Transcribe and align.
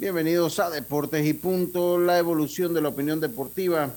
Bienvenidos 0.00 0.60
a 0.60 0.70
Deportes 0.70 1.26
y 1.26 1.32
Punto, 1.32 1.98
la 1.98 2.20
evolución 2.20 2.72
de 2.72 2.80
la 2.80 2.90
opinión 2.90 3.20
deportiva. 3.20 3.92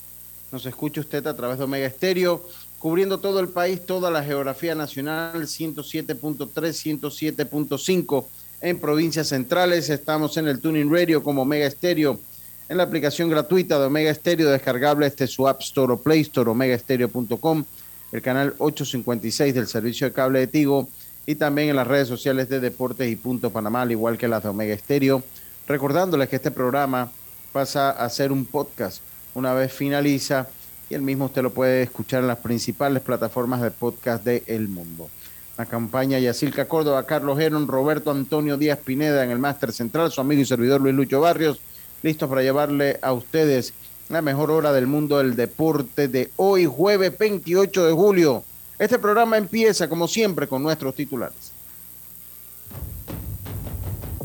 Nos 0.51 0.65
escucha 0.65 1.01
usted 1.01 1.27
a 1.27 1.35
través 1.35 1.59
de 1.59 1.65
Omega 1.65 1.85
Estéreo, 1.85 2.43
cubriendo 2.79 3.19
todo 3.19 3.39
el 3.39 3.49
país, 3.49 3.85
toda 3.85 4.09
la 4.09 4.23
geografía 4.23 4.73
nacional, 4.73 5.43
107.3, 5.43 6.49
107.5 6.49 8.25
en 8.61 8.79
provincias 8.79 9.27
centrales. 9.27 9.91
Estamos 9.91 10.37
en 10.37 10.47
el 10.47 10.59
Tuning 10.59 10.91
Radio 10.91 11.21
como 11.21 11.43
Omega 11.43 11.67
Estéreo, 11.67 12.19
en 12.67 12.77
la 12.77 12.83
aplicación 12.83 13.29
gratuita 13.29 13.77
de 13.77 13.85
Omega 13.85 14.09
Estéreo, 14.09 14.49
descargable 14.49 15.05
este 15.05 15.27
su 15.27 15.47
App 15.47 15.61
Store 15.61 15.93
o 15.93 15.97
Play 16.01 16.21
Store, 16.21 16.49
omegaestereo.com, 16.49 17.63
el 18.11 18.21
canal 18.23 18.55
856 18.57 19.53
del 19.53 19.67
servicio 19.67 20.07
de 20.07 20.13
cable 20.13 20.39
de 20.39 20.47
Tigo 20.47 20.89
y 21.27 21.35
también 21.35 21.69
en 21.69 21.75
las 21.75 21.85
redes 21.85 22.07
sociales 22.07 22.49
de 22.49 22.59
Deportes 22.59 23.07
y 23.07 23.15
Punto 23.15 23.51
Panamá, 23.51 23.83
al 23.83 23.91
igual 23.91 24.17
que 24.17 24.27
las 24.27 24.41
de 24.41 24.49
Omega 24.49 24.73
Estéreo 24.73 25.23
recordándoles 25.71 26.27
que 26.27 26.35
este 26.35 26.51
programa 26.51 27.09
pasa 27.53 27.91
a 27.91 28.09
ser 28.09 28.33
un 28.33 28.45
podcast 28.45 29.01
una 29.33 29.53
vez 29.53 29.71
finaliza 29.71 30.49
y 30.89 30.95
el 30.95 31.01
mismo 31.01 31.25
usted 31.25 31.43
lo 31.43 31.51
puede 31.51 31.83
escuchar 31.83 32.19
en 32.19 32.27
las 32.27 32.39
principales 32.39 33.01
plataformas 33.01 33.61
de 33.61 33.71
podcast 33.71 34.25
de 34.25 34.43
El 34.47 34.67
Mundo. 34.67 35.09
La 35.57 35.65
campaña 35.65 36.19
Yacilca 36.19 36.65
Córdoba, 36.65 37.05
Carlos 37.05 37.39
Heron, 37.39 37.69
Roberto 37.69 38.11
Antonio 38.11 38.57
Díaz 38.57 38.79
Pineda 38.79 39.23
en 39.23 39.31
el 39.31 39.39
Máster 39.39 39.71
Central, 39.71 40.11
su 40.11 40.19
amigo 40.19 40.41
y 40.41 40.45
servidor 40.45 40.81
Luis 40.81 40.93
Lucho 40.93 41.21
Barrios, 41.21 41.61
listos 42.03 42.27
para 42.27 42.41
llevarle 42.41 42.99
a 43.01 43.13
ustedes 43.13 43.73
la 44.09 44.21
mejor 44.21 44.51
hora 44.51 44.73
del 44.73 44.87
mundo 44.87 45.19
del 45.19 45.37
deporte 45.37 46.09
de 46.09 46.31
hoy, 46.35 46.65
jueves 46.65 47.17
28 47.17 47.85
de 47.85 47.93
julio. 47.93 48.43
Este 48.77 48.99
programa 48.99 49.37
empieza, 49.37 49.87
como 49.87 50.09
siempre, 50.09 50.49
con 50.49 50.61
nuestros 50.63 50.95
titulares. 50.95 51.50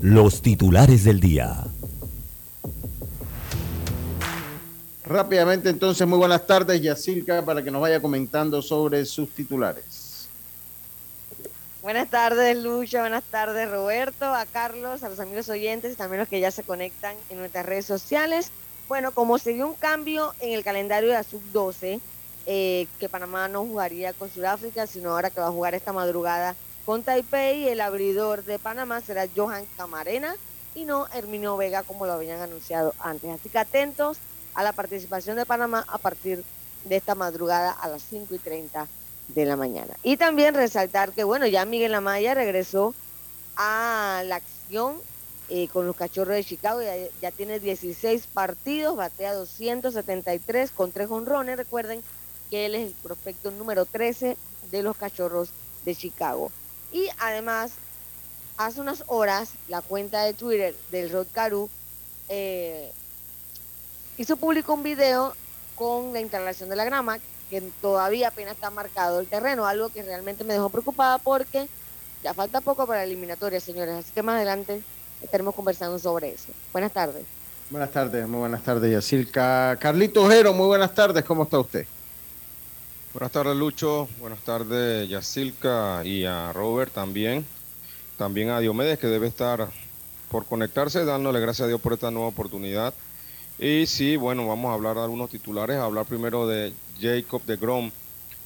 Los 0.07 0.41
titulares 0.41 1.03
del 1.03 1.19
día. 1.19 1.65
Rápidamente, 5.05 5.69
entonces, 5.69 6.07
muy 6.07 6.17
buenas 6.19 6.47
tardes, 6.47 6.81
Yacilca, 6.81 7.45
para 7.45 7.61
que 7.61 7.73
nos 7.73 7.83
vaya 7.83 8.01
comentando 8.01 8.62
sobre 8.62 9.05
sus 9.05 9.29
titulares. 9.31 10.29
Buenas 11.83 12.09
tardes, 12.09 12.57
Lucha. 12.57 13.01
Buenas 13.01 13.25
tardes, 13.25 13.69
Roberto, 13.69 14.27
a 14.27 14.47
Carlos, 14.47 15.03
a 15.03 15.09
los 15.09 15.19
amigos 15.19 15.49
oyentes 15.49 15.94
y 15.94 15.97
también 15.97 16.21
los 16.21 16.28
que 16.28 16.38
ya 16.38 16.53
se 16.53 16.62
conectan 16.62 17.17
en 17.28 17.38
nuestras 17.38 17.67
redes 17.67 17.87
sociales. 17.87 18.53
Bueno, 18.87 19.11
como 19.11 19.38
se 19.38 19.55
dio 19.55 19.67
un 19.67 19.75
cambio 19.75 20.34
en 20.38 20.53
el 20.53 20.62
calendario 20.62 21.09
de 21.09 21.17
la 21.17 21.25
sub-12, 21.25 22.00
eh, 22.47 22.87
que 23.00 23.09
Panamá 23.09 23.49
no 23.49 23.65
jugaría 23.65 24.12
con 24.12 24.31
Sudáfrica, 24.31 24.87
sino 24.87 25.11
ahora 25.11 25.31
que 25.31 25.41
va 25.41 25.49
a 25.49 25.53
jugar 25.53 25.75
esta 25.75 25.93
madrugada 25.93 26.55
con 26.87 27.03
Taipei, 27.03 27.69
el 27.69 27.81
abridor 27.81 28.45
de 28.45 28.61
Panamá 28.61 29.01
será 29.01 29.27
Johan 29.35 29.67
Camarena 29.77 30.37
y 30.77 30.85
no 30.85 31.09
Herminio 31.13 31.57
Vega, 31.57 31.83
como 31.83 32.07
lo 32.07 32.13
habían 32.13 32.41
anunciado 32.41 32.95
antes. 33.01 33.29
Así 33.29 33.49
que 33.49 33.59
atentos 33.59 34.19
a 34.55 34.63
la 34.63 34.73
participación 34.73 35.37
de 35.37 35.45
Panamá 35.45 35.85
a 35.89 35.99
partir 35.99 36.45
de 36.85 36.97
esta 36.97 37.17
madrugada 37.17 37.73
a 37.73 37.89
las 37.89 38.03
5 38.03 38.37
y 38.37 38.39
30 38.39 38.87
de 39.27 39.45
la 39.45 39.57
mañana. 39.57 39.95
Y 40.05 40.17
también 40.17 40.55
resaltar 40.55 41.11
que, 41.11 41.25
bueno, 41.25 41.49
ya 41.49 41.65
Miguel 41.65 41.93
Amaya 41.93 42.35
regresó 42.35 42.95
a 43.57 44.23
la 44.25 44.37
acción 44.37 44.95
eh, 45.49 45.67
con 45.67 45.89
los 45.89 45.97
cachorros 45.97 46.37
de 46.37 46.45
Chicago, 46.45 46.83
ya, 46.83 46.95
ya, 47.21 47.33
tiene 47.33 47.59
16 47.59 48.29
partidos, 48.29 48.97
batea 48.97 49.35
273 49.35 50.71
con 50.71 50.93
tres 50.93 51.11
honrones. 51.11 51.57
Recuerden 51.57 52.01
que 52.49 52.67
él 52.67 52.77
es 52.77 52.87
el 52.87 52.95
prospecto 53.03 53.51
número 53.51 53.87
13 53.87 54.37
de 54.71 54.83
los 54.83 54.97
cachorros 54.97 55.51
de 55.85 55.97
Chicago. 55.97 56.53
Y 56.97 57.11
además, 57.19 57.73
hace 58.57 58.81
unas 58.81 59.05
horas, 59.09 59.51
la 59.69 59.83
cuenta 59.83 60.23
de 60.23 60.33
Twitter 60.33 60.75
del 60.91 61.11
Rod 61.11 61.27
Caru 61.31 61.69
eh, 62.31 62.91
hizo 64.17 64.39
público 64.39 64.73
un 64.73 64.83
video 64.83 65.35
con 65.75 66.15
la 66.15 66.23
instalación 66.23 66.71
de 66.71 66.77
la 66.77 66.87
grama, 66.87 67.19
que 67.51 67.61
todavía 67.83 68.29
apenas 68.29 68.55
está 68.55 68.71
marcado 68.71 69.21
el 69.21 69.27
terreno, 69.27 69.67
algo 69.67 69.91
que 69.91 70.03
realmente 70.03 70.43
me 70.43 70.55
dejó 70.55 70.71
preocupada 70.71 71.19
porque 71.19 71.69
ya 72.25 72.33
falta 72.33 72.62
poco 72.62 72.87
para 72.87 73.01
la 73.01 73.05
eliminatoria, 73.05 73.61
señores. 73.61 73.97
Así 73.97 74.12
que 74.12 74.23
más 74.23 74.37
adelante 74.37 74.81
estaremos 75.21 75.55
conversando 75.55 75.99
sobre 75.99 76.33
eso. 76.33 76.49
Buenas 76.73 76.93
tardes. 76.93 77.27
Buenas 77.69 77.91
tardes, 77.91 78.27
muy 78.27 78.39
buenas 78.39 78.62
tardes, 78.62 78.91
Yacilca. 78.91 79.77
Carlito 79.79 80.23
Ojero, 80.23 80.55
muy 80.55 80.67
buenas 80.67 80.95
tardes, 80.95 81.23
¿cómo 81.27 81.43
está 81.43 81.59
usted? 81.59 81.87
Buenas 83.16 83.32
tardes, 83.32 83.56
Lucho. 83.56 84.10
Buenas 84.21 84.41
tardes, 84.41 85.09
Yacilca 85.09 86.04
y 86.04 86.27
a 86.27 86.53
Robert 86.53 86.93
también. 86.93 87.47
También 88.19 88.50
a 88.50 88.60
Diomedes, 88.60 88.99
que 88.99 89.06
debe 89.06 89.27
estar 89.27 89.71
por 90.31 90.44
conectarse, 90.44 91.03
dándole 91.06 91.41
gracias 91.41 91.65
a 91.65 91.69
Dios 91.69 91.81
por 91.81 91.94
esta 91.94 92.10
nueva 92.10 92.28
oportunidad. 92.28 92.93
Y 93.59 93.87
sí, 93.87 94.16
bueno, 94.16 94.47
vamos 94.47 94.71
a 94.71 94.75
hablar 94.75 94.97
de 94.97 95.05
algunos 95.05 95.31
titulares. 95.31 95.78
hablar 95.78 96.05
primero 96.05 96.47
de 96.47 96.75
Jacob 97.00 97.43
de 97.47 97.56
Grom, 97.56 97.91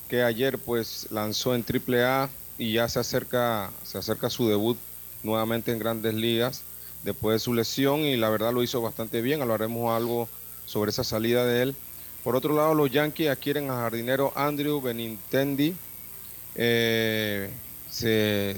que 0.09 0.23
ayer 0.23 0.57
pues 0.57 1.09
lanzó 1.11 1.57
en 1.57 1.65
AAA 1.65 2.31
y 2.57 2.75
ya 2.75 2.89
se 2.89 3.01
acerca, 3.01 3.73
se 3.83 3.99
acerca 3.99 4.31
su 4.31 4.47
debut 4.47 4.79
nuevamente 5.25 5.73
en 5.73 5.81
grandes 5.81 6.15
ligas 6.15 6.63
después 7.03 7.35
de 7.35 7.39
su 7.41 7.55
lesión 7.55 8.03
y 8.03 8.17
la 8.17 8.31
verdad 8.31 8.53
lo 8.53 8.63
hizo 8.63 8.81
bastante 8.81 9.21
bien. 9.21 9.43
Hablaremos 9.43 9.93
algo 9.93 10.29
sobre 10.65 10.93
esa 10.93 11.03
salida 11.03 11.45
de 11.45 11.63
él. 11.63 11.77
Por 12.23 12.37
otro 12.37 12.55
lado, 12.55 12.75
los 12.75 12.91
Yankees 12.91 13.31
adquieren 13.31 13.71
a 13.71 13.77
jardinero 13.77 14.33
Andrew 14.35 14.81
Benintendi. 14.81 15.75
Eh, 16.55 17.49
se, 17.89 18.55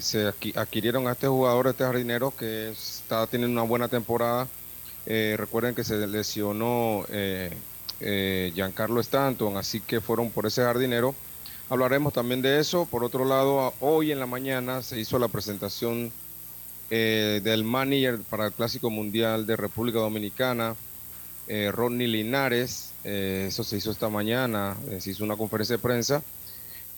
adquirieron 0.57 1.07
a 1.07 1.13
este 1.13 1.29
jugador, 1.29 1.69
este 1.69 1.85
jardinero, 1.85 2.33
que 2.37 2.71
está 2.71 3.25
teniendo 3.29 3.61
una 3.61 3.69
buena 3.69 3.87
temporada. 3.87 4.49
Eh, 5.07 5.37
recuerden 5.39 5.77
que 5.77 5.85
se 5.85 6.07
lesionó 6.09 7.05
eh, 7.09 7.53
Giancarlo 8.55 9.01
Stanton, 9.01 9.57
así 9.57 9.81
que 9.81 10.01
fueron 10.01 10.31
por 10.31 10.47
ese 10.47 10.63
jardinero. 10.63 11.15
Hablaremos 11.69 12.13
también 12.13 12.43
de 12.43 12.59
eso. 12.59 12.85
Por 12.87 13.05
otro 13.05 13.25
lado, 13.25 13.75
hoy 13.79 14.11
en 14.11 14.19
la 14.19 14.27
mañana 14.27 14.83
se 14.83 14.99
hizo 14.99 15.21
la 15.21 15.29
presentación 15.29 16.13
del 16.91 17.65
manager 17.65 18.19
para 18.29 18.47
el 18.47 18.53
Clásico 18.53 18.91
Mundial 18.91 19.47
de 19.47 19.57
República 19.57 19.99
Dominicana, 20.01 20.77
Rodney 21.47 22.07
Linares. 22.07 22.93
Eh, 23.05 23.47
eso 23.49 23.65
se 23.65 23.77
hizo 23.77 23.91
esta 23.91 24.09
mañana, 24.09 24.77
eh, 24.89 25.01
se 25.01 25.11
hizo 25.11 25.25
una 25.25 25.37
conferencia 25.37 25.77
de 25.77 25.83
prensa 25.83 26.23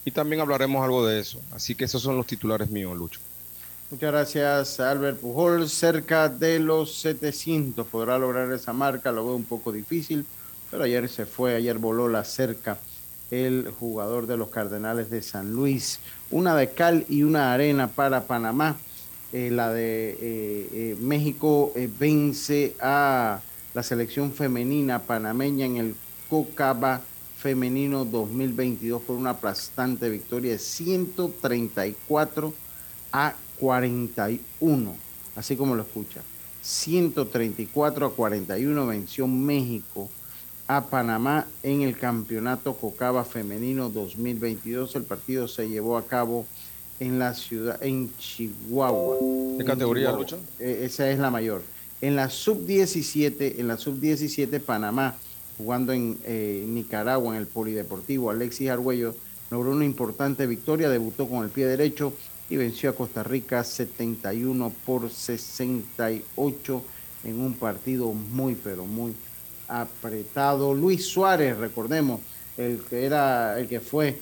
y 0.04 0.10
también 0.10 0.42
hablaremos 0.42 0.84
algo 0.84 1.06
de 1.06 1.20
eso. 1.20 1.40
Así 1.52 1.74
que 1.74 1.84
esos 1.84 2.02
son 2.02 2.16
los 2.16 2.26
titulares 2.26 2.68
míos, 2.70 2.96
Lucho. 2.96 3.20
Muchas 3.90 4.12
gracias, 4.12 4.80
Albert 4.80 5.20
Pujol. 5.20 5.68
Cerca 5.68 6.28
de 6.28 6.58
los 6.58 6.94
700 6.96 7.86
podrá 7.86 8.18
lograr 8.18 8.50
esa 8.52 8.72
marca, 8.72 9.12
lo 9.12 9.24
veo 9.24 9.36
un 9.36 9.44
poco 9.44 9.72
difícil, 9.72 10.26
pero 10.70 10.84
ayer 10.84 11.08
se 11.08 11.26
fue, 11.26 11.54
ayer 11.54 11.78
voló 11.78 12.08
la 12.08 12.24
cerca 12.24 12.78
el 13.30 13.72
jugador 13.80 14.26
de 14.26 14.36
los 14.36 14.48
Cardenales 14.48 15.10
de 15.10 15.22
San 15.22 15.52
Luis. 15.52 16.00
Una 16.30 16.54
de 16.54 16.70
cal 16.70 17.04
y 17.08 17.22
una 17.22 17.52
arena 17.52 17.88
para 17.88 18.24
Panamá. 18.24 18.76
Eh, 19.32 19.50
la 19.50 19.72
de 19.72 20.96
México 21.00 21.72
vence 21.98 22.76
a 22.80 23.40
la 23.74 23.82
selección 23.82 24.32
femenina 24.32 25.00
panameña 25.00 25.66
en 25.66 25.76
el 25.76 25.96
Cocaba 26.30 27.02
Femenino 27.36 28.04
2022 28.04 29.02
por 29.02 29.16
una 29.16 29.30
aplastante 29.30 30.08
victoria 30.08 30.52
de 30.52 30.58
134 30.58 32.54
a 33.12 33.34
41, 33.60 34.96
así 35.36 35.56
como 35.56 35.74
lo 35.74 35.82
escucha. 35.82 36.22
134 36.62 38.06
a 38.06 38.12
41 38.14 38.86
venció 38.86 39.26
México 39.26 40.08
a 40.66 40.86
Panamá 40.86 41.46
en 41.62 41.82
el 41.82 41.98
Campeonato 41.98 42.74
Cocaba 42.74 43.24
Femenino 43.24 43.90
2022. 43.90 44.96
El 44.96 45.02
partido 45.02 45.46
se 45.46 45.68
llevó 45.68 45.98
a 45.98 46.06
cabo 46.06 46.46
en 47.00 47.18
la 47.18 47.34
ciudad, 47.34 47.82
en 47.82 48.16
Chihuahua. 48.16 49.16
¿Qué 49.58 49.64
categoría, 49.64 50.12
Lucho? 50.12 50.38
Eh, 50.58 50.82
esa 50.84 51.10
es 51.10 51.18
la 51.18 51.30
mayor. 51.30 51.62
En 52.04 52.16
la 52.16 52.28
sub-17, 52.28 53.60
en 53.60 53.66
la 53.66 53.78
sub-17 53.78 54.60
Panamá, 54.60 55.16
jugando 55.56 55.90
en 55.94 56.18
eh, 56.26 56.62
Nicaragua 56.68 57.34
en 57.34 57.40
el 57.40 57.46
Polideportivo, 57.46 58.28
Alexis 58.28 58.68
Argüello 58.68 59.14
logró 59.50 59.70
una 59.70 59.86
importante 59.86 60.46
victoria, 60.46 60.90
debutó 60.90 61.26
con 61.26 61.44
el 61.44 61.50
pie 61.50 61.64
derecho 61.64 62.12
y 62.50 62.56
venció 62.56 62.90
a 62.90 62.94
Costa 62.94 63.22
Rica 63.22 63.64
71 63.64 64.70
por 64.84 65.08
68 65.08 66.82
en 67.24 67.40
un 67.40 67.54
partido 67.54 68.12
muy, 68.12 68.54
pero 68.54 68.84
muy 68.84 69.14
apretado. 69.66 70.74
Luis 70.74 71.06
Suárez, 71.06 71.56
recordemos, 71.56 72.20
el 72.58 72.82
que 72.82 73.06
era, 73.06 73.58
el 73.58 73.66
que 73.66 73.80
fue 73.80 74.18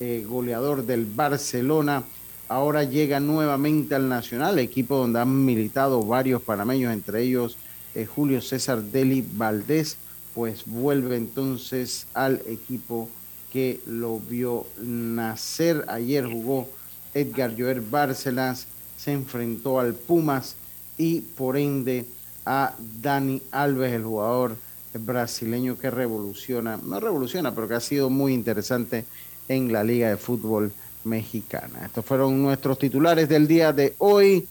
eh, 0.00 0.22
goleador 0.28 0.84
del 0.84 1.06
Barcelona, 1.06 2.04
ahora 2.48 2.84
llega 2.84 3.20
nuevamente 3.20 3.94
al 3.94 4.08
Nacional, 4.08 4.58
equipo 4.58 4.96
donde 4.96 5.20
han 5.20 5.44
militado 5.44 6.02
varios 6.02 6.42
panameños, 6.42 6.92
entre 6.92 7.22
ellos 7.22 7.56
eh, 7.94 8.06
Julio 8.06 8.40
César 8.40 8.82
Deli 8.82 9.24
Valdés, 9.34 9.96
pues 10.34 10.64
vuelve 10.66 11.16
entonces 11.16 12.06
al 12.14 12.40
equipo 12.46 13.08
que 13.52 13.80
lo 13.86 14.18
vio 14.18 14.66
nacer. 14.82 15.84
Ayer 15.88 16.26
jugó 16.26 16.68
Edgar 17.12 17.54
Joer 17.56 17.82
Bárcenas, 17.82 18.66
se 18.96 19.12
enfrentó 19.12 19.78
al 19.78 19.94
Pumas 19.94 20.56
y 20.96 21.20
por 21.20 21.56
ende 21.56 22.06
a 22.46 22.74
Dani 23.00 23.42
Alves, 23.50 23.92
el 23.92 24.04
jugador 24.04 24.56
brasileño 24.94 25.78
que 25.78 25.90
revoluciona, 25.90 26.78
no 26.82 27.00
revoluciona, 27.00 27.54
pero 27.54 27.68
que 27.68 27.74
ha 27.74 27.80
sido 27.80 28.10
muy 28.10 28.32
interesante 28.32 29.04
en 29.48 29.72
la 29.72 29.84
Liga 29.84 30.08
de 30.08 30.16
Fútbol 30.16 30.72
Mexicana. 31.04 31.80
Estos 31.84 32.04
fueron 32.04 32.42
nuestros 32.42 32.78
titulares 32.78 33.28
del 33.28 33.46
día 33.46 33.72
de 33.72 33.94
hoy. 33.98 34.46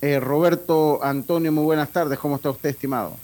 Eh, 0.00 0.18
Roberto 0.18 1.02
Antonio, 1.02 1.52
muy 1.52 1.64
buenas 1.64 1.90
tardes. 1.90 2.18
¿Cómo 2.18 2.36
está 2.36 2.50
usted, 2.50 2.70
estimado? 2.70 3.16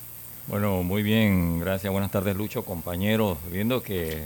Bueno, 0.46 0.82
muy 0.82 1.02
bien, 1.02 1.60
gracias. 1.60 1.92
Buenas 1.92 2.10
tardes, 2.10 2.36
Lucho, 2.36 2.64
compañeros. 2.64 3.36
Viendo 3.50 3.82
que 3.82 4.22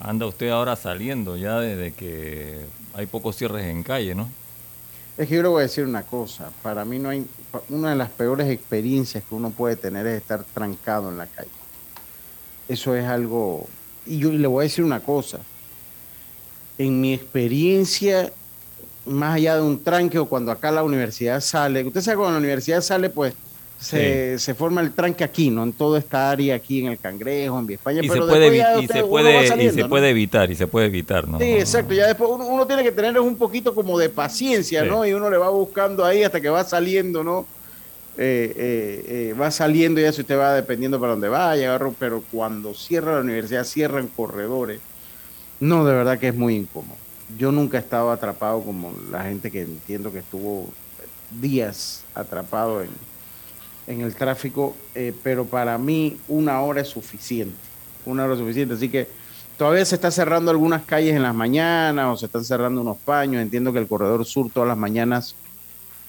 anda 0.00 0.26
usted 0.26 0.48
ahora 0.48 0.74
saliendo 0.76 1.36
ya 1.36 1.60
desde 1.60 1.92
que 1.92 2.60
hay 2.94 3.06
pocos 3.06 3.36
cierres 3.36 3.66
en 3.66 3.82
calle, 3.82 4.14
¿no? 4.14 4.28
Es 5.16 5.28
que 5.28 5.36
yo 5.36 5.42
le 5.42 5.48
voy 5.48 5.60
a 5.60 5.62
decir 5.62 5.84
una 5.84 6.02
cosa. 6.02 6.50
Para 6.62 6.84
mí 6.84 6.98
no 6.98 7.08
hay 7.08 7.26
una 7.68 7.90
de 7.90 7.96
las 7.96 8.10
peores 8.10 8.48
experiencias 8.48 9.24
que 9.24 9.34
uno 9.34 9.50
puede 9.50 9.76
tener 9.76 10.06
es 10.06 10.20
estar 10.20 10.44
trancado 10.44 11.10
en 11.10 11.18
la 11.18 11.26
calle. 11.26 11.50
Eso 12.68 12.94
es 12.94 13.04
algo... 13.06 13.66
Y 14.04 14.18
yo 14.18 14.30
le 14.30 14.46
voy 14.46 14.62
a 14.62 14.64
decir 14.64 14.84
una 14.84 15.00
cosa. 15.00 15.40
En 16.78 17.00
mi 17.00 17.14
experiencia, 17.14 18.32
más 19.06 19.36
allá 19.36 19.56
de 19.56 19.62
un 19.62 19.82
tranque 19.82 20.18
o 20.18 20.26
cuando 20.26 20.52
acá 20.52 20.70
la 20.70 20.82
universidad 20.82 21.40
sale, 21.40 21.84
usted 21.84 22.00
sabe 22.00 22.16
cuando 22.18 22.34
la 22.34 22.38
universidad 22.38 22.80
sale, 22.80 23.08
pues 23.08 23.34
se, 23.78 24.38
se, 24.38 24.54
forma 24.54 24.80
el 24.80 24.92
tranque 24.92 25.22
aquí, 25.22 25.50
¿no? 25.50 25.62
En 25.62 25.72
toda 25.72 25.98
esta 25.98 26.30
área, 26.30 26.54
aquí 26.54 26.80
en 26.80 26.92
el 26.92 26.98
Cangrejo, 26.98 27.58
en 27.58 27.70
España. 27.70 28.00
Y, 28.02 28.08
pero 28.08 28.26
se, 28.26 28.32
puede, 28.32 28.46
y 28.82 28.86
se, 28.86 29.04
puede, 29.04 29.64
y 29.64 29.70
se 29.70 29.84
puede 29.84 30.10
evitar, 30.10 30.50
y 30.50 30.56
se 30.56 30.66
puede 30.66 30.86
evitar, 30.86 31.28
¿no? 31.28 31.38
Sí, 31.38 31.44
exacto. 31.44 31.92
Ya 31.92 32.06
después 32.06 32.30
uno, 32.30 32.66
tiene 32.66 32.82
que 32.82 32.92
tener 32.92 33.18
un 33.20 33.36
poquito 33.36 33.74
como 33.74 33.98
de 33.98 34.08
paciencia, 34.08 34.84
¿no? 34.84 35.06
Y 35.06 35.12
uno 35.12 35.28
le 35.28 35.36
va 35.36 35.50
buscando 35.50 36.04
ahí 36.04 36.22
hasta 36.22 36.40
que 36.40 36.48
va 36.48 36.64
saliendo, 36.64 37.22
¿no? 37.22 37.46
Eh, 38.18 38.54
eh, 38.56 39.04
eh, 39.08 39.34
va 39.38 39.50
saliendo 39.50 40.00
ya 40.00 40.10
si 40.10 40.22
usted 40.22 40.38
va 40.38 40.54
dependiendo 40.54 40.98
para 40.98 41.12
dónde 41.12 41.28
vaya, 41.28 41.78
pero 41.98 42.22
cuando 42.32 42.72
cierra 42.72 43.16
la 43.16 43.20
universidad, 43.20 43.64
cierran 43.64 44.08
corredores. 44.08 44.80
No, 45.60 45.84
de 45.84 45.94
verdad 45.94 46.18
que 46.18 46.28
es 46.28 46.34
muy 46.34 46.54
incómodo. 46.54 46.96
Yo 47.38 47.50
nunca 47.50 47.78
he 47.78 47.80
estado 47.80 48.10
atrapado 48.10 48.62
como 48.62 48.94
la 49.10 49.24
gente 49.24 49.50
que 49.50 49.62
entiendo 49.62 50.12
que 50.12 50.20
estuvo 50.20 50.68
días 51.40 52.04
atrapado 52.14 52.82
en, 52.82 52.90
en 53.86 54.02
el 54.02 54.14
tráfico, 54.14 54.76
pero 55.22 55.44
para 55.44 55.76
mí 55.78 56.18
una 56.28 56.60
hora 56.60 56.82
es 56.82 56.88
suficiente. 56.88 57.56
Una 58.04 58.24
hora 58.24 58.34
es 58.34 58.38
suficiente. 58.38 58.74
Así 58.74 58.88
que 58.88 59.08
todavía 59.56 59.84
se 59.84 59.96
está 59.96 60.10
cerrando 60.10 60.50
algunas 60.50 60.84
calles 60.84 61.16
en 61.16 61.22
las 61.22 61.34
mañanas 61.34 62.06
o 62.06 62.16
se 62.16 62.26
están 62.26 62.44
cerrando 62.44 62.80
unos 62.80 62.98
paños. 62.98 63.42
Entiendo 63.42 63.72
que 63.72 63.80
el 63.80 63.88
corredor 63.88 64.24
sur 64.24 64.50
todas 64.52 64.68
las 64.68 64.78
mañanas 64.78 65.34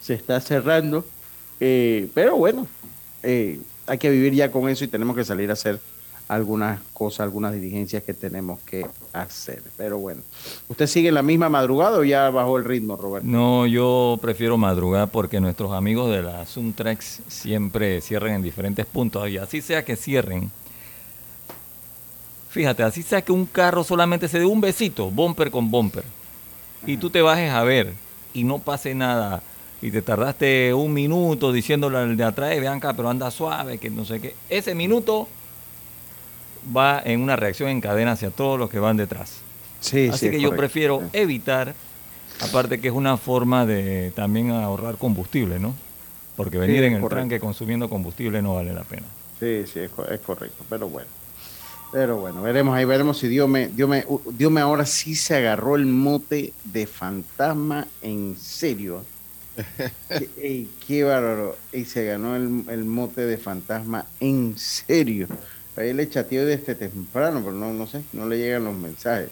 se 0.02 0.14
está 0.14 0.40
cerrando 0.40 1.04
eh, 1.60 2.10
pero 2.14 2.36
bueno, 2.36 2.68
eh, 3.24 3.60
hay 3.86 3.98
que 3.98 4.10
vivir 4.10 4.34
ya 4.34 4.52
con 4.52 4.70
eso 4.70 4.84
y 4.84 4.88
tenemos 4.88 5.16
que 5.16 5.24
salir 5.24 5.50
a 5.50 5.54
hacer 5.54 5.80
algunas 6.28 6.80
cosas, 6.94 7.22
algunas 7.22 7.54
diligencias 7.54 8.04
que 8.04 8.14
tenemos 8.14 8.60
que 8.62 8.86
hacer. 9.14 9.62
Pero 9.78 9.98
bueno, 9.98 10.22
¿usted 10.68 10.88
sigue 10.88 11.10
en 11.10 11.16
la 11.16 11.22
misma 11.22 11.50
madrugada 11.50 12.00
o 12.00 12.04
ya 12.04 12.30
bajó 12.30 12.58
el 12.58 12.66
ritmo, 12.66 12.98
Roberto? 12.98 13.28
No, 13.28 13.66
yo 13.66 14.18
prefiero 14.22 14.58
madrugar 14.58 15.10
porque 15.10 15.40
nuestros 15.40 15.72
amigos 15.72 16.12
de 16.12 16.24
la 16.24 16.46
Suntrax 16.46 17.22
siempre 17.28 18.02
cierran 18.02 18.34
en 18.34 18.44
diferentes 18.44 18.86
puntos 18.86 19.30
y 19.30 19.38
así 19.38 19.62
sea 19.62 19.86
que 19.86 19.96
cierren. 19.96 20.52
Fíjate, 22.50 22.84
así 22.84 23.04
sea 23.04 23.22
que 23.22 23.32
un 23.32 23.46
carro 23.46 23.84
solamente 23.84 24.28
se 24.28 24.40
dé 24.40 24.46
un 24.46 24.60
besito, 24.60 25.12
bumper 25.12 25.52
con 25.52 25.70
bumper, 25.70 26.04
y 26.86 26.98
tú 26.98 27.10
te 27.10 27.22
bajes 27.22 27.52
a 27.52 27.64
ver 27.64 27.94
y 28.34 28.44
no 28.44 28.60
pase 28.60 28.96
nada 28.96 29.42
y 29.82 29.92
te 29.92 30.02
tardaste 30.02 30.74
un 30.74 30.92
minuto 30.92 31.52
diciéndole 31.52 31.98
al 31.98 32.18
de 32.18 32.24
atrás, 32.24 32.60
vean 32.60 32.78
acá, 32.78 32.94
pero 32.94 33.10
anda 33.10 33.30
suave, 33.30 33.78
que 33.78 33.90
no 33.90 34.06
sé 34.06 34.20
qué. 34.20 34.36
Ese 34.50 34.74
minuto 34.74 35.28
va 36.76 37.02
en 37.04 37.22
una 37.22 37.36
reacción 37.36 37.70
en 37.70 37.82
cadena 37.82 38.14
hacia 38.14 38.30
todos 38.30 38.60
los 38.60 38.70
que 38.70 38.80
van 38.80 38.98
detrás. 38.98 39.38
Sí, 39.80 40.10
Así 40.12 40.30
que 40.30 40.40
yo 40.42 40.56
prefiero 40.56 41.04
evitar, 41.14 41.76
aparte 42.42 42.80
que 42.80 42.88
es 42.88 42.94
una 42.94 43.18
forma 43.18 43.66
de 43.66 44.12
también 44.16 44.52
ahorrar 44.52 44.98
combustible, 44.98 45.60
¿no? 45.60 45.76
Porque 46.36 46.58
venir 46.58 46.84
en 46.84 46.94
el 46.94 47.08
tranque 47.08 47.40
consumiendo 47.40 47.90
combustible 47.90 48.42
no 48.42 48.56
vale 48.56 48.74
la 48.74 48.84
pena. 48.84 49.08
Sí, 49.40 49.64
sí, 49.72 49.80
es, 49.80 49.92
correcto, 49.92 50.64
pero 50.70 50.90
bueno. 50.90 51.08
Pero 51.92 52.18
bueno, 52.18 52.42
veremos 52.42 52.76
ahí, 52.76 52.86
veremos 52.86 53.18
si 53.18 53.28
Dios 53.28 53.48
me, 53.48 53.70
Dios 53.70 53.88
me, 53.88 54.06
Dios 54.34 54.52
me 54.52 54.60
ahora 54.60 54.86
sí 54.86 55.16
se 55.16 55.38
agarró 55.38 55.76
el 55.76 55.86
mote 55.86 56.54
de 56.66 56.86
fantasma 56.86 57.88
en 58.02 58.36
serio 58.38 59.04
qué, 60.88 61.04
bárbaro. 61.04 61.58
Y 61.74 61.86
se 61.86 62.06
ganó 62.06 62.36
el, 62.36 62.86
mote 62.86 63.26
de 63.26 63.38
fantasma 63.38 64.06
en 64.20 64.58
serio. 64.58 65.28
Ahí 65.78 65.94
le 65.94 66.10
chateó 66.10 66.46
desde 66.46 66.74
temprano, 66.74 67.42
pero 67.44 67.54
no, 67.54 67.72
no 67.72 67.86
sé, 67.86 68.02
no 68.12 68.28
le 68.28 68.38
llegan 68.40 68.66
los 68.66 68.76
mensajes. 68.76 69.30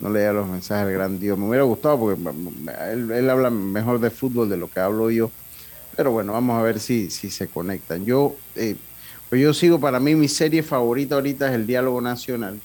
No 0.00 0.10
le 0.10 0.18
llegan 0.18 0.36
los 0.36 0.48
mensajes 0.48 0.86
al 0.86 0.92
gran 0.92 1.18
Dios. 1.18 1.38
Me 1.38 1.48
hubiera 1.48 1.64
gustado 1.64 1.98
porque 1.98 2.20
él, 2.92 3.30
habla 3.30 3.50
mejor 3.50 4.00
de 4.00 4.10
fútbol 4.10 4.48
de 4.48 4.56
lo 4.56 4.68
que 4.68 4.80
hablo 4.80 5.10
yo. 5.10 5.30
Pero 5.96 6.10
bueno, 6.10 6.32
vamos 6.32 6.58
a 6.58 6.62
ver 6.62 6.80
si, 6.80 7.08
si 7.10 7.30
se 7.30 7.48
conectan. 7.48 8.04
Yo, 8.04 8.36
eh, 8.56 8.76
pues 9.30 9.40
yo 9.40 9.54
sigo, 9.54 9.80
para 9.80 10.00
mí 10.00 10.14
mi 10.14 10.28
serie 10.28 10.62
favorita 10.62 11.14
ahorita 11.14 11.48
es 11.48 11.54
el 11.54 11.66
Diálogo 11.66 12.00
Nacional. 12.00 12.60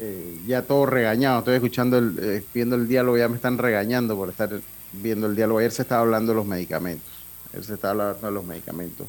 Eh, 0.00 0.38
ya 0.46 0.62
todo 0.62 0.86
regañado, 0.86 1.38
estoy 1.38 1.54
escuchando, 1.54 1.98
el, 1.98 2.18
eh, 2.20 2.44
viendo 2.52 2.74
el 2.74 2.88
diálogo, 2.88 3.18
ya 3.18 3.28
me 3.28 3.36
están 3.36 3.58
regañando 3.58 4.16
por 4.16 4.30
estar 4.30 4.50
viendo 4.92 5.26
el 5.26 5.36
diálogo. 5.36 5.60
Ayer 5.60 5.72
se 5.72 5.82
estaba 5.82 6.02
hablando 6.02 6.32
de 6.32 6.36
los 6.36 6.46
medicamentos. 6.46 7.10
Ayer 7.52 7.64
se 7.64 7.74
estaba 7.74 7.92
hablando 7.92 8.26
de 8.26 8.32
los 8.32 8.44
medicamentos. 8.44 9.06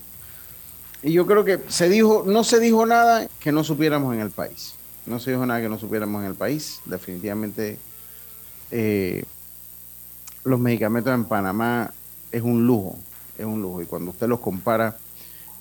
Y 1.03 1.13
yo 1.13 1.25
creo 1.25 1.43
que 1.43 1.59
se 1.67 1.89
dijo, 1.89 2.23
no 2.27 2.43
se 2.43 2.59
dijo 2.59 2.85
nada 2.85 3.27
que 3.39 3.51
no 3.51 3.63
supiéramos 3.63 4.13
en 4.13 4.21
el 4.21 4.31
país. 4.31 4.75
No 5.05 5.19
se 5.19 5.31
dijo 5.31 5.45
nada 5.45 5.61
que 5.61 5.69
no 5.69 5.79
supiéramos 5.79 6.21
en 6.21 6.27
el 6.27 6.35
país. 6.35 6.79
Definitivamente 6.85 7.79
eh, 8.69 9.23
los 10.43 10.59
medicamentos 10.59 11.13
en 11.13 11.25
Panamá 11.25 11.91
es 12.31 12.41
un 12.41 12.65
lujo, 12.65 12.97
es 13.37 13.45
un 13.45 13.61
lujo. 13.61 13.81
Y 13.81 13.85
cuando 13.85 14.11
usted 14.11 14.27
los 14.27 14.39
compara 14.39 14.97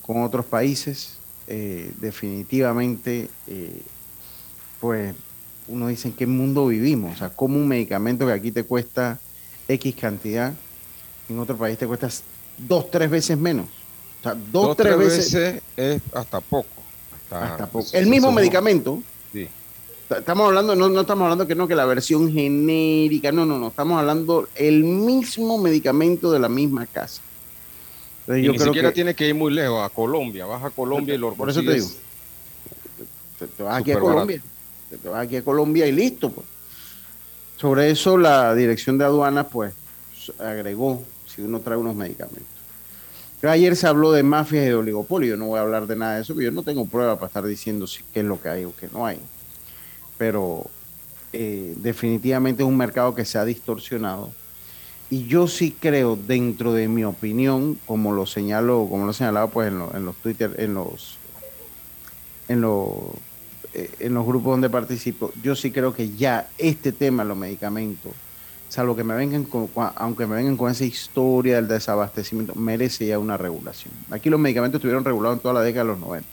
con 0.01 0.23
otros 0.23 0.45
países, 0.45 1.17
eh, 1.47 1.91
definitivamente, 1.99 3.29
eh, 3.47 3.81
pues 4.79 5.13
uno 5.67 5.87
dice 5.87 6.09
en 6.09 6.13
qué 6.13 6.27
mundo 6.27 6.67
vivimos. 6.67 7.15
O 7.15 7.17
sea, 7.17 7.29
como 7.29 7.57
un 7.57 7.67
medicamento 7.67 8.25
que 8.25 8.33
aquí 8.33 8.51
te 8.51 8.63
cuesta 8.63 9.19
X 9.67 9.95
cantidad, 9.95 10.53
en 11.29 11.39
otro 11.39 11.57
país 11.57 11.77
te 11.77 11.87
cuesta 11.87 12.09
dos, 12.57 12.91
tres 12.91 13.09
veces 13.09 13.37
menos. 13.37 13.67
O 14.21 14.23
sea, 14.23 14.37
dos, 14.51 14.77
tres, 14.77 14.97
veces, 14.97 15.61
es 15.75 16.01
hasta 16.13 16.41
poco. 16.41 16.67
Hasta, 17.31 17.65
poco. 17.65 17.87
El 17.93 18.05
mismo 18.05 18.31
medicamento. 18.31 19.01
Sí. 19.33 19.47
Estamos 20.09 20.47
hablando, 20.47 20.75
no, 20.75 20.89
no 20.89 21.01
estamos 21.01 21.23
hablando 21.23 21.47
que 21.47 21.55
no, 21.55 21.67
que 21.67 21.73
la 21.73 21.85
versión 21.85 22.31
genérica, 22.31 23.31
no, 23.31 23.45
no, 23.45 23.57
no, 23.57 23.69
estamos 23.69 23.97
hablando 23.97 24.47
el 24.55 24.83
mismo 24.83 25.57
medicamento 25.57 26.31
de 26.31 26.39
la 26.39 26.49
misma 26.49 26.85
casa. 26.85 27.21
y 28.27 28.47
ni 28.47 28.59
siquiera 28.59 28.91
tiene 28.91 29.15
que 29.15 29.29
ir 29.29 29.35
muy 29.35 29.51
lejos, 29.53 29.83
a 29.83 29.89
Colombia, 29.89 30.45
vas 30.45 30.63
a 30.63 30.69
Colombia 30.69 31.15
y 31.15 31.17
lo 31.17 31.33
Por 31.33 31.49
eso 31.49 31.61
te 31.61 31.73
digo. 31.73 31.87
Te, 33.57 33.63
vas 33.63 33.79
aquí 33.79 33.91
a 33.91 33.99
Colombia. 33.99 34.41
Te 35.01 35.09
vas 35.09 35.25
aquí 35.25 35.37
a 35.37 35.43
Colombia 35.43 35.87
y 35.87 35.93
listo, 35.93 36.29
pues. 36.29 36.45
Sobre 37.57 37.89
eso 37.89 38.17
la 38.17 38.53
dirección 38.53 38.97
de 38.97 39.05
aduanas 39.05 39.47
pues 39.51 39.73
agregó 40.39 41.03
si 41.25 41.41
uno 41.41 41.59
trae 41.61 41.77
unos 41.77 41.95
medicamentos. 41.95 42.60
Ayer 43.49 43.75
se 43.75 43.87
habló 43.87 44.11
de 44.11 44.21
mafias 44.21 44.65
y 44.65 44.67
de 44.67 44.75
oligopolio, 44.75 45.35
no 45.35 45.47
voy 45.47 45.57
a 45.57 45.63
hablar 45.63 45.87
de 45.87 45.95
nada 45.95 46.15
de 46.15 46.21
eso, 46.21 46.33
porque 46.33 46.45
yo 46.45 46.51
no 46.51 46.63
tengo 46.63 46.85
prueba 46.85 47.15
para 47.15 47.27
estar 47.27 47.45
diciendo 47.45 47.87
si, 47.87 48.03
qué 48.13 48.19
es 48.19 48.25
lo 48.25 48.39
que 48.39 48.49
hay 48.49 48.65
o 48.65 48.75
qué 48.75 48.87
no 48.93 49.05
hay. 49.05 49.19
Pero 50.17 50.69
eh, 51.33 51.73
definitivamente 51.77 52.61
es 52.61 52.69
un 52.69 52.77
mercado 52.77 53.15
que 53.15 53.25
se 53.25 53.37
ha 53.37 53.45
distorsionado. 53.45 54.31
Y 55.09 55.27
yo 55.27 55.47
sí 55.47 55.75
creo, 55.77 56.15
dentro 56.15 56.71
de 56.71 56.87
mi 56.87 57.03
opinión, 57.03 57.77
como 57.85 58.13
lo 58.13 58.25
señalo, 58.25 58.87
como 58.89 59.05
lo 59.05 59.11
he 59.11 59.13
señalado 59.13 59.49
pues 59.49 59.67
en, 59.69 60.05
los 60.05 60.15
Twitter, 60.17 60.55
en 60.57 60.73
los 60.73 61.17
en 62.47 62.61
los 62.61 62.89
eh, 63.73 63.89
en 63.99 64.13
los 64.13 64.25
grupos 64.25 64.51
donde 64.51 64.69
participo, 64.69 65.31
yo 65.41 65.55
sí 65.55 65.71
creo 65.71 65.93
que 65.93 66.11
ya 66.11 66.49
este 66.57 66.91
tema, 66.91 67.23
los 67.23 67.37
medicamentos, 67.37 68.13
salvo 68.71 68.95
que 68.95 69.03
me 69.03 69.13
vengan 69.15 69.43
con, 69.43 69.69
aunque 69.95 70.25
me 70.25 70.37
vengan 70.37 70.55
con 70.55 70.71
esa 70.71 70.85
historia 70.85 71.57
del 71.57 71.67
desabastecimiento, 71.67 72.55
merece 72.55 73.05
ya 73.05 73.19
una 73.19 73.35
regulación. 73.35 73.93
Aquí 74.09 74.29
los 74.29 74.39
medicamentos 74.39 74.79
estuvieron 74.79 75.03
regulados 75.03 75.37
en 75.37 75.41
toda 75.41 75.55
la 75.55 75.61
década 75.61 75.83
de 75.83 75.91
los 75.91 75.99
90. 75.99 76.27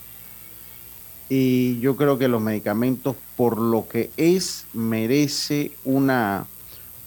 Y 1.31 1.81
yo 1.81 1.97
creo 1.97 2.17
que 2.17 2.29
los 2.29 2.41
medicamentos, 2.41 3.17
por 3.37 3.59
lo 3.59 3.89
que 3.89 4.11
es, 4.17 4.67
merece 4.73 5.73
una, 5.85 6.47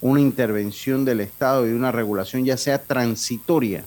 una 0.02 0.20
intervención 0.20 1.06
del 1.06 1.20
Estado 1.20 1.66
y 1.66 1.72
una 1.72 1.92
regulación 1.92 2.44
ya 2.44 2.58
sea 2.58 2.82
transitoria. 2.82 3.86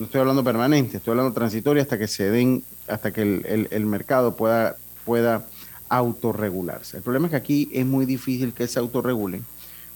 No 0.00 0.06
estoy 0.06 0.20
hablando 0.20 0.42
permanente, 0.42 0.96
estoy 0.96 1.12
hablando 1.12 1.32
transitoria 1.32 1.84
hasta 1.84 1.98
que 1.98 2.08
se 2.08 2.30
den, 2.30 2.64
hasta 2.88 3.12
que 3.12 3.22
el, 3.22 3.68
el 3.70 3.86
mercado 3.86 4.34
pueda, 4.34 4.76
pueda 5.04 5.46
autorregularse. 5.88 6.96
El 6.96 7.04
problema 7.04 7.28
es 7.28 7.30
que 7.30 7.36
aquí 7.36 7.68
es 7.72 7.86
muy 7.86 8.06
difícil 8.06 8.52
que 8.52 8.66
se 8.66 8.80
autorregulen 8.80 9.44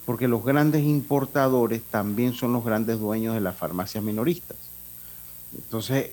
porque 0.05 0.29
los 0.29 0.45
grandes 0.45 0.83
importadores 0.83 1.83
también 1.83 2.35
son 2.35 2.53
los 2.53 2.65
grandes 2.65 2.99
dueños 2.99 3.35
de 3.35 3.41
las 3.41 3.57
farmacias 3.57 4.03
minoristas. 4.03 4.57
Entonces, 5.55 6.11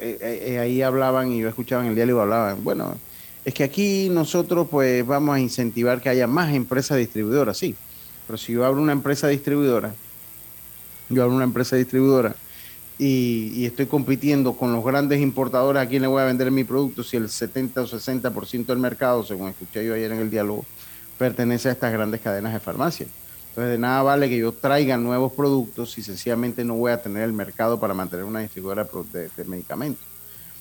eh, 0.00 0.18
eh, 0.20 0.44
eh, 0.46 0.58
ahí 0.58 0.82
hablaban 0.82 1.32
y 1.32 1.40
yo 1.40 1.48
escuchaba 1.48 1.82
en 1.82 1.88
el 1.88 1.94
diario 1.94 2.20
hablaban, 2.20 2.62
bueno, 2.62 2.96
es 3.44 3.54
que 3.54 3.64
aquí 3.64 4.08
nosotros 4.10 4.68
pues 4.70 5.06
vamos 5.06 5.36
a 5.36 5.40
incentivar 5.40 6.00
que 6.00 6.08
haya 6.08 6.26
más 6.26 6.54
empresas 6.54 6.98
distribuidoras, 6.98 7.56
sí, 7.56 7.74
pero 8.26 8.36
si 8.36 8.52
yo 8.52 8.64
abro 8.64 8.80
una 8.80 8.92
empresa 8.92 9.28
distribuidora, 9.28 9.94
yo 11.08 11.22
abro 11.22 11.34
una 11.34 11.44
empresa 11.44 11.76
distribuidora 11.76 12.34
y, 12.98 13.52
y 13.54 13.66
estoy 13.66 13.86
compitiendo 13.86 14.54
con 14.54 14.72
los 14.72 14.84
grandes 14.84 15.20
importadores, 15.20 15.82
¿a 15.82 15.86
quién 15.86 16.02
le 16.02 16.08
voy 16.08 16.22
a 16.22 16.26
vender 16.26 16.50
mi 16.50 16.64
producto 16.64 17.02
si 17.02 17.16
el 17.16 17.28
70 17.28 17.82
o 17.82 17.86
60% 17.86 18.66
del 18.66 18.78
mercado, 18.78 19.24
según 19.24 19.48
escuché 19.48 19.84
yo 19.84 19.94
ayer 19.94 20.12
en 20.12 20.18
el 20.18 20.30
diálogo, 20.30 20.64
pertenece 21.18 21.68
a 21.68 21.72
estas 21.72 21.92
grandes 21.92 22.20
cadenas 22.20 22.52
de 22.52 22.60
farmacia? 22.60 23.06
Entonces, 23.56 23.72
de 23.72 23.78
nada 23.78 24.02
vale 24.02 24.28
que 24.28 24.36
yo 24.36 24.52
traiga 24.52 24.98
nuevos 24.98 25.32
productos 25.32 25.92
si 25.92 26.02
sencillamente 26.02 26.62
no 26.62 26.74
voy 26.74 26.92
a 26.92 27.00
tener 27.00 27.22
el 27.22 27.32
mercado 27.32 27.80
para 27.80 27.94
mantener 27.94 28.26
una 28.26 28.40
distribuidora 28.40 28.86
de, 29.14 29.44
medicamentos. 29.46 30.04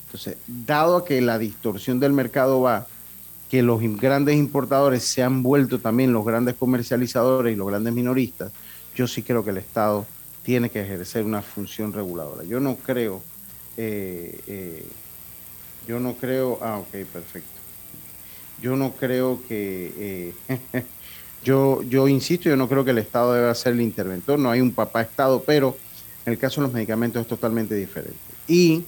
Entonces, 0.06 0.38
dado 0.48 1.04
que 1.04 1.20
la 1.20 1.38
distorsión 1.38 2.00
del 2.00 2.14
mercado 2.14 2.62
va, 2.62 2.88
que 3.50 3.62
los 3.62 3.82
grandes 3.98 4.38
importadores 4.38 5.04
se 5.04 5.22
han 5.24 5.44
vuelto 5.44 5.80
también 5.80 6.14
los 6.14 6.26
grandes 6.26 6.56
comercializadores 6.56 7.54
y 7.54 7.58
los 7.58 7.68
grandes 7.68 7.94
minoristas, 7.94 8.54
yo 8.96 9.08
sí 9.08 9.24
creo 9.24 9.44
que 9.44 9.50
el 9.50 9.58
Estado 9.58 10.06
tiene 10.44 10.70
que 10.70 10.80
ejercer 10.80 11.26
una 11.26 11.42
función 11.42 11.92
reguladora. 11.92 12.46
Yo 12.46 12.62
no 12.62 12.78
creo, 12.78 13.22
eh, 13.76 14.40
eh, 14.48 14.86
yo 15.86 16.00
no 16.00 16.14
creo, 16.14 16.60
ah, 16.62 16.78
ok, 16.78 16.92
perfecto. 17.12 17.50
Yo 18.62 18.78
no 18.78 18.94
creo 18.94 19.42
que 19.50 20.34
eh, 20.48 20.86
Yo, 21.46 21.84
yo 21.84 22.08
insisto, 22.08 22.50
yo 22.50 22.58
no 22.58 22.68
creo 22.68 22.84
que 22.84 22.90
el 22.90 22.98
Estado 22.98 23.34
deba 23.34 23.54
ser 23.54 23.74
el 23.74 23.82
interventor, 23.82 24.40
no 24.40 24.50
hay 24.50 24.62
un 24.62 24.72
papá 24.72 25.04
Estado, 25.04 25.44
pero 25.46 25.78
en 26.26 26.34
el 26.34 26.40
caso 26.40 26.60
de 26.60 26.68
los 26.68 26.74
medicamentos 26.74 27.22
es 27.22 27.28
totalmente 27.28 27.76
diferente. 27.76 28.18
Y 28.48 28.84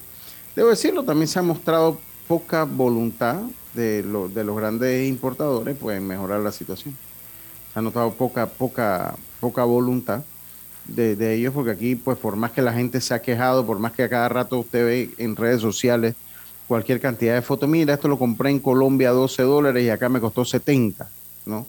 debo 0.56 0.70
decirlo, 0.70 1.04
también 1.04 1.28
se 1.28 1.38
ha 1.38 1.44
mostrado 1.44 2.00
poca 2.28 2.64
voluntad 2.64 3.42
de, 3.76 4.02
de 4.02 4.44
los 4.44 4.58
grandes 4.58 5.08
importadores 5.08 5.78
pues, 5.80 6.00
en 6.00 6.08
mejorar 6.08 6.40
la 6.40 6.52
situación. 6.52 6.98
Se 7.74 7.78
ha 7.78 7.82
notado 7.84 8.12
poca, 8.14 8.48
poca, 8.48 9.16
poca 9.40 9.64
voluntad 9.64 10.24
de, 10.88 11.16
de, 11.16 11.36
ellos, 11.36 11.54
porque 11.54 11.72
aquí, 11.72 11.96
pues 11.96 12.18
por 12.18 12.38
más 12.38 12.54
que 12.54 12.64
la 12.64 12.74
gente 12.74 13.02
se 13.02 13.14
ha 13.14 13.22
quejado, 13.22 13.68
por 13.68 13.78
más 13.78 13.92
que 13.92 14.02
a 14.02 14.10
cada 14.10 14.30
rato 14.30 14.58
usted 14.58 14.84
ve 14.84 15.10
en 15.20 15.36
redes 15.36 15.62
sociales 15.62 16.16
cualquier 16.68 17.00
cantidad 17.00 17.36
de 17.36 17.44
fotos, 17.44 17.70
mira, 17.70 17.94
esto 17.94 18.08
lo 18.08 18.18
compré 18.18 18.50
en 18.50 18.60
Colombia 18.60 19.10
a 19.10 19.14
12 19.14 19.44
dólares 19.44 19.84
y 19.84 19.90
acá 19.90 20.10
me 20.10 20.20
costó 20.20 20.44
70, 20.44 21.08
¿no? 21.46 21.68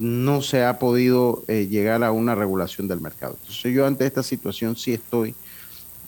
No 0.00 0.40
se 0.40 0.64
ha 0.64 0.78
podido 0.78 1.44
eh, 1.46 1.68
llegar 1.70 2.02
a 2.02 2.10
una 2.10 2.34
regulación 2.34 2.88
del 2.88 3.02
mercado. 3.02 3.36
Entonces 3.38 3.74
yo 3.74 3.86
ante 3.86 4.06
esta 4.06 4.22
situación 4.22 4.74
sí 4.74 4.94
estoy 4.94 5.34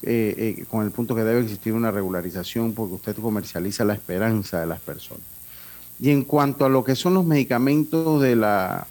eh, 0.02 0.56
eh, 0.58 0.64
con 0.70 0.82
el 0.82 0.90
punto 0.90 1.14
que 1.14 1.22
debe 1.22 1.42
existir 1.42 1.74
una 1.74 1.90
regularización 1.90 2.72
porque 2.72 2.94
usted 2.94 3.16
comercializa 3.16 3.84
la 3.84 3.92
esperanza 3.92 4.60
de 4.60 4.66
las 4.66 4.80
personas. 4.80 5.26
Y 6.00 6.08
en 6.08 6.24
cuanto 6.24 6.64
a 6.64 6.70
lo 6.70 6.82
que 6.82 6.96
son 6.96 7.12
los 7.12 7.26
medicamentos 7.26 8.22
de 8.22 8.34
la, 8.34 8.86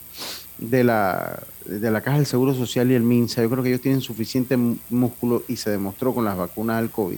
de 0.59 0.83
la, 0.83 1.41
de 1.65 1.89
la 1.89 2.01
Caja 2.01 2.17
del 2.17 2.27
Seguro 2.27 2.53
Social 2.53 2.91
y 2.91 2.93
el 2.93 3.01
MINSA, 3.01 3.41
yo 3.41 3.49
creo 3.49 3.63
que 3.63 3.69
ellos 3.69 3.81
tienen 3.81 4.01
suficiente 4.01 4.55
músculo 4.91 5.41
y 5.47 5.55
se 5.55 5.71
demostró 5.71 6.13
con 6.13 6.25
las 6.25 6.37
vacunas 6.37 6.79
del 6.79 6.91
COVID. 6.91 7.17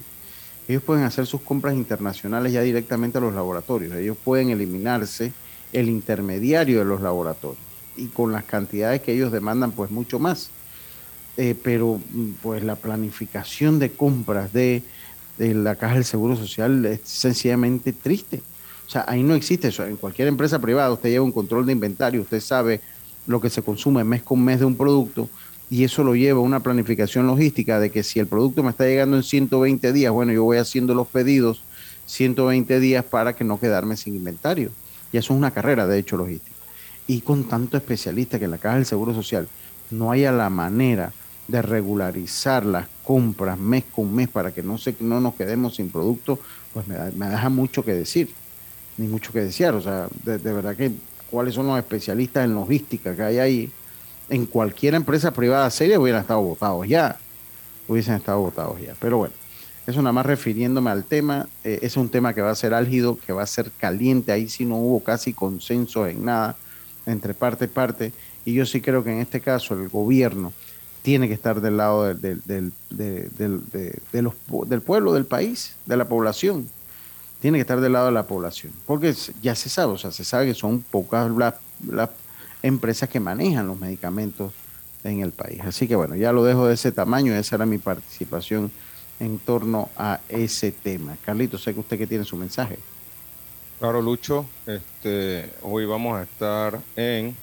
Ellos 0.68 0.82
pueden 0.82 1.04
hacer 1.04 1.26
sus 1.26 1.42
compras 1.42 1.74
internacionales 1.74 2.50
ya 2.50 2.62
directamente 2.62 3.18
a 3.18 3.20
los 3.20 3.34
laboratorios. 3.34 3.94
Ellos 3.94 4.16
pueden 4.24 4.48
eliminarse 4.48 5.34
el 5.74 5.90
intermediario 5.90 6.78
de 6.78 6.86
los 6.86 7.02
laboratorios 7.02 7.63
y 7.96 8.06
con 8.06 8.32
las 8.32 8.44
cantidades 8.44 9.00
que 9.02 9.12
ellos 9.12 9.32
demandan, 9.32 9.72
pues 9.72 9.90
mucho 9.90 10.18
más. 10.18 10.50
Eh, 11.36 11.56
pero 11.60 12.00
pues 12.42 12.62
la 12.62 12.76
planificación 12.76 13.78
de 13.78 13.90
compras 13.90 14.52
de, 14.52 14.82
la 15.38 15.74
Caja 15.74 15.94
del 15.94 16.04
Seguro 16.04 16.36
Social 16.36 16.84
es 16.86 17.00
sencillamente 17.04 17.92
triste. 17.92 18.40
O 18.86 18.90
sea, 18.90 19.04
ahí 19.08 19.22
no 19.22 19.34
existe 19.34 19.68
eso. 19.68 19.84
En 19.84 19.96
cualquier 19.96 20.28
empresa 20.28 20.60
privada 20.60 20.92
usted 20.92 21.10
lleva 21.10 21.24
un 21.24 21.32
control 21.32 21.66
de 21.66 21.72
inventario, 21.72 22.22
usted 22.22 22.40
sabe 22.40 22.80
lo 23.26 23.40
que 23.40 23.50
se 23.50 23.62
consume 23.62 24.04
mes 24.04 24.22
con 24.22 24.44
mes 24.44 24.60
de 24.60 24.66
un 24.66 24.76
producto 24.76 25.28
y 25.70 25.82
eso 25.82 26.04
lo 26.04 26.14
lleva 26.14 26.38
a 26.38 26.42
una 26.42 26.60
planificación 26.60 27.26
logística 27.26 27.80
de 27.80 27.90
que 27.90 28.02
si 28.02 28.20
el 28.20 28.26
producto 28.26 28.62
me 28.62 28.70
está 28.70 28.84
llegando 28.84 29.16
en 29.16 29.22
120 29.22 29.92
días, 29.92 30.12
bueno, 30.12 30.32
yo 30.32 30.44
voy 30.44 30.58
haciendo 30.58 30.94
los 30.94 31.08
pedidos 31.08 31.62
120 32.06 32.78
días 32.80 33.04
para 33.04 33.32
que 33.34 33.44
no 33.44 33.58
quedarme 33.58 33.96
sin 33.96 34.14
inventario. 34.14 34.70
Y 35.10 35.16
eso 35.16 35.32
es 35.32 35.38
una 35.38 35.50
carrera, 35.50 35.86
de 35.86 35.98
hecho, 35.98 36.16
logística 36.16 36.53
y 37.06 37.20
con 37.20 37.44
tanto 37.44 37.76
especialista 37.76 38.38
que 38.38 38.46
en 38.46 38.50
la 38.52 38.58
Caja 38.58 38.76
del 38.76 38.86
Seguro 38.86 39.14
Social 39.14 39.48
no 39.90 40.10
haya 40.10 40.32
la 40.32 40.50
manera 40.50 41.12
de 41.48 41.60
regularizar 41.60 42.64
las 42.64 42.86
compras 43.02 43.58
mes 43.58 43.84
con 43.94 44.14
mes 44.14 44.28
para 44.28 44.52
que 44.52 44.62
no, 44.62 44.78
se, 44.78 44.94
no 45.00 45.20
nos 45.20 45.34
quedemos 45.34 45.76
sin 45.76 45.90
producto, 45.90 46.38
pues 46.72 46.86
me, 46.88 47.28
deja 47.28 47.48
mucho 47.50 47.84
que 47.84 47.92
decir, 47.92 48.30
ni 48.96 49.06
mucho 49.06 49.32
que 49.32 49.40
desear. 49.40 49.74
O 49.74 49.82
sea, 49.82 50.08
de, 50.24 50.38
verdad 50.38 50.74
que 50.74 50.92
cuáles 51.30 51.54
son 51.54 51.66
los 51.66 51.78
especialistas 51.78 52.44
en 52.44 52.54
logística 52.54 53.14
que 53.14 53.22
hay 53.22 53.38
ahí. 53.38 53.72
En 54.30 54.46
cualquier 54.46 54.94
empresa 54.94 55.32
privada 55.32 55.68
seria 55.70 56.00
hubieran 56.00 56.22
estado 56.22 56.40
votados 56.40 56.88
ya, 56.88 57.18
hubiesen 57.86 58.14
estado 58.14 58.40
votados 58.40 58.80
ya. 58.80 58.94
Pero 58.98 59.18
bueno, 59.18 59.34
eso 59.86 60.00
nada 60.00 60.14
más 60.14 60.24
refiriéndome 60.24 60.90
al 60.90 61.04
tema, 61.04 61.46
eh, 61.62 61.80
es 61.82 61.98
un 61.98 62.08
tema 62.08 62.32
que 62.32 62.40
va 62.40 62.50
a 62.50 62.54
ser 62.54 62.72
álgido, 62.72 63.18
que 63.18 63.34
va 63.34 63.42
a 63.42 63.46
ser 63.46 63.70
caliente, 63.72 64.32
ahí 64.32 64.48
sí 64.48 64.64
no 64.64 64.76
hubo 64.76 65.00
casi 65.00 65.34
consenso 65.34 66.06
en 66.06 66.24
nada 66.24 66.56
entre 67.06 67.34
parte 67.34 67.66
y 67.66 67.68
parte, 67.68 68.12
y 68.44 68.54
yo 68.54 68.66
sí 68.66 68.80
creo 68.80 69.02
que 69.04 69.12
en 69.12 69.20
este 69.20 69.40
caso 69.40 69.74
el 69.74 69.88
gobierno 69.88 70.52
tiene 71.02 71.28
que 71.28 71.34
estar 71.34 71.60
del 71.60 71.76
lado 71.76 72.14
del, 72.14 72.42
del, 72.46 72.72
pueblo, 74.86 75.12
del 75.12 75.26
país, 75.26 75.76
de 75.84 75.96
la 75.98 76.08
población. 76.08 76.68
Tiene 77.40 77.58
que 77.58 77.62
estar 77.62 77.80
del 77.82 77.92
lado 77.92 78.06
de 78.06 78.12
la 78.12 78.26
población. 78.26 78.72
Porque 78.86 79.14
ya 79.42 79.54
se 79.54 79.68
sabe, 79.68 79.92
o 79.92 79.98
sea, 79.98 80.12
se 80.12 80.24
sabe 80.24 80.46
que 80.46 80.54
son 80.54 80.80
pocas 80.80 81.30
las, 81.30 81.54
las 81.86 82.08
empresas 82.62 83.10
que 83.10 83.20
manejan 83.20 83.66
los 83.66 83.78
medicamentos 83.78 84.54
en 85.04 85.20
el 85.20 85.32
país. 85.32 85.60
Así 85.62 85.86
que 85.86 85.94
bueno, 85.94 86.16
ya 86.16 86.32
lo 86.32 86.42
dejo 86.42 86.66
de 86.66 86.74
ese 86.74 86.90
tamaño, 86.90 87.34
esa 87.34 87.56
era 87.56 87.66
mi 87.66 87.76
participación 87.76 88.70
en 89.20 89.38
torno 89.38 89.90
a 89.98 90.20
ese 90.30 90.72
tema. 90.72 91.16
Carlito, 91.22 91.58
sé 91.58 91.74
que 91.74 91.80
usted 91.80 91.98
que 91.98 92.06
tiene 92.06 92.24
su 92.24 92.36
mensaje. 92.36 92.78
Claro, 93.84 94.00
Lucho. 94.00 94.46
Este, 94.66 95.50
hoy 95.60 95.84
vamos 95.84 96.18
a 96.18 96.22
estar 96.22 96.80
en, 96.96 97.36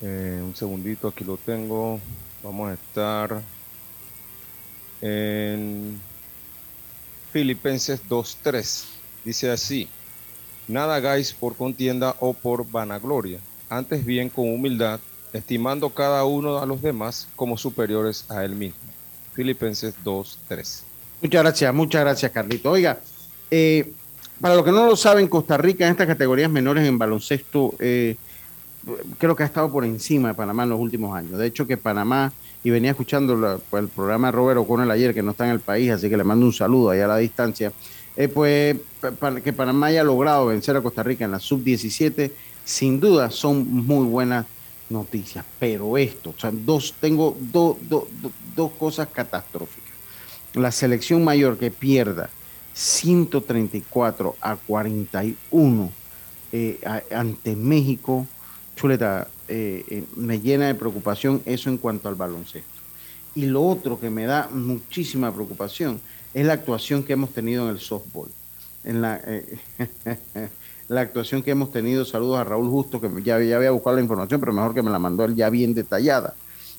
eh, 0.00 0.40
un 0.42 0.56
segundito, 0.56 1.08
aquí 1.08 1.24
lo 1.24 1.36
tengo. 1.36 2.00
Vamos 2.42 2.70
a 2.70 2.72
estar 2.72 3.42
en 5.02 6.00
Filipenses 7.34 8.00
2.3. 8.08 8.84
Dice 9.26 9.50
así, 9.50 9.90
nada 10.68 10.94
hagáis 10.94 11.34
por 11.34 11.54
contienda 11.54 12.16
o 12.20 12.32
por 12.32 12.66
vanagloria, 12.66 13.40
antes 13.68 14.06
bien 14.06 14.30
con 14.30 14.48
humildad, 14.48 15.00
estimando 15.34 15.90
cada 15.90 16.24
uno 16.24 16.60
a 16.60 16.64
los 16.64 16.80
demás 16.80 17.28
como 17.36 17.58
superiores 17.58 18.24
a 18.30 18.42
él 18.42 18.54
mismo. 18.54 18.80
Filipenses 19.34 19.94
2.3. 20.02 20.80
Muchas 21.20 21.42
gracias, 21.42 21.74
muchas 21.74 22.00
gracias, 22.00 22.32
Carlito. 22.32 22.70
Oiga, 22.70 22.98
eh, 23.50 23.92
para 24.40 24.54
los 24.54 24.64
que 24.64 24.72
no 24.72 24.86
lo 24.86 24.96
saben, 24.96 25.28
Costa 25.28 25.56
Rica 25.56 25.86
en 25.86 25.92
estas 25.92 26.06
categorías 26.06 26.50
menores 26.50 26.86
en 26.86 26.98
baloncesto 26.98 27.74
eh, 27.78 28.16
creo 29.18 29.34
que 29.34 29.42
ha 29.42 29.46
estado 29.46 29.70
por 29.70 29.84
encima 29.84 30.28
de 30.28 30.34
Panamá 30.34 30.64
en 30.64 30.70
los 30.70 30.80
últimos 30.80 31.16
años. 31.16 31.38
De 31.38 31.46
hecho, 31.46 31.66
que 31.66 31.76
Panamá 31.76 32.32
y 32.62 32.70
venía 32.70 32.90
escuchando 32.90 33.60
el 33.72 33.88
programa 33.88 34.28
de 34.28 34.32
Robert 34.32 34.58
O'Connell 34.58 34.90
ayer, 34.90 35.14
que 35.14 35.22
no 35.22 35.32
está 35.32 35.44
en 35.44 35.52
el 35.52 35.60
país, 35.60 35.90
así 35.90 36.08
que 36.08 36.16
le 36.16 36.24
mando 36.24 36.46
un 36.46 36.52
saludo 36.52 36.90
allá 36.90 37.04
a 37.04 37.08
la 37.08 37.16
distancia. 37.18 37.72
Eh, 38.16 38.28
pues 38.28 38.76
que 39.44 39.52
Panamá 39.52 39.86
haya 39.86 40.02
logrado 40.02 40.46
vencer 40.46 40.76
a 40.76 40.80
Costa 40.80 41.02
Rica 41.02 41.24
en 41.24 41.30
la 41.30 41.38
sub-17, 41.38 42.32
sin 42.64 42.98
duda 42.98 43.30
son 43.30 43.68
muy 43.68 44.06
buenas 44.06 44.46
noticias. 44.88 45.44
Pero 45.60 45.96
esto, 45.96 46.30
o 46.36 46.40
sea, 46.40 46.50
dos, 46.52 46.94
tengo 47.00 47.36
dos 47.40 48.72
cosas 48.78 49.08
catastróficas. 49.12 49.92
La 50.54 50.72
selección 50.72 51.22
mayor 51.22 51.58
que 51.58 51.70
pierda 51.70 52.30
134 52.76 54.36
a 54.38 54.56
41 54.56 55.90
eh, 56.52 56.78
ante 57.10 57.56
México, 57.56 58.26
chuleta, 58.76 59.28
eh, 59.48 59.82
eh, 59.88 60.04
me 60.14 60.40
llena 60.40 60.66
de 60.66 60.74
preocupación 60.74 61.40
eso 61.46 61.70
en 61.70 61.78
cuanto 61.78 62.10
al 62.10 62.16
baloncesto. 62.16 62.68
Y 63.34 63.46
lo 63.46 63.62
otro 63.62 63.98
que 63.98 64.10
me 64.10 64.26
da 64.26 64.50
muchísima 64.52 65.32
preocupación 65.32 66.00
es 66.34 66.44
la 66.44 66.52
actuación 66.52 67.02
que 67.02 67.14
hemos 67.14 67.30
tenido 67.30 67.64
en 67.64 67.70
el 67.70 67.80
softball. 67.80 68.28
En 68.84 69.00
la, 69.00 69.20
actuación 71.00 71.42
que 71.42 71.52
hemos 71.52 71.72
tenido, 71.72 72.04
saludos 72.04 72.38
a 72.38 72.44
Raúl 72.44 72.68
Justo, 72.68 73.00
que 73.00 73.08
ya, 73.22 73.40
ya 73.40 73.56
había 73.56 73.70
buscado 73.70 73.96
la 73.96 74.02
información, 74.02 74.38
pero 74.38 74.52
mejor 74.52 74.74
que 74.74 74.82
me 74.82 74.90
la 74.90 74.98
mandó 74.98 75.24
él 75.24 75.34
ya 75.34 75.48
bien 75.48 75.72
detallada. 75.72 76.34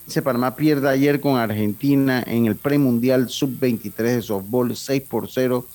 Dice 0.06 0.22
Panamá 0.22 0.56
pierde 0.56 0.88
ayer 0.88 1.20
con 1.20 1.38
Argentina 1.38 2.24
en 2.26 2.46
el 2.46 2.56
premundial 2.56 3.28
sub-23 3.28 3.94
de 3.96 4.22
softball 4.22 4.74
6 4.74 5.04
por 5.04 5.28
0 5.30 5.66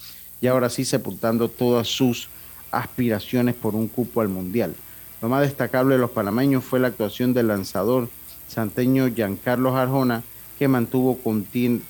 y 0.42 0.49
ahora 0.49 0.68
sí 0.68 0.84
sepultando 0.84 1.49
todas 1.49 1.88
sus 1.88 2.28
aspiraciones 2.70 3.54
por 3.54 3.75
un 3.75 3.88
cupo 3.88 4.20
al 4.20 4.28
mundial. 4.28 4.75
Lo 5.22 5.28
más 5.28 5.42
destacable 5.42 5.94
de 5.94 6.00
los 6.00 6.11
panameños 6.11 6.64
fue 6.64 6.80
la 6.80 6.88
actuación 6.88 7.32
del 7.32 7.49
lanzador 7.49 8.11
santeño 8.49 9.06
Giancarlo 9.06 9.75
Arjona, 9.75 10.22
que 10.58 10.68
mantuvo, 10.68 11.18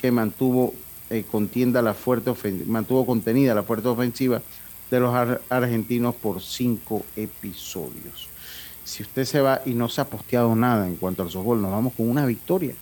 que 0.00 0.12
mantuvo 0.12 0.74
eh, 1.10 1.24
contienda 1.30 1.82
la 1.82 1.94
fuerte 1.94 2.32
mantuvo 2.66 3.04
contenida 3.04 3.54
la 3.54 3.62
fuerte 3.62 3.88
ofensiva 3.88 4.40
de 4.90 5.00
los 5.00 5.14
argentinos 5.48 6.14
por 6.14 6.42
cinco 6.42 7.04
episodios. 7.16 8.28
Si 8.84 9.02
usted 9.02 9.24
se 9.24 9.40
va 9.40 9.62
y 9.64 9.70
no 9.74 9.88
se 9.88 10.02
ha 10.02 10.04
posteado 10.04 10.54
nada 10.54 10.86
en 10.86 10.96
cuanto 10.96 11.22
al 11.22 11.30
softball, 11.30 11.62
nos 11.62 11.70
vamos 11.70 11.94
con 11.94 12.08
una 12.08 12.26
victoria 12.26 12.74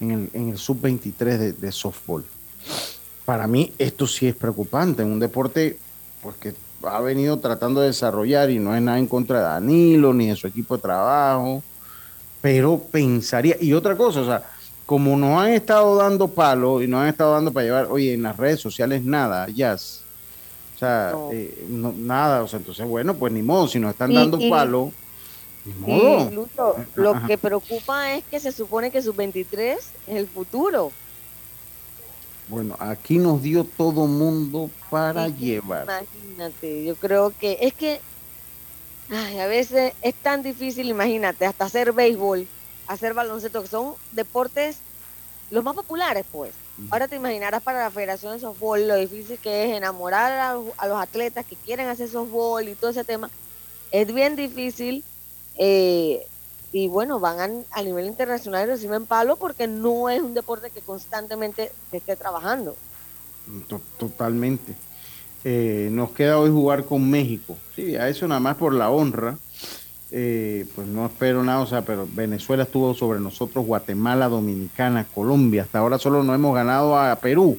en 0.00 0.10
el, 0.10 0.30
en 0.32 0.48
el 0.48 0.58
sub-23 0.58 1.16
de, 1.38 1.52
de, 1.52 1.72
softball. 1.72 2.24
Para 3.24 3.46
mí 3.46 3.72
esto 3.78 4.06
sí 4.06 4.26
es 4.28 4.34
preocupante, 4.34 5.02
en 5.02 5.12
un 5.12 5.20
deporte 5.20 5.78
pues, 6.22 6.36
que 6.36 6.54
ha 6.82 7.00
venido 7.00 7.38
tratando 7.38 7.80
de 7.80 7.88
desarrollar 7.88 8.50
y 8.50 8.58
no 8.58 8.74
es 8.74 8.82
nada 8.82 8.98
en 8.98 9.06
contra 9.06 9.38
de 9.38 9.44
Danilo 9.44 10.12
ni 10.12 10.28
de 10.28 10.36
su 10.36 10.46
equipo 10.46 10.76
de 10.76 10.82
trabajo, 10.82 11.62
pero 12.42 12.78
pensaría, 12.78 13.56
y 13.60 13.72
otra 13.72 13.96
cosa, 13.96 14.20
o 14.20 14.26
sea, 14.26 14.42
como 14.86 15.16
nos 15.16 15.40
han 15.40 15.52
estado 15.52 15.96
dando 15.96 16.28
palo 16.28 16.82
y 16.82 16.86
nos 16.86 17.00
han 17.00 17.08
estado 17.08 17.32
dando 17.32 17.52
para 17.52 17.64
llevar, 17.64 17.86
oye, 17.90 18.14
en 18.14 18.22
las 18.22 18.36
redes 18.36 18.60
sociales 18.60 19.02
nada, 19.02 19.48
jazz. 19.48 20.02
O 20.74 20.78
sea, 20.78 21.14
eh, 21.32 21.66
nada, 21.68 22.42
o 22.42 22.48
sea, 22.48 22.58
entonces, 22.58 22.86
bueno, 22.86 23.14
pues 23.14 23.32
ni 23.32 23.42
modo, 23.42 23.68
si 23.68 23.78
nos 23.78 23.92
están 23.92 24.12
dando 24.12 24.38
palo, 24.50 24.92
ni 25.64 25.72
modo. 25.74 26.48
lo 26.96 27.26
que 27.26 27.38
preocupa 27.38 28.14
es 28.14 28.24
que 28.24 28.40
se 28.40 28.52
supone 28.52 28.90
que 28.90 29.00
sus 29.00 29.16
23 29.16 29.78
es 29.78 29.92
el 30.06 30.26
futuro. 30.26 30.92
Bueno, 32.48 32.76
aquí 32.78 33.18
nos 33.18 33.42
dio 33.42 33.64
todo 33.64 34.06
mundo 34.06 34.70
para 34.90 35.28
llevar. 35.28 35.84
Imagínate, 35.84 36.84
yo 36.84 36.94
creo 36.96 37.32
que 37.38 37.58
es 37.60 37.72
que 37.74 38.00
ay, 39.10 39.38
a 39.38 39.46
veces 39.46 39.94
es 40.02 40.14
tan 40.14 40.42
difícil, 40.42 40.88
imagínate, 40.88 41.46
hasta 41.46 41.64
hacer 41.64 41.92
béisbol 41.92 42.46
hacer 42.86 43.14
baloncesto, 43.14 43.62
que 43.62 43.68
son 43.68 43.94
deportes 44.12 44.78
los 45.50 45.62
más 45.64 45.74
populares, 45.74 46.24
pues. 46.30 46.52
Ahora 46.90 47.06
te 47.06 47.16
imaginarás 47.16 47.62
para 47.62 47.84
la 47.84 47.90
Federación 47.90 48.32
de 48.32 48.40
Softball 48.40 48.88
lo 48.88 48.96
difícil 48.96 49.38
que 49.38 49.64
es 49.64 49.76
enamorar 49.76 50.32
a, 50.76 50.86
los 50.88 51.00
atletas 51.00 51.46
que 51.46 51.54
quieren 51.54 51.86
hacer 51.88 52.08
softball 52.08 52.68
y 52.68 52.74
todo 52.74 52.90
ese 52.90 53.04
tema. 53.04 53.30
Es 53.92 54.12
bien 54.12 54.34
difícil. 54.34 55.04
Eh, 55.56 56.26
y 56.74 56.88
bueno, 56.88 57.20
van 57.20 57.64
a, 57.70 57.82
nivel 57.82 58.06
internacional 58.06 58.64
y 58.64 58.72
reciben 58.72 59.06
palo 59.06 59.36
porque 59.36 59.68
no 59.68 60.10
es 60.10 60.20
un 60.20 60.34
deporte 60.34 60.70
que 60.70 60.80
constantemente 60.80 61.70
se 61.88 61.98
esté 61.98 62.16
trabajando. 62.16 62.74
Totalmente. 63.96 64.74
Eh, 65.44 65.88
nos 65.92 66.10
queda 66.10 66.36
hoy 66.36 66.50
jugar 66.50 66.84
con 66.84 67.08
México. 67.08 67.56
Sí, 67.76 67.94
a 67.94 68.08
eso 68.08 68.26
nada 68.26 68.40
más 68.40 68.56
por 68.56 68.74
la 68.74 68.90
honra. 68.90 69.38
Eh, 70.10 70.66
pues 70.74 70.88
no 70.88 71.06
espero 71.06 71.44
nada, 71.44 71.60
o 71.60 71.66
sea, 71.66 71.82
pero 71.82 72.08
Venezuela 72.10 72.64
estuvo 72.64 72.92
sobre 72.92 73.20
nosotros, 73.20 73.64
Guatemala, 73.64 74.28
Dominicana, 74.28 75.06
Colombia, 75.14 75.62
hasta 75.62 75.78
ahora 75.78 75.98
solo 75.98 76.24
nos 76.24 76.34
hemos 76.34 76.56
ganado 76.56 76.98
a 76.98 77.14
Perú. 77.20 77.56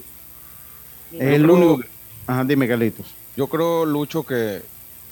Es 1.14 1.22
el 1.22 1.50
único. 1.50 1.80
Ajá, 2.28 2.44
dime, 2.44 2.68
Carlitos. 2.68 3.16
Yo 3.38 3.48
creo, 3.48 3.86
Lucho, 3.86 4.24
que, 4.24 4.62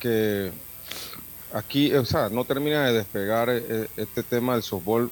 que 0.01 0.51
aquí, 1.53 1.93
o 1.93 2.03
sea, 2.03 2.29
no 2.29 2.43
termina 2.43 2.85
de 2.85 2.93
despegar 2.93 3.49
eh, 3.49 3.87
este 3.95 4.23
tema 4.23 4.53
del 4.53 4.63
softball, 4.63 5.09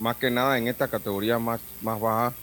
más 0.00 0.16
que 0.16 0.30
nada 0.30 0.58
en 0.58 0.68
esta 0.68 0.88
categoría 0.88 1.38
más, 1.38 1.60
más 1.80 2.00
baja, 2.00 2.34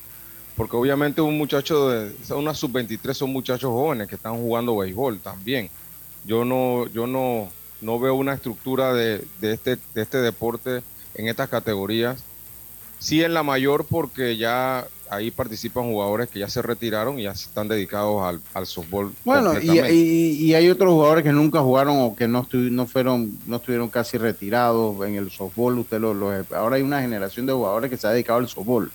porque 0.55 0.75
obviamente 0.75 1.21
un 1.21 1.37
muchacho 1.37 1.89
de, 1.89 2.13
una 2.33 2.53
sub-23 2.53 3.13
son 3.13 3.31
muchachos 3.31 3.69
jóvenes 3.69 4.07
que 4.07 4.15
están 4.15 4.35
jugando 4.37 4.77
béisbol 4.77 5.19
también. 5.19 5.69
Yo 6.25 6.43
no, 6.43 6.87
yo 6.87 7.07
no, 7.07 7.49
no 7.81 7.99
veo 7.99 8.15
una 8.15 8.33
estructura 8.33 8.93
de, 8.93 9.25
este, 9.41 9.77
de 9.93 10.01
este 10.01 10.17
deporte 10.17 10.81
en 11.15 11.27
estas 11.27 11.49
categorías. 11.49 12.23
Sí 12.99 13.23
en 13.23 13.33
la 13.33 13.43
mayor 13.43 13.85
porque 13.85 14.35
ya 14.35 14.85
ahí 15.09 15.31
participan 15.31 15.85
jugadores 15.85 16.29
que 16.29 16.39
ya 16.39 16.47
se 16.47 16.61
retiraron 16.61 17.19
y 17.19 17.23
ya 17.23 17.31
están 17.31 17.67
dedicados 17.67 18.23
al, 18.23 18.41
al 18.53 18.65
softball. 18.65 19.11
Bueno, 19.25 19.53
y, 19.59 20.53
hay 20.53 20.69
otros 20.69 20.91
jugadores 20.91 21.23
que 21.23 21.31
nunca 21.31 21.61
jugaron 21.61 21.97
o 21.99 22.15
que 22.15 22.27
no, 22.27 22.47
no, 22.51 22.85
fueron, 22.85 23.37
no 23.45 23.57
estuvieron 23.57 23.89
casi 23.89 24.17
retirados 24.17 25.05
en 25.07 25.15
el 25.15 25.31
softball. 25.31 25.79
Usted 25.79 25.99
lo, 25.99 26.15
ahora 26.55 26.77
hay 26.77 26.81
una 26.81 27.01
generación 27.01 27.45
de 27.45 27.53
jugadores 27.53 27.89
que 27.89 27.97
se 27.97 28.07
ha 28.07 28.11
dedicado 28.11 28.39
al 28.39 28.47
softball. 28.47 28.91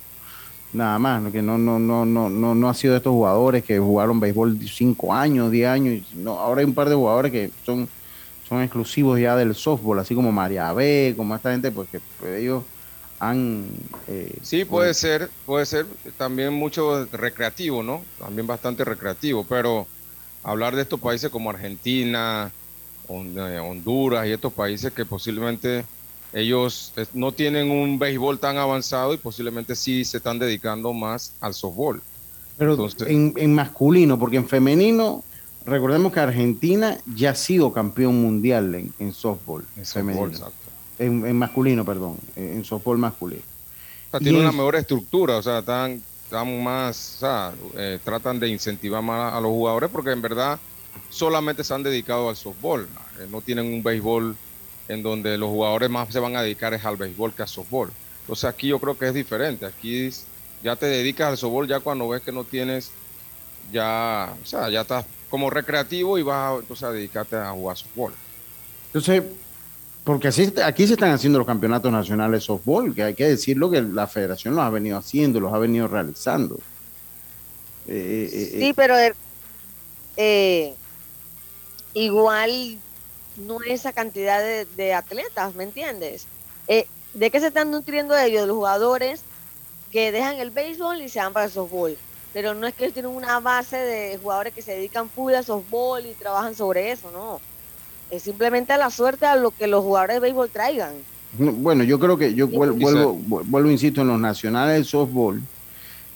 Nada 0.73 0.99
más, 0.99 1.31
que 1.31 1.41
no, 1.41 1.57
no, 1.57 1.79
no, 1.79 2.05
no, 2.05 2.29
no, 2.29 2.53
no 2.53 2.69
ha 2.69 2.73
sido 2.73 2.93
de 2.93 2.97
estos 2.97 3.13
jugadores 3.13 3.63
que 3.63 3.79
jugaron 3.79 4.19
béisbol 4.19 4.59
5 4.67 5.13
años, 5.13 5.51
10 5.51 5.67
años. 5.69 6.03
No, 6.15 6.39
ahora 6.39 6.61
hay 6.61 6.65
un 6.65 6.73
par 6.73 6.89
de 6.89 6.95
jugadores 6.95 7.31
que 7.31 7.51
son 7.65 7.87
son 8.47 8.61
exclusivos 8.61 9.19
ya 9.19 9.35
del 9.35 9.55
softball, 9.55 9.99
así 9.99 10.13
como 10.13 10.31
María 10.31 10.71
B, 10.71 11.13
como 11.17 11.35
esta 11.35 11.51
gente, 11.51 11.71
pues 11.71 11.89
que 11.89 11.99
pues, 12.19 12.41
ellos 12.41 12.63
han... 13.29 13.65
Eh, 14.07 14.37
sí, 14.41 14.65
puede 14.65 14.89
pues, 14.89 14.97
ser, 14.97 15.29
puede 15.45 15.65
ser 15.65 15.85
también 16.17 16.53
mucho 16.53 17.05
recreativo, 17.11 17.83
¿no? 17.83 18.03
También 18.19 18.47
bastante 18.47 18.83
recreativo, 18.83 19.45
pero 19.47 19.87
hablar 20.43 20.75
de 20.75 20.83
estos 20.83 20.99
países 20.99 21.29
como 21.29 21.49
Argentina, 21.49 22.51
eh, 23.09 23.59
Honduras 23.59 24.27
y 24.27 24.31
estos 24.31 24.53
países 24.53 24.93
que 24.93 25.05
posiblemente 25.05 25.85
ellos 26.33 26.93
no 27.13 27.31
tienen 27.31 27.71
un 27.71 27.97
béisbol 27.97 28.39
tan 28.39 28.57
avanzado 28.57 29.13
y 29.13 29.17
posiblemente 29.17 29.75
sí 29.75 30.03
se 30.03 30.17
están 30.17 30.39
dedicando 30.39 30.93
más 30.93 31.33
al 31.39 31.53
softball. 31.53 32.01
Pero 32.57 32.89
en, 33.07 33.33
en 33.35 33.53
masculino, 33.53 34.17
porque 34.17 34.37
en 34.37 34.47
femenino 34.47 35.23
Recordemos 35.65 36.13
que 36.13 36.19
Argentina 36.19 36.97
ya 37.15 37.31
ha 37.31 37.35
sido 37.35 37.73
campeón 37.73 38.21
mundial 38.21 38.75
en, 38.99 39.13
softball. 39.13 39.65
En 39.75 39.85
softball, 39.85 40.29
exacto. 40.29 40.64
En, 40.97 41.35
masculino, 41.37 41.83
perdón. 41.83 42.17
En, 42.35 42.63
softball 42.63 42.97
masculino. 42.97 43.41
tiene 44.19 44.39
una 44.39 44.51
mejor 44.51 44.75
estructura, 44.75 45.37
o 45.37 45.41
sea, 45.41 45.59
están, 45.59 46.01
están 46.23 46.63
más, 46.63 47.15
o 47.15 47.19
sea, 47.19 47.53
eh, 47.75 47.99
tratan 48.03 48.39
de 48.39 48.49
incentivar 48.49 49.01
más 49.01 49.33
a 49.33 49.41
los 49.41 49.51
jugadores 49.51 49.89
porque 49.91 50.11
en 50.11 50.21
verdad 50.21 50.59
solamente 51.09 51.63
se 51.63 51.73
han 51.73 51.83
dedicado 51.83 52.29
al 52.29 52.35
softball. 52.35 52.87
Eh, 53.19 53.27
no 53.29 53.41
tienen 53.41 53.65
un 53.65 53.83
béisbol 53.83 54.35
en 54.87 55.03
donde 55.03 55.37
los 55.37 55.49
jugadores 55.49 55.89
más 55.89 56.11
se 56.11 56.19
van 56.19 56.35
a 56.35 56.41
dedicar 56.41 56.73
es 56.73 56.85
al 56.85 56.97
béisbol 56.97 57.33
que 57.33 57.41
al 57.41 57.47
softball. 57.47 57.89
Entonces 58.21 58.45
aquí 58.45 58.67
yo 58.67 58.79
creo 58.79 58.97
que 58.97 59.07
es 59.07 59.13
diferente. 59.13 59.65
Aquí 59.65 60.09
ya 60.63 60.75
te 60.75 60.85
dedicas 60.85 61.29
al 61.29 61.37
softball 61.37 61.67
ya 61.67 61.79
cuando 61.79 62.07
ves 62.09 62.21
que 62.21 62.31
no 62.31 62.43
tienes 62.43 62.91
ya, 63.71 64.33
o 64.41 64.45
sea, 64.45 64.69
ya 64.69 64.81
estás 64.81 65.05
como 65.29 65.49
recreativo 65.49 66.17
y 66.17 66.23
vas 66.23 66.59
entonces 66.59 66.83
a 66.83 66.91
dedicarte 66.91 67.35
a 67.35 67.51
jugar 67.51 67.77
softball. 67.77 68.13
Entonces, 68.87 69.23
porque 70.05 70.27
así, 70.27 70.53
aquí 70.63 70.85
se 70.85 70.93
están 70.93 71.11
haciendo 71.11 71.39
los 71.39 71.47
campeonatos 71.47 71.91
nacionales 71.91 72.41
de 72.41 72.45
softball, 72.45 72.93
que 72.93 73.03
hay 73.03 73.15
que 73.15 73.27
decirlo 73.27 73.71
que 73.71 73.81
la 73.81 74.05
federación 74.05 74.55
los 74.55 74.63
ha 74.63 74.69
venido 74.69 74.97
haciendo, 74.97 75.39
los 75.39 75.51
ha 75.51 75.57
venido 75.57 75.87
realizando. 75.87 76.59
Eh, 77.87 78.29
eh, 78.31 78.49
eh, 78.53 78.59
sí, 78.59 78.73
pero 78.73 78.95
igual 81.95 82.77
no 83.35 83.61
esa 83.63 83.93
cantidad 83.93 84.41
de, 84.43 84.93
atletas, 84.93 85.55
¿me 85.55 85.63
entiendes? 85.63 86.27
¿De 86.67 87.31
qué 87.31 87.39
se 87.39 87.47
están 87.47 87.71
nutriendo 87.71 88.15
ellos? 88.15 88.47
Los 88.47 88.55
jugadores 88.55 89.21
que 89.91 90.11
dejan 90.11 90.37
el 90.37 90.51
béisbol 90.51 91.01
y 91.01 91.09
se 91.09 91.19
van 91.19 91.33
para 91.33 91.47
el 91.47 91.51
softball 91.51 91.97
pero 92.35 92.53
no 92.53 92.67
es 92.67 92.73
que 92.73 92.83
ellos 92.83 92.93
tienen 92.93 93.13
una 93.13 93.39
base 93.39 93.77
de 93.77 94.17
jugadores 94.17 94.53
que 94.53 94.61
se 94.61 94.73
dedican 94.73 95.09
full 95.09 95.33
a 95.35 95.41
softball 95.41 96.05
y 96.05 96.13
trabajan 96.15 96.53
sobre 96.53 96.91
eso, 96.91 97.09
no. 97.09 97.39
Es 98.11 98.23
simplemente 98.23 98.73
a 98.73 98.77
la 98.77 98.89
suerte 98.89 99.25
a 99.25 99.35
lo 99.35 99.51
que 99.51 99.67
los 99.67 99.83
jugadores 99.83 100.15
de 100.15 100.19
béisbol 100.19 100.49
traigan. 100.49 100.93
Bueno, 101.37 101.83
yo 101.83 101.99
creo 101.99 102.17
que 102.17 102.33
yo 102.33 102.47
vuelvo, 102.47 103.13
vuelvo, 103.13 103.69
insisto, 103.69 104.01
en 104.01 104.07
los 104.07 104.19
nacionales 104.19 104.77
de 104.77 104.83
softball, 104.85 105.41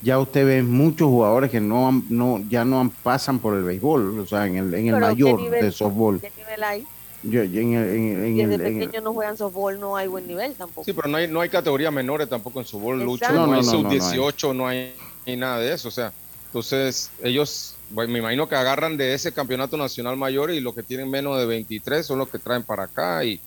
ya 0.01 0.17
usted 0.17 0.45
ve 0.45 0.63
muchos 0.63 1.09
jugadores 1.09 1.51
que 1.51 1.59
no, 1.59 2.01
no 2.09 2.41
ya 2.49 2.63
no 2.63 2.89
pasan 3.03 3.39
por 3.39 3.57
el 3.57 3.63
béisbol, 3.63 4.19
o 4.19 4.25
sea, 4.25 4.47
en 4.47 4.55
el, 4.55 4.73
en 4.73 4.87
el 4.87 4.99
mayor 4.99 5.49
de 5.49 5.71
softball. 5.71 6.21
¿Qué 6.21 6.31
nivel 6.37 6.63
hay? 6.63 6.85
Yo, 7.21 7.41
en 7.41 7.73
el, 7.73 8.49
Desde 8.49 8.63
pequeños 8.63 9.03
no 9.03 9.13
juegan 9.13 9.35
softball, 9.35 9.77
no 9.77 9.97
hay 9.97 10.07
buen 10.07 10.25
nivel 10.25 10.53
tampoco. 10.53 10.85
Sí, 10.85 10.93
pero 10.93 11.09
no 11.09 11.17
hay, 11.17 11.27
no 11.27 11.41
hay 11.41 11.49
categorías 11.49 11.91
menores 11.91 12.29
tampoco 12.29 12.61
en 12.61 12.65
softball, 12.65 13.03
Lucho. 13.03 13.29
No, 13.33 13.53
hay 13.53 13.63
sub-18, 13.63 14.55
no 14.55 14.67
hay, 14.67 14.93
nada 15.35 15.59
de 15.59 15.73
eso. 15.73 15.89
O 15.89 15.91
sea, 15.91 16.13
entonces 16.49 17.11
ellos, 17.21 17.75
me 17.91 18.17
imagino 18.17 18.49
que 18.49 18.55
agarran 18.55 18.97
de 18.97 19.13
ese 19.13 19.31
campeonato 19.31 19.77
nacional 19.77 20.17
mayor 20.17 20.49
y 20.49 20.59
los 20.59 20.73
que 20.73 20.81
tienen 20.81 21.07
menos 21.07 21.37
de 21.37 21.45
23 21.45 22.03
son 22.03 22.17
los 22.17 22.27
que 22.29 22.39
traen 22.39 22.63
para 22.63 22.85
acá 22.85 23.23
y, 23.23 23.39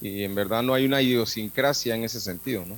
y 0.00 0.22
en 0.22 0.32
verdad 0.32 0.62
no 0.62 0.72
hay 0.72 0.86
una 0.86 1.02
idiosincrasia 1.02 1.96
en 1.96 2.04
ese 2.04 2.20
sentido, 2.20 2.64
¿no? 2.64 2.76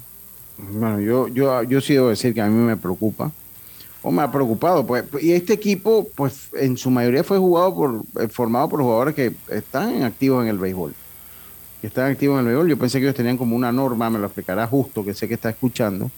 Bueno, 0.56 1.00
yo, 1.00 1.28
yo, 1.28 1.62
yo 1.64 1.82
sí 1.82 1.92
debo 1.92 2.08
decir 2.08 2.32
que 2.32 2.40
a 2.40 2.46
mí 2.46 2.54
me 2.54 2.78
preocupa, 2.78 3.30
o 4.00 4.10
me 4.10 4.22
ha 4.22 4.32
preocupado, 4.32 4.86
pues, 4.86 5.04
y 5.20 5.32
este 5.32 5.52
equipo, 5.52 6.08
pues, 6.14 6.48
en 6.54 6.78
su 6.78 6.90
mayoría 6.90 7.22
fue 7.22 7.36
jugado 7.36 7.74
por, 7.74 8.02
eh, 8.20 8.28
formado 8.28 8.70
por 8.70 8.80
jugadores 8.80 9.14
que 9.14 9.34
están 9.50 10.02
activos 10.02 10.42
en 10.44 10.48
el 10.48 10.58
béisbol, 10.58 10.94
que 11.82 11.86
están 11.88 12.10
activos 12.10 12.40
en 12.40 12.40
el 12.40 12.46
béisbol, 12.46 12.68
yo 12.70 12.78
pensé 12.78 13.00
que 13.00 13.04
ellos 13.04 13.14
tenían 13.14 13.36
como 13.36 13.54
una 13.54 13.70
norma, 13.70 14.08
me 14.08 14.18
lo 14.18 14.24
explicará 14.24 14.66
justo, 14.66 15.04
que 15.04 15.12
sé 15.12 15.28
que 15.28 15.34
está 15.34 15.50
escuchando, 15.50 16.10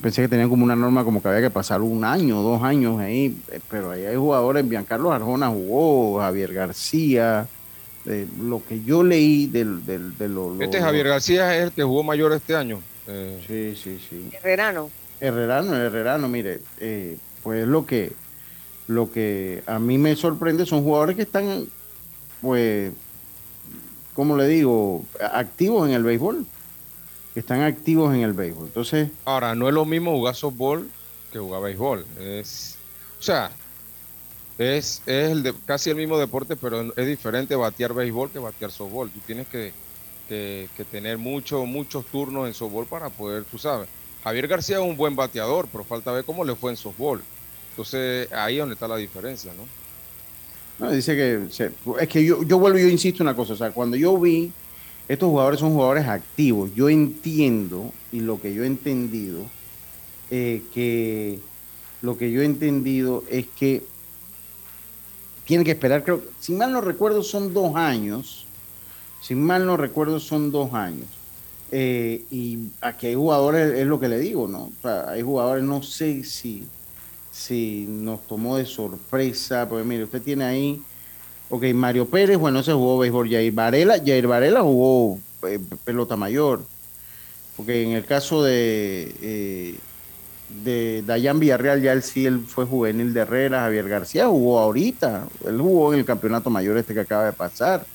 pensé 0.00 0.22
que 0.22 0.28
tenían 0.28 0.48
como 0.48 0.64
una 0.64 0.76
norma 0.76 1.04
como 1.04 1.22
que 1.22 1.28
había 1.28 1.42
que 1.42 1.50
pasar 1.50 1.82
un 1.82 2.04
año, 2.04 2.42
dos 2.42 2.62
años 2.62 3.00
ahí, 3.00 3.36
eh, 3.50 3.60
pero 3.70 3.90
ahí 3.90 4.04
hay 4.04 4.16
jugadores, 4.16 4.68
Biancarlo 4.68 5.12
Arjona 5.12 5.48
jugó, 5.48 6.20
Javier 6.20 6.52
García, 6.54 7.46
de 8.04 8.26
lo 8.40 8.62
que 8.66 8.82
yo 8.82 9.02
leí 9.02 9.46
del, 9.46 9.84
del, 9.84 10.16
de 10.16 10.28
lo, 10.28 10.60
Este 10.60 10.80
Javier 10.80 11.08
García 11.08 11.56
es 11.56 11.64
el 11.64 11.72
que 11.72 11.82
jugó 11.82 12.02
mayor 12.02 12.32
este 12.32 12.56
año. 12.56 12.80
Eh, 13.06 13.40
sí, 13.46 13.80
sí, 13.82 14.00
sí. 14.08 14.30
Herrerano. 14.32 14.90
Herrerano, 15.20 15.76
Herrerano, 15.76 16.28
mire, 16.28 16.60
eh, 16.78 17.18
pues 17.42 17.66
lo 17.66 17.84
que, 17.84 18.12
lo 18.88 19.12
que 19.12 19.62
a 19.66 19.78
mí 19.78 19.98
me 19.98 20.16
sorprende 20.16 20.64
son 20.64 20.82
jugadores 20.82 21.16
que 21.16 21.22
están, 21.22 21.66
pues, 22.40 22.92
¿cómo 24.14 24.36
le 24.36 24.48
digo? 24.48 25.04
Activos 25.32 25.88
en 25.88 25.94
el 25.94 26.02
béisbol. 26.02 26.46
Que 27.34 27.40
están 27.40 27.62
activos 27.62 28.14
en 28.14 28.22
el 28.22 28.32
béisbol. 28.32 28.66
Entonces. 28.66 29.10
Ahora, 29.24 29.54
no 29.54 29.68
es 29.68 29.74
lo 29.74 29.84
mismo 29.84 30.12
jugar 30.12 30.34
softball 30.34 30.88
que 31.32 31.38
jugar 31.38 31.62
béisbol. 31.62 32.04
Es, 32.18 32.76
o 33.18 33.22
sea, 33.22 33.50
es, 34.58 35.02
es 35.06 35.30
el 35.30 35.42
de, 35.42 35.54
casi 35.64 35.90
el 35.90 35.96
mismo 35.96 36.18
deporte, 36.18 36.56
pero 36.56 36.92
es 36.96 37.06
diferente 37.06 37.54
batear 37.56 37.94
béisbol 37.94 38.30
que 38.30 38.38
batear 38.38 38.70
softball. 38.70 39.10
Tú 39.10 39.20
tienes 39.26 39.46
que, 39.48 39.72
tener 40.90 41.18
mucho, 41.18 41.64
muchos 41.66 42.04
turnos 42.06 42.46
en 42.46 42.54
softball 42.54 42.86
para 42.86 43.08
poder, 43.08 43.44
tú 43.44 43.58
sabes. 43.58 43.88
Javier 44.22 44.48
García 44.48 44.76
es 44.76 44.82
un 44.82 44.96
buen 44.96 45.16
bateador, 45.16 45.66
pero 45.72 45.82
falta 45.82 46.12
ver 46.12 46.24
cómo 46.24 46.44
le 46.44 46.54
fue 46.54 46.70
en 46.70 46.76
softball. 46.76 47.22
Entonces, 47.70 48.30
ahí 48.32 48.56
es 48.56 48.60
donde 48.60 48.74
está 48.74 48.86
la 48.86 48.96
diferencia, 48.96 49.52
¿no? 49.54 49.64
No, 50.78 50.90
dice 50.92 51.14
que 51.14 51.46
es 52.00 52.08
que 52.08 52.24
yo, 52.24 52.42
yo 52.42 52.58
vuelvo, 52.58 52.78
yo 52.78 52.88
insisto 52.88 53.22
una 53.22 53.36
cosa, 53.36 53.52
o 53.52 53.56
sea, 53.56 53.70
cuando 53.70 53.96
yo 53.96 54.18
vi 54.18 54.50
estos 55.12 55.28
jugadores 55.28 55.60
son 55.60 55.72
jugadores 55.72 56.06
activos, 56.06 56.70
yo 56.74 56.88
entiendo 56.88 57.92
y 58.12 58.20
lo 58.20 58.40
que 58.40 58.54
yo 58.54 58.62
he 58.62 58.66
entendido 58.66 59.44
eh, 60.30 60.62
que 60.72 61.40
lo 62.02 62.16
que 62.16 62.30
yo 62.30 62.42
he 62.42 62.44
entendido 62.44 63.24
es 63.28 63.46
que 63.48 63.82
tiene 65.44 65.64
que 65.64 65.72
esperar, 65.72 66.04
creo, 66.04 66.22
si 66.38 66.52
mal 66.52 66.72
no 66.72 66.80
recuerdo, 66.80 67.24
son 67.24 67.52
dos 67.52 67.74
años. 67.74 68.46
Si 69.20 69.34
mal 69.34 69.66
no 69.66 69.76
recuerdo, 69.76 70.20
son 70.20 70.52
dos 70.52 70.72
años. 70.72 71.08
Eh, 71.72 72.24
y 72.30 72.70
aquí 72.80 73.08
hay 73.08 73.14
jugadores, 73.16 73.78
es 73.78 73.86
lo 73.86 73.98
que 73.98 74.08
le 74.08 74.20
digo, 74.20 74.46
¿no? 74.46 74.70
O 74.78 74.82
sea, 74.82 75.10
hay 75.10 75.22
jugadores, 75.22 75.64
no 75.64 75.82
sé 75.82 76.22
si, 76.22 76.64
si 77.32 77.84
nos 77.88 78.26
tomó 78.28 78.56
de 78.56 78.64
sorpresa, 78.64 79.68
porque 79.68 79.84
mire, 79.84 80.04
usted 80.04 80.22
tiene 80.22 80.44
ahí, 80.44 80.82
ok, 81.50 81.64
Mario 81.74 82.06
Pérez, 82.06 82.38
bueno, 82.38 82.62
se 82.62 82.72
jugó 82.72 82.98
béisbol, 82.98 83.28
Jair 83.30 83.52
Varela, 83.52 83.98
Jair 83.98 84.26
Varela 84.26 84.62
jugó 84.62 85.18
eh, 85.46 85.58
pelota 85.84 86.16
mayor, 86.16 86.62
porque 87.56 87.82
en 87.82 87.90
el 87.90 88.04
caso 88.04 88.42
de 88.42 89.14
eh, 89.20 89.74
de 90.64 91.02
Dayan 91.06 91.38
Villarreal, 91.38 91.80
ya 91.80 91.92
él 91.92 92.02
sí 92.02 92.26
él 92.26 92.40
fue 92.46 92.64
juvenil 92.64 93.14
de 93.14 93.20
Herrera, 93.20 93.60
Javier 93.60 93.88
García 93.88 94.26
jugó 94.26 94.58
ahorita, 94.58 95.26
él 95.46 95.60
jugó 95.60 95.92
en 95.92 96.00
el 96.00 96.04
campeonato 96.04 96.50
mayor 96.50 96.76
este 96.76 96.94
que 96.94 97.00
acaba 97.00 97.26
de 97.26 97.32
pasar. 97.32 97.86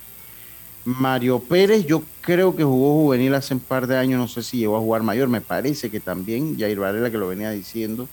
Mario 0.85 1.39
Pérez, 1.39 1.85
yo 1.85 2.03
creo 2.21 2.55
que 2.55 2.63
jugó 2.63 2.93
juvenil 3.01 3.33
hace 3.33 3.55
un 3.55 3.59
par 3.59 3.87
de 3.87 3.97
años, 3.97 4.19
no 4.19 4.27
sé 4.27 4.43
si 4.43 4.59
llegó 4.59 4.77
a 4.77 4.79
jugar 4.79 5.01
mayor, 5.01 5.27
me 5.27 5.41
parece 5.41 5.89
que 5.89 5.99
también, 5.99 6.57
Jair 6.59 6.79
Varela 6.79 7.09
que 7.09 7.17
lo 7.17 7.27
venía 7.27 7.49
diciendo, 7.49 8.07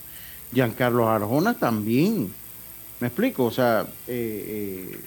Giancarlo 0.52 1.08
Arjona 1.08 1.54
también. 1.54 2.32
¿Me 3.00 3.08
explico? 3.08 3.44
O 3.44 3.50
sea, 3.50 3.86
eh, 4.06 4.94
eh, 4.96 5.00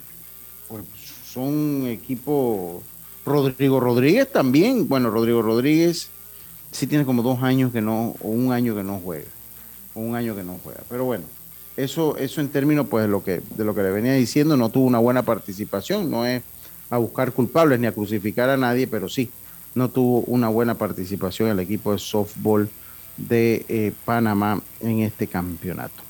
son 1.36 1.86
equipos. 1.88 2.82
Rodrigo 3.26 3.80
Rodríguez 3.80 4.32
también, 4.32 4.88
bueno, 4.88 5.10
Rodrigo 5.10 5.42
Rodríguez 5.42 6.10
sí 6.72 6.88
tiene 6.88 7.06
como 7.06 7.24
dos 7.24 7.42
años 7.42 7.72
que 7.74 7.82
no, 7.82 8.16
o 8.22 8.30
un 8.30 8.54
año 8.54 8.76
que 8.76 8.84
no 8.84 9.00
juega, 9.04 9.26
o 9.96 10.00
un 10.00 10.16
año 10.16 10.36
que 10.36 10.44
no 10.44 10.60
juega. 10.64 10.82
Pero 10.88 11.06
bueno, 11.06 11.26
eso, 11.76 12.16
eso 12.18 12.40
en 12.40 12.50
términos 12.50 12.88
pues 12.88 13.06
de 13.06 13.10
lo 13.10 13.24
que, 13.24 13.42
de 13.58 13.66
lo 13.66 13.74
que 13.74 13.82
le 13.82 13.92
venía 13.92 14.14
diciendo, 14.14 14.56
no 14.56 14.70
tuvo 14.70 14.86
una 14.86 15.00
buena 15.00 15.24
participación, 15.24 16.10
no 16.10 16.26
es 16.26 16.44
a 16.92 16.98
buscar 16.98 17.32
culpables 17.32 17.80
ni 17.80 17.88
a 17.88 17.92
crucificar 17.92 18.50
a 18.50 18.58
nadie, 18.58 18.86
pero 18.86 19.10
sí, 19.10 19.30
no 19.74 19.90
tuvo 19.90 20.20
una 20.28 20.50
buena 20.50 20.76
participación 20.76 21.50
el 21.50 21.60
equipo 21.60 21.92
de 21.92 21.98
softball 21.98 22.70
de 23.18 23.66
eh, 23.68 23.92
Panamá 24.06 24.62
en 24.82 25.00
este 25.00 25.26
campeonato. 25.26 26.04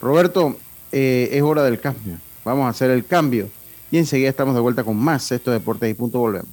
Roberto, 0.00 0.56
eh, 0.92 1.28
es 1.32 1.42
hora 1.42 1.64
del 1.64 1.80
cambio. 1.80 2.18
Vamos 2.44 2.66
a 2.66 2.68
hacer 2.68 2.90
el 2.90 3.04
cambio 3.04 3.50
y 3.92 3.98
enseguida 3.98 4.30
estamos 4.30 4.54
de 4.54 4.60
vuelta 4.60 4.82
con 4.82 4.96
más 4.96 5.30
estos 5.30 5.52
deportes 5.52 5.88
y 5.88 5.94
punto 5.94 6.18
volvemos. 6.18 6.50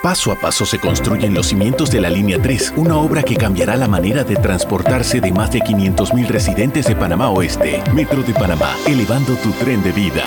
Paso 0.00 0.30
a 0.30 0.40
paso 0.40 0.64
se 0.64 0.78
construyen 0.78 1.34
los 1.34 1.48
cimientos 1.48 1.90
de 1.90 2.00
la 2.00 2.08
Línea 2.08 2.40
3, 2.40 2.74
una 2.76 2.96
obra 2.96 3.24
que 3.24 3.36
cambiará 3.36 3.74
la 3.76 3.88
manera 3.88 4.22
de 4.22 4.36
transportarse 4.36 5.20
de 5.20 5.32
más 5.32 5.50
de 5.50 5.58
500.000 5.58 6.28
residentes 6.28 6.86
de 6.86 6.94
Panamá 6.94 7.30
Oeste. 7.30 7.82
Metro 7.92 8.22
de 8.22 8.32
Panamá, 8.32 8.76
elevando 8.86 9.34
tu 9.34 9.50
tren 9.50 9.82
de 9.82 9.90
vida. 9.90 10.22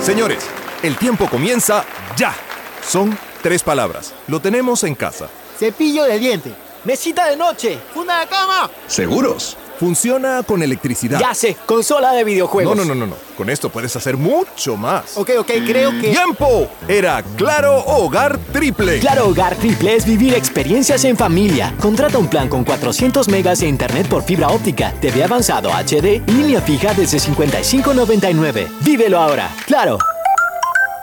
Señores, 0.00 0.46
el 0.82 0.96
tiempo 0.96 1.28
comienza 1.28 1.84
ya. 2.16 2.34
Son 2.82 3.16
tres 3.42 3.62
palabras. 3.62 4.14
Lo 4.26 4.40
tenemos 4.40 4.84
en 4.84 4.94
casa. 4.94 5.28
Cepillo 5.58 6.04
de 6.04 6.18
diente, 6.18 6.54
mesita 6.84 7.26
de 7.26 7.36
noche, 7.36 7.78
funda 7.92 8.20
de 8.20 8.26
cama. 8.26 8.70
¿Seguros? 8.86 9.58
Funciona 9.78 10.42
con 10.42 10.62
electricidad. 10.62 11.18
Ya 11.18 11.34
sé, 11.34 11.56
consola 11.66 12.12
de 12.12 12.24
videojuegos. 12.24 12.76
No, 12.76 12.84
no, 12.84 12.94
no, 12.94 13.00
no, 13.00 13.06
no. 13.06 13.16
Con 13.36 13.50
esto 13.50 13.70
puedes 13.70 13.94
hacer 13.96 14.16
mucho 14.16 14.76
más. 14.76 15.16
Ok, 15.16 15.30
ok, 15.38 15.50
creo 15.66 15.90
que. 16.00 16.10
¡Tiempo! 16.10 16.68
Era 16.86 17.22
Claro 17.36 17.78
Hogar 17.84 18.38
Triple. 18.52 19.00
Claro 19.00 19.28
Hogar 19.28 19.56
Triple 19.56 19.96
es 19.96 20.06
vivir 20.06 20.34
experiencias 20.34 21.04
en 21.04 21.16
familia. 21.16 21.74
Contrata 21.80 22.18
un 22.18 22.28
plan 22.28 22.48
con 22.48 22.64
400 22.64 23.28
megas 23.28 23.60
de 23.60 23.68
internet 23.68 24.06
por 24.08 24.22
fibra 24.22 24.48
óptica, 24.48 24.92
TV 25.00 25.24
avanzado 25.24 25.70
HD 25.70 26.22
y 26.26 26.32
línea 26.32 26.60
fija 26.60 26.94
desde 26.94 27.18
55.99. 27.18 28.68
Vívelo 28.80 29.18
ahora. 29.18 29.50
Claro. 29.66 29.98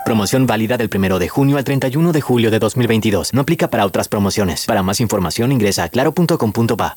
Promoción 0.04 0.46
válida 0.46 0.76
del 0.76 0.90
1 0.92 1.18
de 1.18 1.28
junio 1.28 1.58
al 1.58 1.64
31 1.64 2.12
de 2.12 2.20
julio 2.20 2.50
de 2.50 2.58
2022. 2.58 3.32
No 3.34 3.42
aplica 3.42 3.68
para 3.68 3.86
otras 3.86 4.08
promociones. 4.08 4.66
Para 4.66 4.82
más 4.82 5.00
información 5.00 5.52
ingresa 5.52 5.84
a 5.84 5.88
claro.com.pa. 5.88 6.96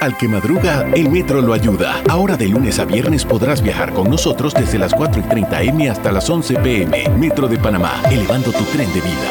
Al 0.00 0.16
que 0.16 0.28
madruga, 0.28 0.86
el 0.94 1.10
metro 1.10 1.42
lo 1.42 1.52
ayuda. 1.52 2.02
Ahora 2.08 2.34
de 2.38 2.48
lunes 2.48 2.78
a 2.78 2.86
viernes 2.86 3.26
podrás 3.26 3.60
viajar 3.60 3.92
con 3.92 4.08
nosotros 4.08 4.54
desde 4.54 4.78
las 4.78 4.94
4 4.94 5.20
y 5.20 5.24
30 5.24 5.62
M 5.62 5.90
hasta 5.90 6.10
las 6.10 6.28
11 6.30 6.54
PM. 6.54 7.10
Metro 7.18 7.48
de 7.48 7.58
Panamá, 7.58 8.00
elevando 8.10 8.50
tu 8.50 8.64
tren 8.64 8.90
de 8.94 9.00
vida. 9.02 9.30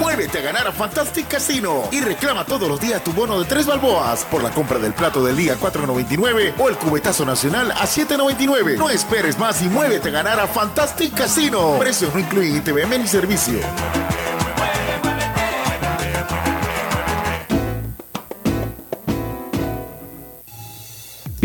Muévete 0.00 0.38
a 0.38 0.42
ganar 0.42 0.56
ganar 0.56 0.68
a 0.68 0.72
Fantastic 0.72 1.28
Casino 1.28 1.84
y 1.92 2.00
reclama 2.00 2.44
todos 2.44 2.68
los 2.68 2.80
días 2.80 3.04
tu 3.04 3.12
bono 3.12 3.38
de 3.38 3.44
tres 3.44 3.66
balboas 3.66 4.24
por 4.24 4.42
la 4.42 4.50
compra 4.50 4.78
del 4.78 4.92
plato 4.92 5.24
del 5.24 5.36
día 5.36 5.56
4.99 5.60 6.54
o 6.58 6.68
el 6.68 6.76
cubetazo 6.76 7.24
nacional 7.24 7.70
a 7.70 7.86
7.99. 7.86 8.76
No 8.76 8.90
esperes 8.90 9.38
más 9.38 9.62
y 9.62 9.68
muévete 9.68 10.08
a 10.08 10.12
ganar 10.12 10.40
a 10.40 10.46
Fantastic 10.46 11.14
Casino. 11.14 11.76
Precios 11.78 12.12
no 12.12 12.20
incluyen 12.20 12.56
ITVM 12.56 12.98
ni 12.98 13.06
servicio. 13.06 13.60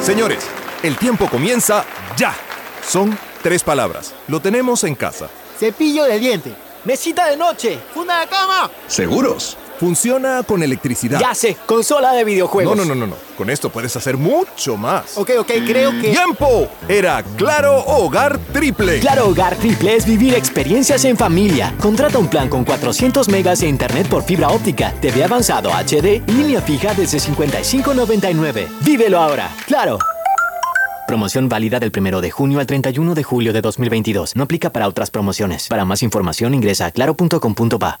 Señores, 0.00 0.44
el 0.82 0.96
tiempo 0.96 1.28
comienza 1.28 1.84
ya. 2.16 2.34
Son 2.86 3.18
tres 3.42 3.62
palabras. 3.64 4.14
Lo 4.28 4.40
tenemos 4.40 4.84
en 4.84 4.94
casa. 4.94 5.28
Cepillo 5.58 6.04
de 6.04 6.18
diente. 6.18 6.54
Mesita 6.84 7.28
de 7.28 7.36
noche. 7.36 7.78
Funda 7.92 8.20
de 8.20 8.28
cama. 8.28 8.70
¿Seguros? 8.86 9.56
Funciona 9.78 10.42
con 10.42 10.62
electricidad. 10.62 11.20
Ya 11.20 11.34
sé, 11.34 11.56
consola 11.66 12.12
de 12.12 12.24
videojuegos. 12.24 12.76
No, 12.76 12.84
no, 12.84 12.94
no, 12.94 13.06
no, 13.06 13.06
no. 13.06 13.16
Con 13.36 13.50
esto 13.50 13.70
puedes 13.70 13.94
hacer 13.96 14.16
mucho 14.16 14.76
más. 14.76 15.16
Ok, 15.18 15.30
ok, 15.38 15.52
creo 15.66 15.90
que. 15.92 16.10
¡Tiempo! 16.10 16.68
Era 16.88 17.22
Claro 17.36 17.84
Hogar 17.84 18.38
Triple. 18.52 19.00
Claro 19.00 19.28
Hogar 19.28 19.56
Triple 19.56 19.96
es 19.96 20.06
vivir 20.06 20.34
experiencias 20.34 21.04
en 21.04 21.16
familia. 21.16 21.74
Contrata 21.80 22.18
un 22.18 22.28
plan 22.28 22.48
con 22.48 22.64
400 22.64 23.28
megas 23.28 23.60
de 23.60 23.68
internet 23.68 24.08
por 24.08 24.22
fibra 24.22 24.48
óptica, 24.48 24.92
TV 25.00 25.24
avanzado 25.24 25.70
HD 25.70 26.22
y 26.26 26.32
línea 26.32 26.60
fija 26.60 26.94
desde 26.94 27.18
55.99. 27.18 28.68
Vívelo 28.82 29.18
ahora. 29.20 29.50
Claro. 29.66 29.98
Promoción 31.06 31.48
válida 31.48 31.78
del 31.78 31.92
1 31.96 32.20
de 32.20 32.30
junio 32.32 32.58
al 32.58 32.66
31 32.66 33.14
de 33.14 33.22
julio 33.22 33.52
de 33.52 33.60
2022. 33.60 34.34
No 34.34 34.42
aplica 34.42 34.70
para 34.70 34.88
otras 34.88 35.10
promociones. 35.10 35.68
Para 35.68 35.84
más 35.84 36.02
información 36.02 36.52
ingresa 36.52 36.86
a 36.86 36.90
claro.com.pa. 36.90 38.00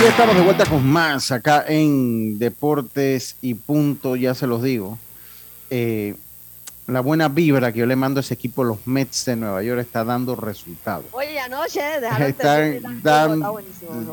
Ya 0.00 0.08
estamos 0.10 0.36
de 0.36 0.42
vuelta 0.42 0.64
con 0.66 0.86
más 0.86 1.32
acá 1.32 1.64
en 1.66 2.38
Deportes 2.38 3.36
y 3.42 3.54
Punto, 3.54 4.14
ya 4.16 4.34
se 4.34 4.46
los 4.46 4.62
digo. 4.62 4.96
Eh, 5.70 6.14
la 6.86 7.00
buena 7.00 7.28
vibra 7.28 7.72
que 7.72 7.80
yo 7.80 7.86
le 7.86 7.96
mando 7.96 8.20
a 8.20 8.22
ese 8.22 8.34
equipo, 8.34 8.62
los 8.64 8.86
Mets 8.86 9.24
de 9.26 9.36
Nueva 9.36 9.62
York, 9.62 9.80
está 9.80 10.04
dando 10.04 10.36
resultados. 10.36 11.04
Oye, 11.12 11.38
anoche 11.40 11.80
Están 12.28 13.02
dan- 13.02 13.42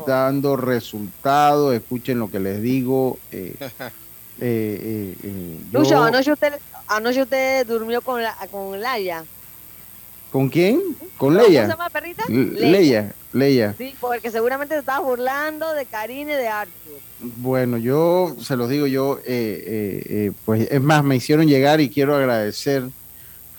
dando 0.06 0.56
resultados, 0.56 1.74
escuchen 1.74 2.18
lo 2.18 2.30
que 2.30 2.40
les 2.40 2.60
digo. 2.60 3.18
eh, 3.30 3.54
eh, 3.60 3.70
eh, 4.40 5.16
eh, 5.22 5.58
yo- 5.72 5.78
Lucho, 5.80 6.02
anoche 6.02 6.32
usted, 6.32 6.52
anoche 6.88 7.22
usted 7.22 7.66
durmió 7.66 8.02
con, 8.02 8.22
la, 8.22 8.34
con 8.50 8.78
Laia. 8.80 9.24
¿Con 10.32 10.48
quién? 10.48 10.80
¿Con 11.18 11.34
¿Cómo 11.34 11.46
Leia? 11.46 11.62
se 11.64 11.70
llama, 11.70 11.88
perrita? 11.90 12.22
Leia. 12.28 12.70
Leia, 12.70 13.12
Leia. 13.32 13.74
Sí, 13.78 13.94
porque 14.00 14.30
seguramente 14.30 14.74
se 14.74 14.80
estaba 14.80 15.00
burlando 15.04 15.72
de 15.72 15.84
Karine 15.86 16.32
y 16.34 16.36
de 16.36 16.48
Arthur. 16.48 16.74
Bueno, 17.20 17.78
yo 17.78 18.36
se 18.40 18.56
los 18.56 18.68
digo, 18.68 18.86
yo, 18.86 19.18
eh, 19.20 19.24
eh, 19.26 20.02
eh, 20.08 20.32
pues 20.44 20.68
es 20.70 20.80
más, 20.82 21.02
me 21.02 21.16
hicieron 21.16 21.46
llegar 21.46 21.80
y 21.80 21.88
quiero 21.88 22.14
agradecer 22.14 22.84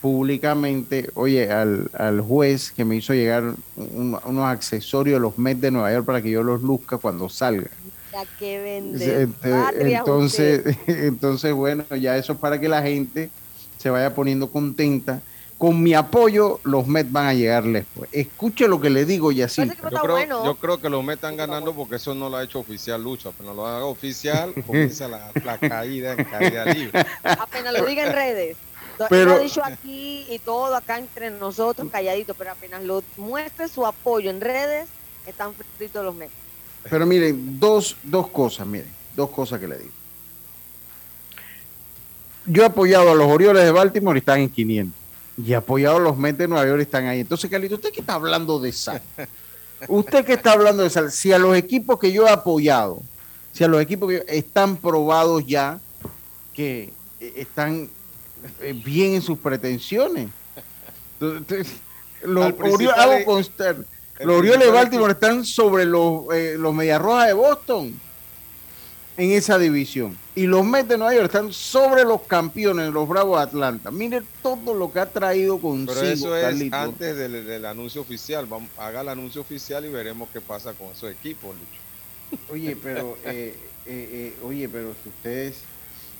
públicamente, 0.02 1.10
oye, 1.16 1.52
al, 1.52 1.90
al 1.94 2.22
juez 2.22 2.72
que 2.72 2.86
me 2.86 2.96
hizo 2.96 3.14
llegar 3.14 3.44
un- 3.76 4.18
unos 4.24 4.46
accesorios 4.46 5.16
de 5.16 5.20
los 5.22 5.38
Mets 5.40 5.60
de 5.62 5.72
Nueva 5.72 5.92
York 5.92 6.06
para 6.06 6.22
que 6.22 6.30
yo 6.30 6.44
los 6.44 6.62
luzca 6.62 6.98
cuando 6.98 7.28
salga. 7.30 7.70
Ya 8.14 8.24
que 8.40 8.62
vende. 8.62 9.28
Patria 9.42 10.00
Entonces, 10.00 10.64
entonces, 10.88 11.54
bueno, 11.54 11.84
ya 12.00 12.16
eso 12.18 12.34
es 12.34 12.40
para 12.40 12.60
que 12.60 12.70
la 12.70 12.82
gente 12.84 13.30
se 13.78 13.90
vaya 13.90 14.14
poniendo 14.14 14.50
contenta. 14.50 15.20
Con 15.58 15.82
mi 15.82 15.96
apoyo, 15.96 16.60
los 16.64 16.86
Mets 16.86 17.12
van 17.12 17.26
a 17.28 17.34
llegarles. 17.34 17.86
Pues. 17.96 18.10
Escuche 18.14 18.68
lo 18.68 18.80
que 18.80 18.92
le 18.92 19.06
digo, 19.06 19.32
Yacir. 19.32 19.66
Yo 19.68 20.02
creo, 20.02 20.46
yo 20.46 20.56
creo 20.56 20.80
que 20.80 20.88
los 20.90 21.04
Mets 21.04 21.18
están 21.18 21.36
ganando 21.36 21.74
porque 21.74 21.96
eso 21.96 22.14
no 22.14 22.30
lo 22.30 22.38
ha 22.38 22.44
hecho 22.44 22.60
oficial 22.60 23.02
Lucho. 23.04 23.30
Apenas 23.30 23.56
lo 23.56 23.66
haga 23.66 23.86
oficial, 23.86 24.54
comienza 24.68 25.08
la, 25.08 25.32
la 25.44 25.58
caída 25.58 26.14
en 26.14 26.24
caída 26.26 26.66
libre. 26.66 27.04
Apenas 27.24 27.74
lo 27.74 27.86
diga 27.86 28.06
en 28.06 28.14
redes. 28.14 28.58
Pero- 29.10 29.32
lo 29.32 29.36
ha 29.38 29.40
dicho 29.40 29.64
aquí 29.64 30.26
y 30.30 30.40
todo 30.40 30.76
acá 30.76 31.00
entre 31.00 31.32
nosotros, 31.32 31.88
calladito, 31.92 32.34
pero 32.36 32.52
apenas 32.52 32.84
lo 32.84 33.04
muestre 33.18 33.68
su 33.68 33.86
apoyo 33.86 34.30
en 34.30 34.42
redes, 34.42 34.88
están 35.26 35.54
fritos 35.78 36.04
los 36.06 36.14
Mets. 36.16 36.34
Pero 36.90 37.06
miren, 37.06 37.60
dos, 37.60 37.98
dos 38.04 38.28
cosas, 38.30 38.66
miren, 38.68 38.92
dos 39.16 39.30
cosas 39.32 39.60
que 39.60 39.68
le 39.68 39.78
digo. 39.80 39.92
Yo 42.46 42.64
he 42.64 42.66
apoyado 42.66 43.12
a 43.12 43.16
los 43.16 43.28
Orioles 43.28 43.64
de 43.66 43.72
Baltimore 43.72 44.18
y 44.18 44.20
están 44.20 44.40
en 44.40 44.50
500. 44.50 44.97
Y 45.38 45.52
he 45.52 45.56
apoyado 45.56 45.98
a 45.98 46.00
los 46.00 46.18
Mets 46.18 46.40
de 46.40 46.48
Nueva 46.48 46.66
York 46.68 46.82
están 46.82 47.06
ahí. 47.06 47.20
Entonces, 47.22 47.50
Carlito, 47.50 47.76
¿usted 47.76 47.92
qué 47.92 48.02
está 48.02 48.16
hablando 48.16 48.60
de 48.60 48.72
sal? 48.72 49.02
¿Usted 49.88 50.26
qué 50.26 50.34
está 50.34 50.54
hablando 50.54 50.84
de 50.84 50.90
sal? 50.90 51.12
Si 51.12 51.32
a 51.32 51.38
los 51.38 51.56
equipos 51.56 52.00
que 52.00 52.12
yo 52.12 52.26
he 52.28 52.32
apoyado, 52.32 53.02
si 53.54 53.64
a 53.64 53.68
los 53.68 53.82
equipos 53.82 54.10
que 54.10 54.16
yo- 54.18 54.24
están 54.28 54.78
probados 54.78 55.46
ya 55.46 55.80
que 56.54 56.92
eh, 57.20 57.34
están 57.36 57.88
eh, 58.62 58.74
bien 58.84 59.14
en 59.14 59.22
sus 59.22 59.38
pretensiones. 59.38 60.30
Entonces, 61.22 61.68
los 62.24 62.54
Orioles, 62.60 63.26
de 64.60 64.72
Baltimore 64.72 65.12
están 65.14 65.46
sobre 65.46 65.86
los, 65.86 66.24
eh, 66.34 66.56
los 66.58 66.74
Medias 66.74 67.00
Rojas 67.00 67.28
de 67.28 67.34
Boston 67.34 68.02
en 69.18 69.32
esa 69.32 69.58
división. 69.58 70.16
Y 70.36 70.46
los 70.46 70.64
Mets 70.66 70.90
de 70.90 70.98
Nueva 70.98 71.14
York 71.16 71.26
están 71.26 71.52
sobre 71.52 72.04
los 72.04 72.22
campeones, 72.24 72.94
los 72.94 73.08
Bravos 73.08 73.38
de 73.40 73.44
Atlanta. 73.46 73.90
Mire 73.92 74.22
todo 74.44 74.74
lo 74.76 74.92
que 74.94 75.00
ha 75.00 75.08
traído 75.10 75.58
consigo, 75.60 75.94
Pero 75.96 76.08
eso 76.08 76.36
es 76.36 76.44
Carlito. 76.44 76.76
antes 76.76 77.16
del, 77.18 77.46
del 77.46 77.66
anuncio 77.66 78.02
oficial. 78.02 78.46
Vamos, 78.46 78.70
haga 78.78 79.02
el 79.02 79.10
anuncio 79.10 79.42
oficial 79.42 79.84
y 79.86 79.90
veremos 79.90 80.30
qué 80.32 80.40
pasa 80.40 80.74
con 80.74 80.92
esos 80.92 81.12
equipos, 81.12 81.56
Lucho. 81.56 82.44
Oye, 82.54 82.78
pero, 82.82 83.18
eh, 83.26 83.56
eh, 83.88 84.10
eh, 84.12 84.36
oye, 84.44 84.70
pero 84.70 84.94
si 85.02 85.10
ustedes 85.10 85.56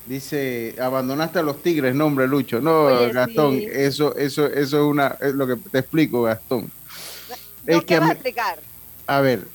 dice 0.06 0.74
abandonaste 0.80 1.38
a 1.38 1.42
los 1.42 1.62
Tigres, 1.62 1.94
nombre 1.94 2.26
Lucho. 2.26 2.60
No, 2.60 2.86
Oye, 2.86 3.12
Gastón, 3.12 3.58
sí. 3.58 3.66
eso, 3.70 4.16
eso, 4.16 4.46
eso 4.46 4.76
es 4.78 4.82
una, 4.82 5.16
es 5.20 5.34
lo 5.34 5.46
que 5.46 5.56
te 5.56 5.78
explico, 5.78 6.22
Gastón. 6.22 6.70
No, 7.28 7.74
Es 7.74 7.80
que 7.80 7.86
¿qué 7.86 7.94
a 7.96 8.00
vas 8.00 8.08
a 8.10 8.12
mí- 8.14 8.14
explicar? 8.14 8.58
a 9.06 9.20
ver, 9.20 9.46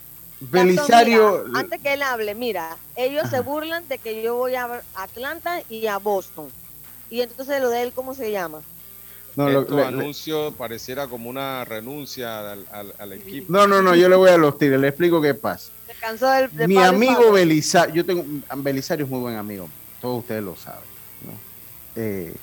Belisario, 0.51 1.43
mira, 1.47 1.59
antes 1.59 1.81
que 1.81 1.93
él 1.93 2.01
hable, 2.01 2.35
mira, 2.35 2.77
ellos 2.95 3.29
se 3.29 3.39
burlan 3.39 3.87
de 3.87 3.97
que 3.97 4.21
yo 4.23 4.35
voy 4.35 4.55
a 4.55 4.81
Atlanta 4.95 5.61
y 5.69 5.87
a 5.87 5.97
Boston. 5.97 6.49
Y 7.09 7.21
entonces 7.21 7.61
lo 7.61 7.69
de 7.69 7.83
él, 7.83 7.91
¿cómo 7.93 8.13
se 8.13 8.31
llama? 8.31 8.61
no, 9.35 9.49
lo- 9.49 9.63
le- 9.67 9.83
anuncios 9.83 10.53
pareciera 10.53 11.07
como 11.07 11.27
una 11.27 11.65
renuncia 11.65 12.51
al, 12.51 12.65
al- 12.71 12.93
al 12.99 13.13
equipo. 13.13 13.51
no, 13.51 13.65
no, 13.65 13.81
no, 13.81 13.95
yo 13.95 14.07
le 14.07 14.15
voy 14.15 14.29
a 14.29 14.37
los 14.37 14.59
Tigres, 14.59 14.79
le 14.79 14.89
explico 14.89 15.19
qué 15.21 15.33
pasa. 15.33 15.71
Se 15.87 15.93
cansó 15.95 16.29
del, 16.29 16.55
de 16.55 16.67
Mi 16.67 16.75
Pablo 16.75 16.89
amigo. 16.89 17.31
Belisario, 17.31 17.95
yo 17.95 18.05
tengo, 18.05 18.23
Belisario 18.57 19.05
es 19.05 19.11
muy 19.11 19.21
buen 19.21 19.35
amigo, 19.35 19.67
todos 19.99 20.19
ustedes 20.19 20.43
lo 20.43 20.55
saben. 20.55 20.81
¿no? 21.25 21.31
Eh, 21.95 22.33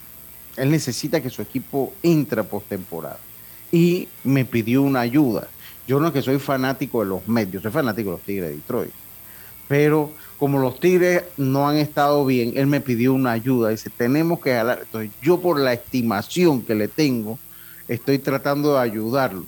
él 0.57 0.71
necesita 0.71 1.21
que 1.21 1.31
su 1.31 1.43
equipo 1.43 1.93
entre 2.03 2.41
a 2.41 2.45
postemporada 2.45 3.19
y 3.71 4.09
me 4.25 4.45
pidió 4.45 4.83
una 4.83 5.01
ayuda. 5.01 5.47
Yo 5.91 5.99
no 5.99 6.07
es 6.07 6.13
que 6.13 6.23
soy 6.23 6.39
fanático 6.39 7.01
de 7.01 7.07
los 7.07 7.27
Mets, 7.27 7.51
yo 7.51 7.61
soy 7.61 7.73
fanático 7.73 8.11
de 8.11 8.17
los 8.17 8.25
Tigres 8.25 8.51
de 8.51 8.55
Detroit, 8.55 8.93
pero 9.67 10.13
como 10.39 10.61
los 10.61 10.79
Tigres 10.79 11.25
no 11.37 11.69
han 11.69 11.79
estado 11.79 12.25
bien, 12.25 12.53
él 12.55 12.69
me 12.69 12.81
pidió 12.81 13.13
una 13.13 13.33
ayuda. 13.33 13.71
Dice, 13.71 13.91
tenemos 13.91 14.39
que 14.39 14.55
jalar. 14.55 14.83
Entonces, 14.83 15.11
yo 15.21 15.41
por 15.41 15.59
la 15.59 15.73
estimación 15.73 16.63
que 16.63 16.77
le 16.77 16.87
tengo, 16.87 17.41
estoy 17.89 18.21
tratando 18.21 18.75
de 18.75 18.79
ayudarlo. 18.83 19.45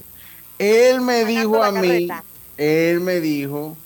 Él 0.58 1.00
me 1.00 1.24
dijo 1.24 1.62
a 1.62 1.70
mí, 1.70 2.08
él 2.56 2.98
me 2.98 3.20
dijo, 3.20 3.76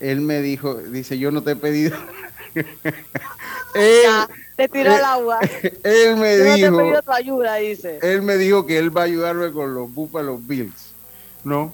él 0.00 0.22
me 0.22 0.40
dijo, 0.40 0.76
dice, 0.76 1.18
yo 1.18 1.30
no 1.30 1.42
te 1.42 1.50
he 1.50 1.56
pedido. 1.56 1.94
él, 3.74 4.10
te 4.56 4.66
tiró 4.70 4.96
el 4.96 5.04
agua. 5.04 5.40
Él 5.84 6.16
me 6.16 6.38
dijo. 6.38 6.70
No 6.70 6.78
te 6.78 6.82
he 6.82 6.84
pedido 6.84 7.02
tu 7.02 7.12
ayuda, 7.12 7.56
dice. 7.56 7.98
Él 8.00 8.22
me 8.22 8.38
dijo 8.38 8.64
que 8.64 8.78
él 8.78 8.96
va 8.96 9.02
a 9.02 9.04
ayudarme 9.04 9.52
con 9.52 9.74
los 9.74 9.92
Buffalo 9.92 10.38
Bills, 10.38 10.85
¿no? 11.46 11.72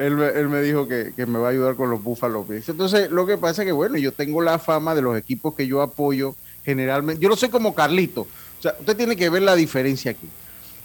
él, 0.00 0.48
me 0.48 0.62
dijo 0.62 0.88
que, 0.88 1.12
me 1.26 1.38
va 1.38 1.48
a 1.48 1.50
ayudar 1.50 1.76
con 1.76 1.90
los 1.90 2.02
Buffalo 2.02 2.44
Bills. 2.44 2.68
Entonces, 2.68 3.10
lo 3.10 3.26
que 3.26 3.36
pasa 3.36 3.62
es 3.62 3.66
que, 3.66 3.72
bueno, 3.72 3.98
yo 3.98 4.12
tengo 4.12 4.40
la 4.40 4.58
fama 4.58 4.94
de 4.94 5.02
los 5.02 5.16
equipos 5.16 5.54
que 5.54 5.66
yo 5.66 5.82
apoyo 5.82 6.34
generalmente. 6.64 7.22
Yo 7.22 7.28
no 7.28 7.36
soy 7.36 7.50
como 7.50 7.74
Carlito. 7.74 8.22
O 8.22 8.62
sea, 8.62 8.74
usted 8.78 8.96
tiene 8.96 9.16
que 9.16 9.28
ver 9.28 9.42
la 9.42 9.54
diferencia 9.54 10.12
aquí. 10.12 10.28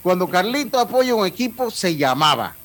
Cuando 0.04 0.28
Carlito 0.28 0.80
apoya 0.80 1.16
un 1.16 1.26
equipo, 1.26 1.72
se 1.72 1.96
llamaba. 1.96 2.56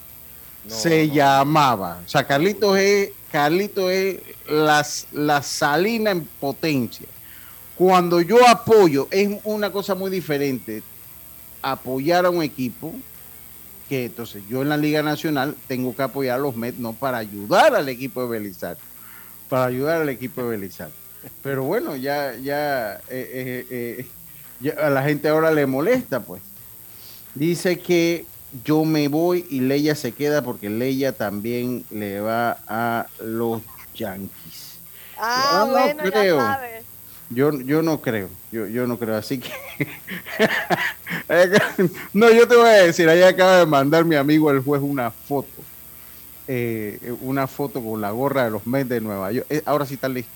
se 0.66 1.09
llamaba. 1.09 2.00
O 2.04 2.09
sea, 2.09 2.26
Carlito 2.26 2.76
es, 2.76 3.11
Carlito 3.30 3.88
es 3.88 4.18
las, 4.48 5.06
la 5.12 5.42
salina 5.42 6.11
en 6.11 6.24
potencia. 6.40 7.06
Cuando 7.76 8.20
yo 8.20 8.46
apoyo, 8.48 9.06
es 9.11 9.30
una 9.44 9.70
cosa 9.70 9.94
muy 9.94 10.11
diferente. 10.11 10.83
Apoyar 11.62 12.26
a 12.26 12.30
un 12.30 12.42
equipo 12.42 12.92
que 13.90 14.05
entonces 14.05 14.44
yo 14.48 14.62
en 14.62 14.68
la 14.68 14.76
Liga 14.76 15.03
Nacional 15.03 15.57
tengo 15.66 15.96
que 15.96 16.03
apoyar 16.05 16.37
a 16.37 16.42
los 16.42 16.55
Mets, 16.55 16.79
no 16.79 16.92
para 16.92 17.18
ayudar 17.18 17.74
al 17.74 17.88
equipo 17.88 18.22
de 18.22 18.29
Belizar, 18.29 18.76
para 19.48 19.64
ayudar 19.64 20.03
al 20.03 20.09
equipo 20.09 20.44
de 20.44 20.50
Belizar. 20.50 20.90
Pero 21.42 21.64
bueno, 21.64 21.96
ya, 21.96 22.37
ya, 22.37 23.00
eh, 23.09 23.66
eh, 23.68 24.07
eh, 24.62 24.74
a 24.81 24.90
la 24.90 25.03
gente 25.03 25.29
ahora 25.29 25.50
le 25.50 25.66
molesta, 25.66 26.20
pues. 26.20 26.40
Dice 27.35 27.81
que 27.81 28.26
yo 28.64 28.85
me 28.85 29.09
voy 29.09 29.44
y 29.50 29.59
Leia 29.59 29.96
se 29.96 30.12
queda 30.12 30.40
porque 30.40 30.70
Leia 30.70 31.11
también 31.11 31.85
le 31.90 32.20
va 32.20 32.59
a 32.68 33.09
los 33.18 33.61
Yankees. 33.96 34.79
Ah, 35.18 35.66
bueno, 35.68 36.05
ya 36.05 36.37
sabes. 36.37 36.80
Yo, 37.31 37.53
yo 37.61 37.81
no 37.81 38.01
creo, 38.01 38.29
yo, 38.51 38.66
yo 38.66 38.88
no 38.88 38.99
creo, 38.99 39.14
así 39.16 39.38
que... 39.38 39.51
no, 42.12 42.29
yo 42.31 42.49
te 42.49 42.57
voy 42.57 42.69
a 42.69 42.85
decir, 42.85 43.09
ahí 43.09 43.23
acaba 43.23 43.59
de 43.59 43.66
mandar 43.66 44.05
mi 44.05 44.16
amigo 44.16 44.51
el 44.51 44.61
juez 44.61 44.83
una 44.83 45.12
foto, 45.12 45.49
eh, 46.49 47.14
una 47.21 47.47
foto 47.47 47.81
con 47.81 48.01
la 48.01 48.11
gorra 48.11 48.45
de 48.45 48.51
los 48.51 48.66
Mets 48.66 48.88
de 48.88 49.01
Nueva 49.01 49.31
York. 49.31 49.47
Eh, 49.49 49.62
ahora 49.64 49.87
sí 49.87 49.95
está 49.95 50.09
listo. 50.09 50.33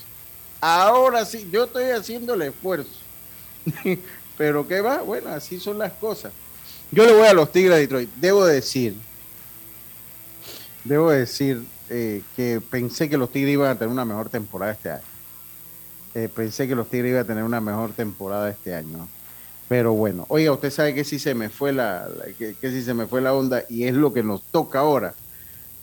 Ahora 0.61 1.25
sí, 1.25 1.49
yo 1.51 1.65
estoy 1.65 1.87
haciendo 1.87 2.35
el 2.35 2.43
esfuerzo. 2.43 2.91
Pero 4.39 4.67
¿qué 4.69 4.81
va? 4.81 5.03
Bueno, 5.03 5.31
así 5.31 5.59
son 5.59 5.79
las 5.79 5.93
cosas. 5.95 6.33
Yo 6.93 7.05
le 7.05 7.13
voy 7.13 7.27
a 7.27 7.35
los 7.35 7.51
Tigres 7.51 7.75
de 7.75 7.81
Detroit. 7.81 8.11
Debo 8.17 8.47
decir, 8.47 8.95
debo 10.85 11.11
decir 11.11 11.65
eh, 11.91 12.23
que 12.37 12.61
pensé 12.61 13.09
que 13.09 13.17
los 13.17 13.33
Tigres 13.33 13.55
iban 13.55 13.71
a 13.71 13.75
tener 13.75 13.91
una 13.91 14.05
mejor 14.05 14.29
temporada 14.29 14.73
este 14.73 14.91
año. 14.93 15.14
Eh, 16.15 16.29
pensé 16.35 16.69
que 16.69 16.75
los 16.75 16.89
Tigres 16.89 17.11
iban 17.11 17.23
a 17.23 17.27
tener 17.27 17.45
una 17.45 17.61
mejor 17.61 17.93
temporada 17.93 18.51
este 18.51 18.75
año. 18.75 19.09
Pero 19.69 19.95
bueno, 19.95 20.27
oiga, 20.29 20.53
usted 20.53 20.71
sabe 20.71 20.95
que 20.95 21.05
sí 21.05 21.19
se 21.19 21.35
me 21.35 21.49
fue 21.49 21.73
la, 21.73 22.07
que, 22.39 22.55
que 22.55 22.71
sí 22.71 22.83
se 22.83 22.95
me 22.95 23.07
fue 23.07 23.21
la 23.21 23.35
onda 23.35 23.65
y 23.69 23.85
es 23.85 23.95
lo 23.95 24.13
que 24.13 24.23
nos 24.23 24.43
toca 24.43 24.81
ahora. 24.81 25.15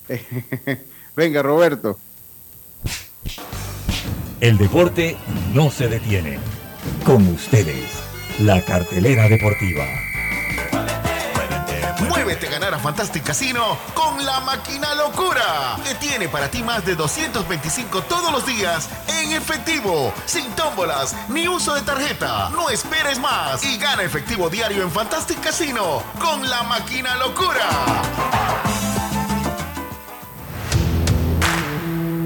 Venga, 1.16 1.42
Roberto. 1.42 2.00
El 4.40 4.58
deporte 4.58 5.18
no 5.54 5.70
se 5.70 5.88
detiene. 5.88 6.40
Con 7.06 7.28
ustedes, 7.28 7.86
la 8.40 8.62
cartelera 8.62 9.28
deportiva. 9.28 9.86
Muévete 12.08 12.48
a 12.48 12.52
ganar 12.52 12.74
a 12.74 12.80
Fantastic 12.80 13.24
Casino 13.24 13.78
con 13.94 14.26
la 14.26 14.40
máquina 14.42 14.96
locura, 14.96 15.78
que 15.84 15.96
tiene 15.96 16.28
para 16.30 16.50
ti 16.50 16.64
más 16.64 16.86
de 16.86 16.96
225 16.96 18.02
todos 18.04 18.32
los 18.32 18.46
días 18.46 18.90
en 19.22 19.34
efectivo, 19.34 20.14
sin 20.26 20.46
tómbolas 20.52 21.16
ni 21.30 21.48
uso 21.48 21.74
de 21.76 21.82
tarjeta. 21.82 22.50
No 22.50 22.70
esperes 22.70 23.20
más 23.20 23.64
y 23.64 23.78
gana 23.78 24.04
efectivo 24.04 24.50
diario 24.50 24.84
en 24.84 24.92
Fantastic 24.92 25.40
Casino 25.42 26.02
con 26.20 26.50
la 26.50 26.64
máquina 26.64 27.16
locura. 27.18 27.70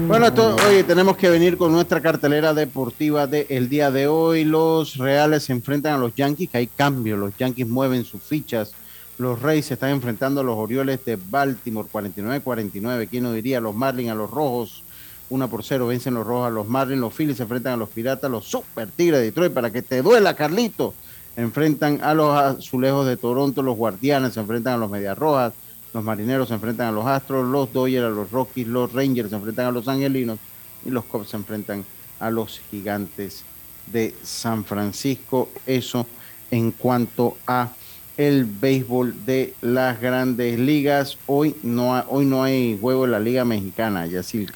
Bueno, 0.08 0.28
hoy 0.68 0.84
tenemos 0.84 1.16
que 1.16 1.28
venir 1.28 1.56
con 1.58 1.72
nuestra 1.72 2.00
cartelera 2.00 2.54
deportiva 2.54 3.26
del 3.26 3.68
día 3.68 3.90
de 3.90 4.06
hoy. 4.06 4.44
Los 4.44 4.96
Reales 4.98 5.44
se 5.44 5.52
enfrentan 5.52 5.94
a 5.94 5.98
los 5.98 6.14
Yankees, 6.14 6.50
hay 6.52 6.68
cambio. 6.68 7.16
Los 7.16 7.36
Yankees 7.36 7.66
mueven 7.66 8.04
sus 8.04 8.22
fichas 8.22 8.72
los 9.18 9.40
Reyes 9.40 9.66
se 9.66 9.74
están 9.74 9.90
enfrentando 9.90 10.40
a 10.40 10.44
los 10.44 10.56
Orioles 10.56 11.04
de 11.04 11.16
Baltimore, 11.16 11.88
49-49. 11.90 13.08
¿Quién 13.08 13.22
no 13.22 13.32
diría? 13.32 13.60
Los 13.60 13.74
Marlins 13.74 14.10
a 14.10 14.14
los 14.14 14.30
Rojos, 14.30 14.82
1 15.30 15.48
por 15.48 15.64
0. 15.64 15.86
Vencen 15.86 16.14
los 16.14 16.26
Rojos 16.26 16.48
a 16.48 16.50
los 16.50 16.68
Marlins. 16.68 17.00
Los 17.00 17.14
Phillies 17.14 17.38
se 17.38 17.44
enfrentan 17.44 17.74
a 17.74 17.76
los 17.76 17.88
Piratas, 17.88 18.30
los 18.30 18.44
Super 18.44 18.88
Tigres 18.90 19.20
de 19.20 19.26
Detroit. 19.26 19.52
Para 19.52 19.70
que 19.70 19.82
te 19.82 20.02
duela, 20.02 20.36
Carlito. 20.36 20.94
Enfrentan 21.36 22.02
a 22.02 22.14
los 22.14 22.36
Azulejos 22.36 23.06
de 23.06 23.16
Toronto. 23.16 23.62
Los 23.62 23.76
Guardianes 23.76 24.34
se 24.34 24.40
enfrentan 24.40 24.74
a 24.74 24.76
los 24.78 24.90
Medias 24.90 25.16
Rojas. 25.16 25.54
Los 25.94 26.04
Marineros 26.04 26.48
se 26.48 26.54
enfrentan 26.54 26.88
a 26.88 26.92
los 26.92 27.06
Astros. 27.06 27.46
Los 27.48 27.72
Dodgers 27.72 28.04
a 28.04 28.10
los 28.10 28.30
Rockies. 28.30 28.68
Los 28.68 28.92
Rangers 28.92 29.30
se 29.30 29.36
enfrentan 29.36 29.66
a 29.66 29.70
los 29.70 29.88
Angelinos. 29.88 30.38
Y 30.84 30.90
los 30.90 31.04
Cubs 31.04 31.30
se 31.30 31.36
enfrentan 31.38 31.84
a 32.20 32.30
los 32.30 32.60
Gigantes 32.70 33.44
de 33.86 34.14
San 34.22 34.64
Francisco. 34.64 35.48
Eso 35.66 36.06
en 36.50 36.70
cuanto 36.70 37.38
a 37.46 37.70
el 38.16 38.44
béisbol 38.44 39.26
de 39.26 39.54
las 39.60 40.00
grandes 40.00 40.58
ligas. 40.58 41.18
Hoy 41.26 41.56
no, 41.62 41.98
hoy 42.08 42.24
no 42.24 42.42
hay 42.42 42.78
juego 42.80 43.04
en 43.04 43.12
la 43.12 43.20
Liga 43.20 43.44
Mexicana, 43.44 44.06
Yacil. 44.06 44.52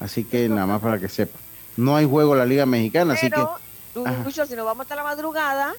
Así 0.00 0.24
que 0.24 0.48
nada 0.48 0.66
más 0.66 0.80
para 0.80 0.98
que 0.98 1.08
sepa. 1.08 1.38
No 1.76 1.96
hay 1.96 2.06
juego 2.06 2.32
en 2.32 2.38
la 2.38 2.46
Liga 2.46 2.66
Mexicana, 2.66 3.14
así 3.14 3.30
que. 3.30 3.44
Lucho, 4.24 4.46
si 4.46 4.54
nos 4.54 4.64
vamos 4.64 4.84
hasta 4.84 4.96
la 4.96 5.04
madrugada, 5.04 5.72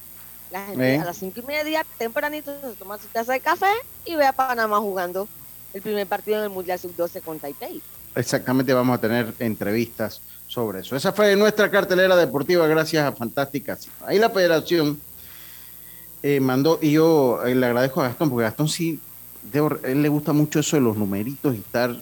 la 0.52 0.66
gente 0.68 0.96
¿Eh? 0.96 1.00
a 1.00 1.06
las 1.06 1.18
cinco 1.18 1.42
y 1.42 1.44
media, 1.44 1.86
tempranito, 1.98 2.52
se 2.62 2.76
toma 2.78 2.98
su 2.98 3.08
taza 3.08 3.34
de 3.34 3.40
café 3.42 3.72
y 4.06 4.16
ve 4.16 4.26
a 4.26 4.32
Panamá 4.32 4.80
jugando 4.80 5.28
el 5.74 5.82
primer 5.82 6.08
partido 6.08 6.38
en 6.38 6.44
el 6.44 6.50
Mundial 6.50 6.80
Sub-12 6.80 7.22
con 7.22 7.40
Taipei. 7.40 7.82
Exactamente, 8.16 8.74
vamos 8.74 8.98
a 8.98 9.02
tener 9.02 9.34
entrevistas 9.40 10.22
sobre 10.48 10.80
eso. 10.80 10.96
Esa 10.96 11.12
fue 11.12 11.36
nuestra 11.36 11.70
cartelera 11.70 12.16
deportiva, 12.16 12.66
gracias 12.68 13.06
a 13.06 13.12
Fantástica. 13.12 13.78
Ahí 14.06 14.18
la 14.18 14.30
federación 14.30 15.02
eh, 16.28 16.40
mandó, 16.40 16.80
y 16.82 16.90
yo 16.90 17.46
eh, 17.46 17.54
le 17.54 17.68
agradezco 17.68 18.02
a 18.02 18.08
Gastón, 18.08 18.32
porque 18.32 18.46
Gastón 18.46 18.68
sí, 18.68 19.00
él 19.84 20.02
le 20.02 20.10
gusta 20.10 20.34
mucho 20.34 20.60
eso 20.60 20.76
de 20.76 20.82
los 20.82 20.98
numeritos 20.98 21.54
y 21.54 21.60
estar. 21.60 21.96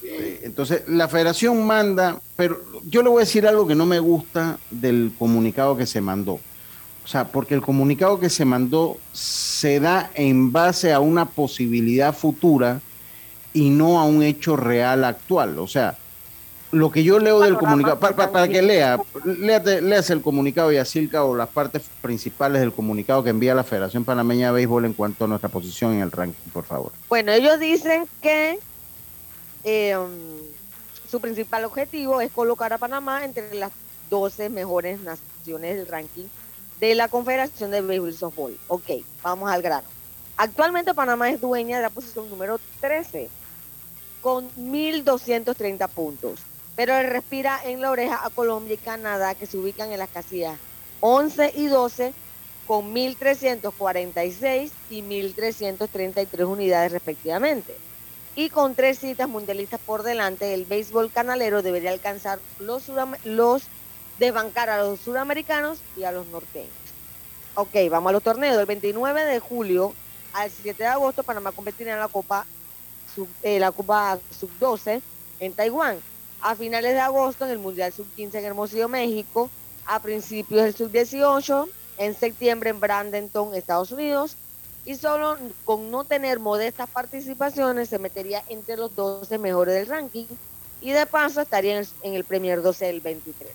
Eh, 0.00 0.42
entonces, 0.44 0.84
la 0.86 1.08
federación 1.08 1.66
manda, 1.66 2.20
pero 2.36 2.62
yo 2.88 3.02
le 3.02 3.08
voy 3.08 3.16
a 3.16 3.24
decir 3.24 3.48
algo 3.48 3.66
que 3.66 3.74
no 3.74 3.84
me 3.84 3.98
gusta 3.98 4.60
del 4.70 5.10
comunicado 5.18 5.76
que 5.76 5.86
se 5.86 6.00
mandó. 6.00 6.34
O 6.34 7.08
sea, 7.08 7.32
porque 7.32 7.54
el 7.54 7.60
comunicado 7.60 8.20
que 8.20 8.30
se 8.30 8.44
mandó 8.44 8.96
se 9.12 9.80
da 9.80 10.12
en 10.14 10.52
base 10.52 10.92
a 10.92 11.00
una 11.00 11.24
posibilidad 11.24 12.14
futura 12.14 12.80
y 13.52 13.70
no 13.70 13.98
a 13.98 14.04
un 14.04 14.22
hecho 14.22 14.54
real 14.54 15.02
actual. 15.02 15.58
O 15.58 15.66
sea, 15.66 15.98
lo 16.70 16.90
que 16.90 17.02
yo 17.02 17.18
leo 17.18 17.40
del 17.40 17.56
comunicado, 17.56 17.98
para, 17.98 18.48
que 18.48 18.60
lea, 18.60 19.00
léate, 19.24 19.80
léase 19.80 20.12
el 20.12 20.20
comunicado 20.20 20.70
y 20.70 20.76
acerca 20.76 21.24
o 21.24 21.34
las 21.34 21.48
partes 21.48 21.82
principales 22.02 22.60
del 22.60 22.72
comunicado 22.72 23.24
que 23.24 23.30
envía 23.30 23.54
la 23.54 23.64
Federación 23.64 24.04
Panameña 24.04 24.48
de 24.48 24.52
Béisbol 24.52 24.84
en 24.84 24.92
cuanto 24.92 25.24
a 25.24 25.28
nuestra 25.28 25.48
posición 25.48 25.94
en 25.94 26.00
el 26.00 26.12
ranking, 26.12 26.50
por 26.52 26.64
favor. 26.64 26.92
Bueno, 27.08 27.32
ellos 27.32 27.58
dicen 27.58 28.06
que 28.20 28.58
em, 29.64 30.08
su 31.10 31.20
principal 31.20 31.64
objetivo 31.64 32.20
es 32.20 32.30
colocar 32.30 32.72
a 32.72 32.78
Panamá 32.78 33.24
entre 33.24 33.54
las 33.54 33.72
12 34.10 34.50
mejores 34.50 35.00
naciones 35.00 35.76
del 35.76 35.86
ranking 35.86 36.26
de 36.80 36.94
la 36.94 37.08
Confederación 37.08 37.70
de 37.70 37.80
Béisbol 37.80 38.10
y 38.10 38.12
Softball. 38.12 38.58
Ok, 38.68 38.90
vamos 39.22 39.50
al 39.50 39.62
grano. 39.62 39.86
Actualmente 40.36 40.94
Panamá 40.94 41.30
es 41.30 41.40
dueña 41.40 41.78
de 41.78 41.82
la 41.82 41.90
posición 41.90 42.28
número 42.28 42.60
13 42.80 43.28
con 44.20 44.50
1.230 44.56 45.88
puntos 45.88 46.40
pero 46.78 46.94
le 47.02 47.08
respira 47.08 47.60
en 47.64 47.80
la 47.80 47.90
oreja 47.90 48.24
a 48.24 48.30
Colombia 48.30 48.74
y 48.74 48.76
Canadá 48.76 49.34
que 49.34 49.46
se 49.46 49.58
ubican 49.58 49.90
en 49.90 49.98
las 49.98 50.10
casillas 50.10 50.56
11 51.00 51.54
y 51.56 51.66
12 51.66 52.14
con 52.68 52.94
1.346 52.94 54.70
y 54.88 55.02
1.333 55.02 56.46
unidades 56.46 56.92
respectivamente. 56.92 57.76
Y 58.36 58.50
con 58.50 58.76
tres 58.76 59.00
citas 59.00 59.28
mundialistas 59.28 59.80
por 59.84 60.04
delante, 60.04 60.54
el 60.54 60.66
béisbol 60.66 61.10
canalero 61.10 61.62
debería 61.62 61.90
alcanzar 61.90 62.38
los, 62.60 62.84
los 63.24 63.64
desbancar 64.20 64.70
a 64.70 64.78
los 64.78 65.00
suramericanos 65.00 65.80
y 65.96 66.04
a 66.04 66.12
los 66.12 66.28
norteños. 66.28 66.70
Ok, 67.56 67.74
vamos 67.90 68.10
a 68.10 68.12
los 68.12 68.22
torneos. 68.22 68.56
Del 68.56 68.66
29 68.66 69.24
de 69.24 69.40
julio 69.40 69.94
al 70.32 70.48
7 70.48 70.80
de 70.80 70.88
agosto, 70.88 71.24
Panamá 71.24 71.50
competirá 71.50 71.94
en 71.94 71.98
la 71.98 72.06
Copa, 72.06 72.46
sub, 73.16 73.26
eh, 73.42 73.58
la 73.58 73.72
Copa 73.72 74.20
Sub-12 74.38 75.02
en 75.40 75.52
Taiwán 75.54 75.98
a 76.40 76.54
finales 76.54 76.94
de 76.94 77.00
agosto 77.00 77.44
en 77.44 77.50
el 77.50 77.58
Mundial 77.58 77.92
Sub-15 77.92 78.34
en 78.34 78.44
Hermosillo, 78.44 78.88
México, 78.88 79.50
a 79.86 80.00
principios 80.00 80.62
del 80.62 80.74
Sub-18, 80.74 81.68
en 81.98 82.14
septiembre 82.14 82.70
en 82.70 82.80
Bradenton, 82.80 83.54
Estados 83.54 83.90
Unidos, 83.92 84.36
y 84.84 84.94
solo 84.94 85.36
con 85.64 85.90
no 85.90 86.04
tener 86.04 86.38
modestas 86.38 86.88
participaciones 86.88 87.88
se 87.88 87.98
metería 87.98 88.42
entre 88.48 88.76
los 88.76 88.94
12 88.94 89.36
mejores 89.38 89.74
del 89.74 89.86
ranking 89.86 90.24
y 90.80 90.92
de 90.92 91.06
paso 91.06 91.42
estaría 91.42 91.82
en 92.02 92.14
el, 92.14 92.24
Premier 92.24 92.62
12 92.62 92.86
del 92.86 93.00
23. 93.00 93.50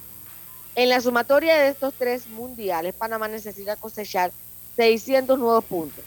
En 0.75 0.89
la 0.89 1.01
sumatoria 1.01 1.55
de 1.55 1.69
estos 1.69 1.93
tres 1.97 2.27
mundiales, 2.27 2.93
Panamá 2.93 3.27
necesita 3.27 3.75
cosechar 3.75 4.31
600 4.75 5.39
nuevos 5.39 5.63
puntos, 5.63 6.03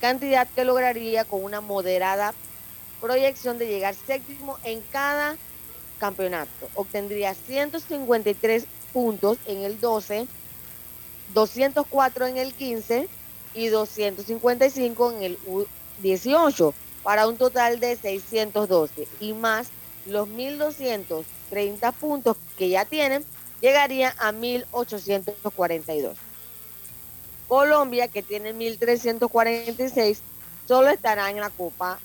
cantidad 0.00 0.46
que 0.54 0.64
lograría 0.64 1.24
con 1.24 1.42
una 1.42 1.60
moderada 1.60 2.34
proyección 3.00 3.58
de 3.58 3.68
llegar 3.68 3.94
séptimo 3.94 4.58
en 4.64 4.80
cada 4.92 5.36
campeonato. 5.98 6.68
Obtendría 6.74 7.34
153 7.34 8.64
puntos 8.92 9.38
en 9.46 9.62
el 9.62 9.80
12, 9.80 10.26
204 11.34 12.26
en 12.26 12.38
el 12.38 12.54
15 12.54 13.08
y 13.54 13.68
255 13.68 15.12
en 15.12 15.22
el 15.22 15.38
18 16.02 16.74
para 17.02 17.26
un 17.26 17.36
total 17.36 17.80
de 17.80 17.96
612 17.96 19.08
y 19.20 19.32
más 19.32 19.68
los 20.06 20.28
1230 20.28 21.92
puntos 21.92 22.36
que 22.56 22.68
ya 22.68 22.84
tienen 22.84 23.24
llegaría 23.60 24.14
a 24.18 24.32
1842. 24.32 26.16
Colombia 27.48 28.08
que 28.08 28.22
tiene 28.22 28.52
1346 28.52 30.20
solo 30.66 30.90
estará 30.90 31.30
en 31.30 31.40
la 31.40 31.50
Copa 31.50 31.98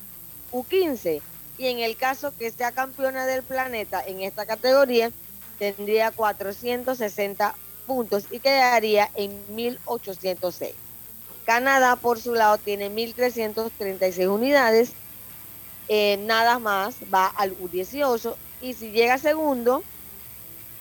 U15 0.52 1.22
y 1.58 1.68
en 1.68 1.80
el 1.80 1.96
caso 1.96 2.34
que 2.38 2.52
sea 2.52 2.72
campeona 2.72 3.26
del 3.26 3.44
planeta 3.44 4.04
en 4.06 4.22
esta 4.22 4.46
categoría 4.46 5.12
tendría 5.60 6.12
460 6.12 7.56
puntos 7.86 8.26
y 8.32 8.40
quedaría 8.40 9.10
en 9.16 9.44
1806. 9.56 10.74
Canadá, 11.46 11.96
por 11.96 12.20
su 12.20 12.34
lado, 12.34 12.58
tiene 12.58 12.90
1.336 12.90 14.28
unidades. 14.28 14.94
Eh, 15.90 16.18
nada 16.22 16.60
más 16.60 16.96
va 17.14 17.28
al 17.28 17.58
U18 17.60 18.36
y 18.62 18.74
si 18.74 18.92
llega 18.92 19.18
segundo, 19.18 19.84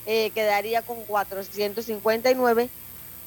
eh, 0.06 0.30
quedaría 0.30 0.82
con 0.82 1.02
459 1.04 2.68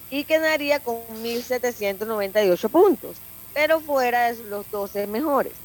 y 0.09 0.23
quedaría 0.23 0.79
con 0.79 0.97
1.798 1.21 2.69
puntos, 2.69 3.17
pero 3.53 3.81
fuera 3.81 4.31
de 4.31 4.43
los 4.45 4.69
12 4.71 5.07
mejores. 5.07 5.64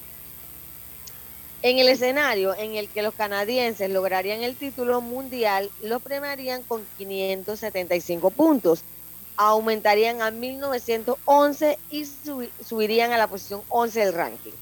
En 1.63 1.79
el 1.79 1.89
escenario 1.89 2.55
en 2.57 2.77
el 2.77 2.89
que 2.89 3.03
los 3.03 3.15
canadienses 3.15 3.91
lograrían 3.91 4.43
el 4.43 4.57
título 4.57 5.01
mundial, 5.01 5.71
lo 5.83 6.01
premiarían 6.01 6.63
con 6.63 6.87
575 6.97 8.31
puntos 8.31 8.83
aumentarían 9.41 10.21
a 10.21 10.31
1911 10.31 11.79
y 11.91 12.05
subirían 12.63 13.13
a 13.13 13.17
la 13.17 13.27
posición 13.27 13.63
11 13.71 14.01
del 14.01 14.13
ranking. 14.13 14.53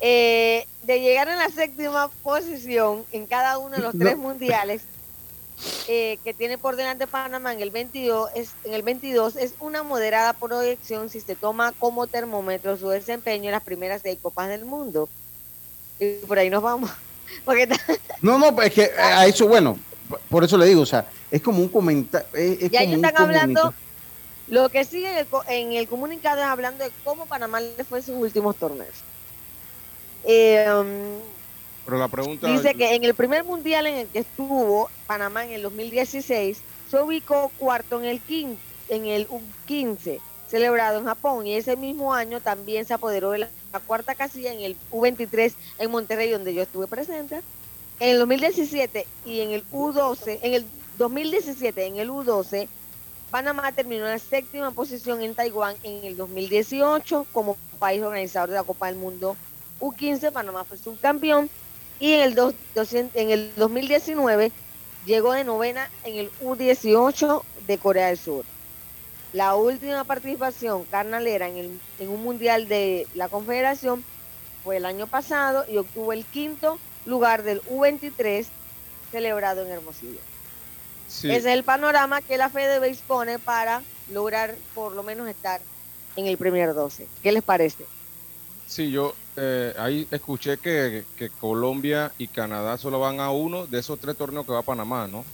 Eh, 0.00 0.66
de 0.84 1.00
llegar 1.00 1.28
a 1.28 1.36
la 1.36 1.50
séptima 1.50 2.08
posición 2.22 3.04
en 3.12 3.26
cada 3.26 3.58
uno 3.58 3.76
de 3.76 3.82
los 3.82 3.92
tres 3.98 4.16
mundiales 4.16 4.80
eh, 5.86 6.18
que 6.24 6.32
tiene 6.32 6.56
por 6.56 6.76
delante 6.76 7.06
Panamá 7.06 7.52
en 7.52 7.60
el 7.60 7.70
22 7.70 8.30
es, 8.34 8.52
en 8.64 8.72
el 8.72 8.82
22 8.82 9.36
es 9.36 9.52
una 9.60 9.82
moderada 9.82 10.32
proyección 10.32 11.10
si 11.10 11.20
se 11.20 11.36
toma 11.36 11.72
como 11.72 12.06
termómetro 12.06 12.78
su 12.78 12.88
desempeño 12.88 13.46
en 13.46 13.52
las 13.52 13.62
primeras 13.62 14.00
seis 14.00 14.18
copas 14.22 14.48
del 14.48 14.64
mundo. 14.64 15.10
Y 16.00 16.14
por 16.26 16.38
ahí 16.38 16.50
nos 16.50 16.62
vamos. 16.62 16.90
no, 18.22 18.38
no, 18.38 18.62
es 18.62 18.72
que 18.72 18.90
a 18.98 19.26
eso, 19.26 19.46
bueno, 19.46 19.78
por 20.28 20.42
eso 20.44 20.56
le 20.58 20.66
digo, 20.66 20.82
o 20.82 20.86
sea, 20.86 21.08
es 21.30 21.40
como 21.40 21.60
un 21.60 21.68
comentario. 21.68 22.26
y 22.34 22.76
ahí 22.76 22.94
están 22.94 23.16
hablando, 23.16 23.74
lo 24.48 24.68
que 24.68 24.84
sigue 24.84 25.26
en 25.48 25.72
el, 25.72 25.86
comunicado 25.86 26.40
es 26.40 26.46
hablando 26.46 26.82
de 26.84 26.90
cómo 27.04 27.26
Panamá 27.26 27.60
le 27.60 27.84
fue 27.84 28.02
sus 28.02 28.16
últimos 28.16 28.56
torneos. 28.56 28.94
Eh, 30.24 30.66
Pero 31.84 31.98
la 31.98 32.08
pregunta 32.08 32.48
dice 32.48 32.74
que 32.74 32.94
en 32.94 33.04
el 33.04 33.14
primer 33.14 33.44
mundial 33.44 33.86
en 33.86 33.96
el 33.96 34.06
que 34.08 34.18
estuvo 34.20 34.90
Panamá 35.06 35.44
en 35.44 35.52
el 35.52 35.62
2016 35.62 36.58
se 36.90 37.00
ubicó 37.00 37.50
cuarto 37.58 37.98
en 38.00 38.06
el 38.06 38.20
15, 38.20 38.58
en 38.88 39.06
el 39.06 39.28
15 39.66 40.20
celebrado 40.50 40.98
en 40.98 41.04
Japón 41.04 41.46
y 41.46 41.54
ese 41.54 41.76
mismo 41.76 42.12
año 42.12 42.40
también 42.40 42.84
se 42.84 42.92
apoderó 42.92 43.30
de 43.30 43.38
la, 43.38 43.48
cuarta 43.86 44.16
casilla 44.16 44.52
en 44.52 44.60
el 44.60 44.76
U23 44.90 45.54
en 45.78 45.90
Monterrey 45.90 46.30
donde 46.30 46.52
yo 46.52 46.62
estuve 46.62 46.88
presente. 46.88 47.40
En 48.00 48.10
el 48.10 48.18
2017 48.18 49.06
y 49.24 49.40
en 49.40 49.50
el 49.52 49.64
U12, 49.70 50.40
en 50.42 50.54
el 50.54 50.66
2017 50.98 51.86
en 51.86 51.96
el 51.98 52.10
U12, 52.10 52.68
Panamá 53.30 53.70
terminó 53.70 54.06
en 54.06 54.12
la 54.12 54.18
séptima 54.18 54.72
posición 54.72 55.22
en 55.22 55.34
Taiwán 55.34 55.76
en 55.84 56.04
el 56.04 56.16
2018 56.16 57.26
como 57.32 57.56
país 57.78 58.02
organizador 58.02 58.50
de 58.50 58.56
la 58.56 58.64
Copa 58.64 58.88
del 58.88 58.96
Mundo 58.96 59.36
U15. 59.80 60.32
Panamá 60.32 60.64
fue 60.64 60.78
subcampeón 60.78 61.48
y 62.00 62.14
en 62.14 62.20
el, 62.22 62.54
en 63.14 63.30
el 63.30 63.52
2019 63.54 64.50
llegó 65.06 65.32
de 65.32 65.44
novena 65.44 65.88
en 66.04 66.16
el 66.16 66.30
U18 66.40 67.42
de 67.68 67.78
Corea 67.78 68.08
del 68.08 68.18
Sur. 68.18 68.44
La 69.32 69.54
última 69.54 70.04
participación 70.04 70.84
carnalera 70.84 71.48
en, 71.48 71.80
en 71.98 72.08
un 72.08 72.22
mundial 72.22 72.68
de 72.68 73.06
la 73.14 73.28
Confederación 73.28 74.04
fue 74.64 74.78
el 74.78 74.84
año 74.84 75.06
pasado 75.06 75.64
y 75.68 75.76
obtuvo 75.76 76.12
el 76.12 76.24
quinto 76.24 76.78
lugar 77.06 77.42
del 77.42 77.62
U23 77.62 78.46
celebrado 79.10 79.64
en 79.64 79.70
Hermosillo. 79.70 80.20
Ese 81.08 81.36
es 81.36 81.44
el 81.44 81.64
panorama 81.64 82.22
que 82.22 82.38
la 82.38 82.50
Fede 82.50 82.86
dispone 82.86 83.38
para 83.38 83.82
lograr 84.12 84.54
por 84.74 84.92
lo 84.92 85.02
menos 85.02 85.28
estar 85.28 85.60
en 86.16 86.26
el 86.26 86.36
Premier 86.36 86.72
12. 86.72 87.06
¿Qué 87.22 87.32
les 87.32 87.42
parece? 87.42 87.84
Sí, 88.66 88.92
yo 88.92 89.14
eh, 89.36 89.74
ahí 89.76 90.06
escuché 90.12 90.58
que, 90.58 91.04
Colombia 91.40 92.12
y 92.18 92.28
Canadá 92.28 92.78
solo 92.78 93.00
van 93.00 93.18
a 93.18 93.32
uno 93.32 93.66
de 93.66 93.80
esos 93.80 93.98
tres 93.98 94.16
torneos 94.16 94.46
que 94.46 94.52
va 94.52 94.60
a 94.60 94.62
Panamá, 94.62 95.08
¿no? 95.08 95.24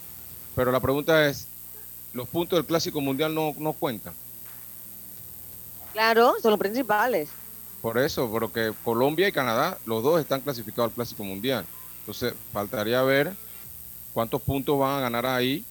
Pero 0.55 0.73
la 0.73 0.81
pregunta 0.81 1.29
es, 1.29 1.47
¿los 2.17 2.29
puntos 2.29 2.59
del 2.59 2.67
Clásico 2.67 3.01
Mundial 3.01 3.35
no, 3.35 3.55
no 3.59 3.75
cuentan? 3.75 4.15
Claro, 5.93 6.35
son 6.41 6.51
los 6.51 6.59
principales. 6.59 7.29
Por 7.83 7.99
eso, 7.99 8.29
porque 8.31 8.73
Colombia 8.83 9.29
y 9.29 9.33
Canadá, 9.33 9.79
los 9.85 10.03
dos 10.03 10.21
están 10.21 10.41
clasificados 10.41 10.91
al 10.91 10.95
Clásico 10.95 11.23
Mundial. 11.23 11.65
Entonces, 12.01 12.35
faltaría 12.53 13.03
ver 13.03 13.33
cuántos 14.13 14.41
puntos 14.41 14.79
van 14.79 14.99
a 14.99 15.01
ganar 15.01 15.27
ahí, 15.27 15.63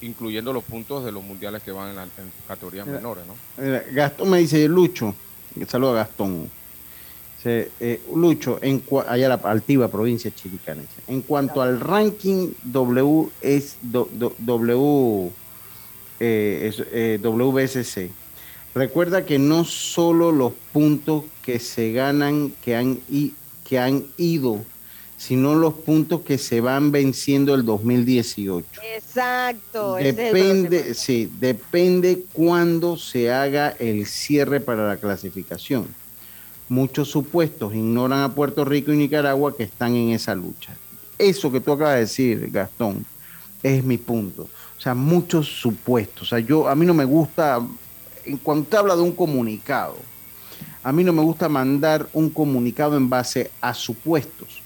incluyendo 0.00 0.52
los 0.52 0.64
puntos 0.64 1.04
de 1.04 1.12
los 1.12 1.22
mundiales 1.22 1.62
que 1.62 1.70
van 1.70 1.90
en, 1.96 2.10
categorías 2.48 2.86
menores, 2.86 3.24
¿no? 3.26 3.34
Gastón 3.92 4.30
me 4.30 4.38
dice, 4.38 4.66
Lucho, 4.68 5.14
saludo 5.68 5.92
a 5.92 5.94
Gastón. 5.94 6.50
Eh, 7.46 8.00
Lucho, 8.14 8.58
en 8.62 8.82
allá 9.06 9.28
la 9.28 9.34
altiva 9.34 9.88
provincia 9.88 10.34
chiricana. 10.34 10.82
En 11.06 11.20
cuanto 11.20 11.60
al 11.60 11.78
ranking 11.78 12.52
W 12.64 13.28
es 13.42 13.76
W 13.82 15.30
eh, 16.20 16.72
eh, 16.92 17.18
WBSC, 17.22 18.10
recuerda 18.74 19.24
que 19.24 19.38
no 19.38 19.64
solo 19.64 20.32
los 20.32 20.52
puntos 20.72 21.24
que 21.42 21.58
se 21.58 21.92
ganan 21.92 22.52
que 22.62 22.76
han, 22.76 23.00
que 23.64 23.78
han 23.78 24.04
ido 24.16 24.64
sino 25.16 25.54
los 25.54 25.72
puntos 25.72 26.20
que 26.20 26.36
se 26.36 26.60
van 26.60 26.92
venciendo 26.92 27.54
el 27.54 27.64
2018. 27.64 28.66
Exacto. 28.94 29.94
Depende, 29.94 30.92
sí, 30.92 31.30
depende 31.40 32.24
cuándo 32.32 32.98
se 32.98 33.32
haga 33.32 33.70
el 33.78 34.06
cierre 34.06 34.60
para 34.60 34.86
la 34.86 34.98
clasificación. 34.98 35.86
Muchos 36.68 37.08
supuestos 37.08 37.74
ignoran 37.74 38.20
a 38.20 38.34
Puerto 38.34 38.66
Rico 38.66 38.92
y 38.92 38.96
Nicaragua 38.96 39.56
que 39.56 39.62
están 39.62 39.94
en 39.96 40.10
esa 40.10 40.34
lucha. 40.34 40.76
Eso 41.16 41.50
que 41.50 41.60
tú 41.60 41.72
acabas 41.72 41.94
de 41.94 42.00
decir, 42.00 42.50
Gastón, 42.50 43.06
es 43.62 43.82
mi 43.82 43.96
punto. 43.96 44.48
O 44.84 44.88
sea, 44.90 44.94
muchos 44.94 45.46
supuestos. 45.46 46.22
O 46.22 46.26
sea, 46.26 46.40
yo, 46.40 46.68
a 46.68 46.74
mí 46.74 46.84
no 46.84 46.92
me 46.92 47.04
gusta, 47.04 47.60
en 48.24 48.36
cuanto 48.36 48.78
habla 48.78 48.94
de 48.96 49.02
un 49.02 49.12
comunicado, 49.12 49.96
a 50.82 50.92
mí 50.92 51.02
no 51.02 51.12
me 51.12 51.22
gusta 51.22 51.48
mandar 51.48 52.06
un 52.12 52.28
comunicado 52.28 52.96
en 52.96 53.08
base 53.08 53.50
a 53.60 53.72
supuestos 53.72 54.64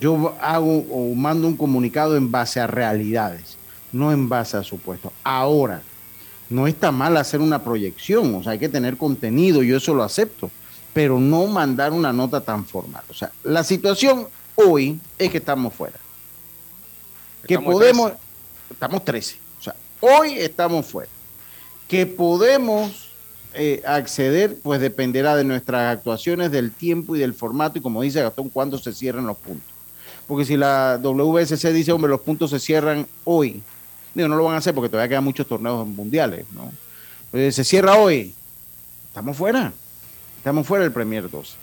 yo 0.00 0.34
hago 0.40 0.84
o 0.90 1.14
mando 1.14 1.46
un 1.46 1.56
comunicado 1.56 2.16
en 2.16 2.30
base 2.30 2.60
a 2.60 2.66
realidades, 2.66 3.56
no 3.92 4.12
en 4.12 4.28
base 4.28 4.56
a 4.56 4.62
supuestos. 4.62 5.12
Ahora, 5.24 5.82
no 6.48 6.66
está 6.66 6.92
mal 6.92 7.16
hacer 7.16 7.40
una 7.40 7.62
proyección, 7.62 8.34
o 8.34 8.42
sea, 8.42 8.52
hay 8.52 8.58
que 8.58 8.68
tener 8.68 8.96
contenido, 8.96 9.62
yo 9.62 9.76
eso 9.76 9.94
lo 9.94 10.02
acepto, 10.02 10.50
pero 10.92 11.18
no 11.18 11.46
mandar 11.46 11.92
una 11.92 12.12
nota 12.12 12.40
tan 12.40 12.64
formal. 12.64 13.02
O 13.10 13.14
sea, 13.14 13.32
la 13.42 13.64
situación 13.64 14.28
hoy 14.54 15.00
es 15.18 15.30
que 15.30 15.38
estamos 15.38 15.74
fuera. 15.74 15.98
Que 17.46 17.58
podemos, 17.58 18.12
estamos 18.70 19.04
13, 19.04 19.36
o 19.58 19.62
sea, 19.62 19.74
hoy 20.00 20.34
estamos 20.34 20.86
fuera. 20.86 21.10
Que 21.88 22.04
podemos 22.04 23.10
eh, 23.54 23.82
acceder, 23.86 24.56
pues 24.62 24.80
dependerá 24.80 25.34
de 25.34 25.44
nuestras 25.44 25.96
actuaciones, 25.96 26.50
del 26.50 26.72
tiempo 26.72 27.16
y 27.16 27.18
del 27.18 27.32
formato, 27.32 27.78
y 27.78 27.80
como 27.80 28.02
dice 28.02 28.20
Gastón, 28.20 28.50
cuándo 28.50 28.76
se 28.78 28.92
cierren 28.92 29.26
los 29.26 29.36
puntos. 29.38 29.72
Porque 30.26 30.44
si 30.44 30.56
la 30.56 30.98
WSC 31.02 31.72
dice, 31.72 31.92
hombre, 31.92 32.10
los 32.10 32.20
puntos 32.20 32.50
se 32.50 32.58
cierran 32.58 33.06
hoy, 33.24 33.62
digo, 34.14 34.28
no 34.28 34.36
lo 34.36 34.44
van 34.44 34.56
a 34.56 34.58
hacer 34.58 34.74
porque 34.74 34.88
todavía 34.88 35.08
quedan 35.08 35.24
muchos 35.24 35.46
torneos 35.46 35.86
mundiales, 35.86 36.44
¿no? 36.52 36.72
Eh, 37.32 37.52
se 37.52 37.64
cierra 37.64 37.96
hoy, 37.96 38.34
estamos 39.08 39.36
fuera, 39.36 39.72
estamos 40.36 40.66
fuera 40.66 40.84
del 40.84 40.92
Premier 40.92 41.30
12, 41.30 41.54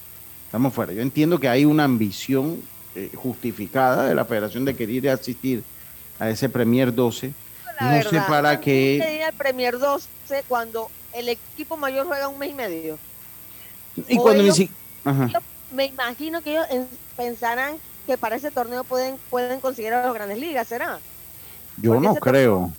estamos 0.45 0.73
fuera. 0.73 0.93
Yo 0.93 1.01
entiendo 1.01 1.39
que 1.39 1.47
hay 1.47 1.65
una 1.65 1.83
ambición 1.83 2.61
eh, 2.95 3.11
justificada 3.15 4.07
de 4.07 4.15
la 4.15 4.25
federación 4.25 4.65
de 4.65 4.75
querer 4.75 5.09
asistir 5.09 5.63
a 6.23 6.29
ese 6.29 6.47
Premier 6.47 6.93
12. 6.93 7.33
no 7.81 8.09
sé 8.09 8.21
para 8.27 8.59
qué. 8.59 8.99
¿Qué 9.01 9.23
el 9.23 9.33
Premier 9.33 9.77
12 9.77 10.07
cuando 10.47 10.89
el 11.13 11.29
equipo 11.29 11.75
mayor 11.75 12.07
juega 12.07 12.27
un 12.29 12.39
mes 12.39 12.51
y 12.51 12.53
medio? 12.53 12.97
Y 14.07 14.17
cuando 14.17 14.43
me 15.71 15.85
imagino 15.85 16.41
que 16.41 16.51
ellos 16.51 16.67
pensarán 17.17 17.75
que 18.07 18.17
para 18.17 18.35
ese 18.35 18.51
torneo 18.51 18.83
pueden, 18.83 19.17
pueden 19.29 19.59
conseguir 19.59 19.93
a 19.93 20.05
las 20.05 20.13
grandes 20.13 20.37
ligas, 20.37 20.67
¿será? 20.67 20.99
Yo 21.77 21.99
no 21.99 22.15
creo. 22.15 22.71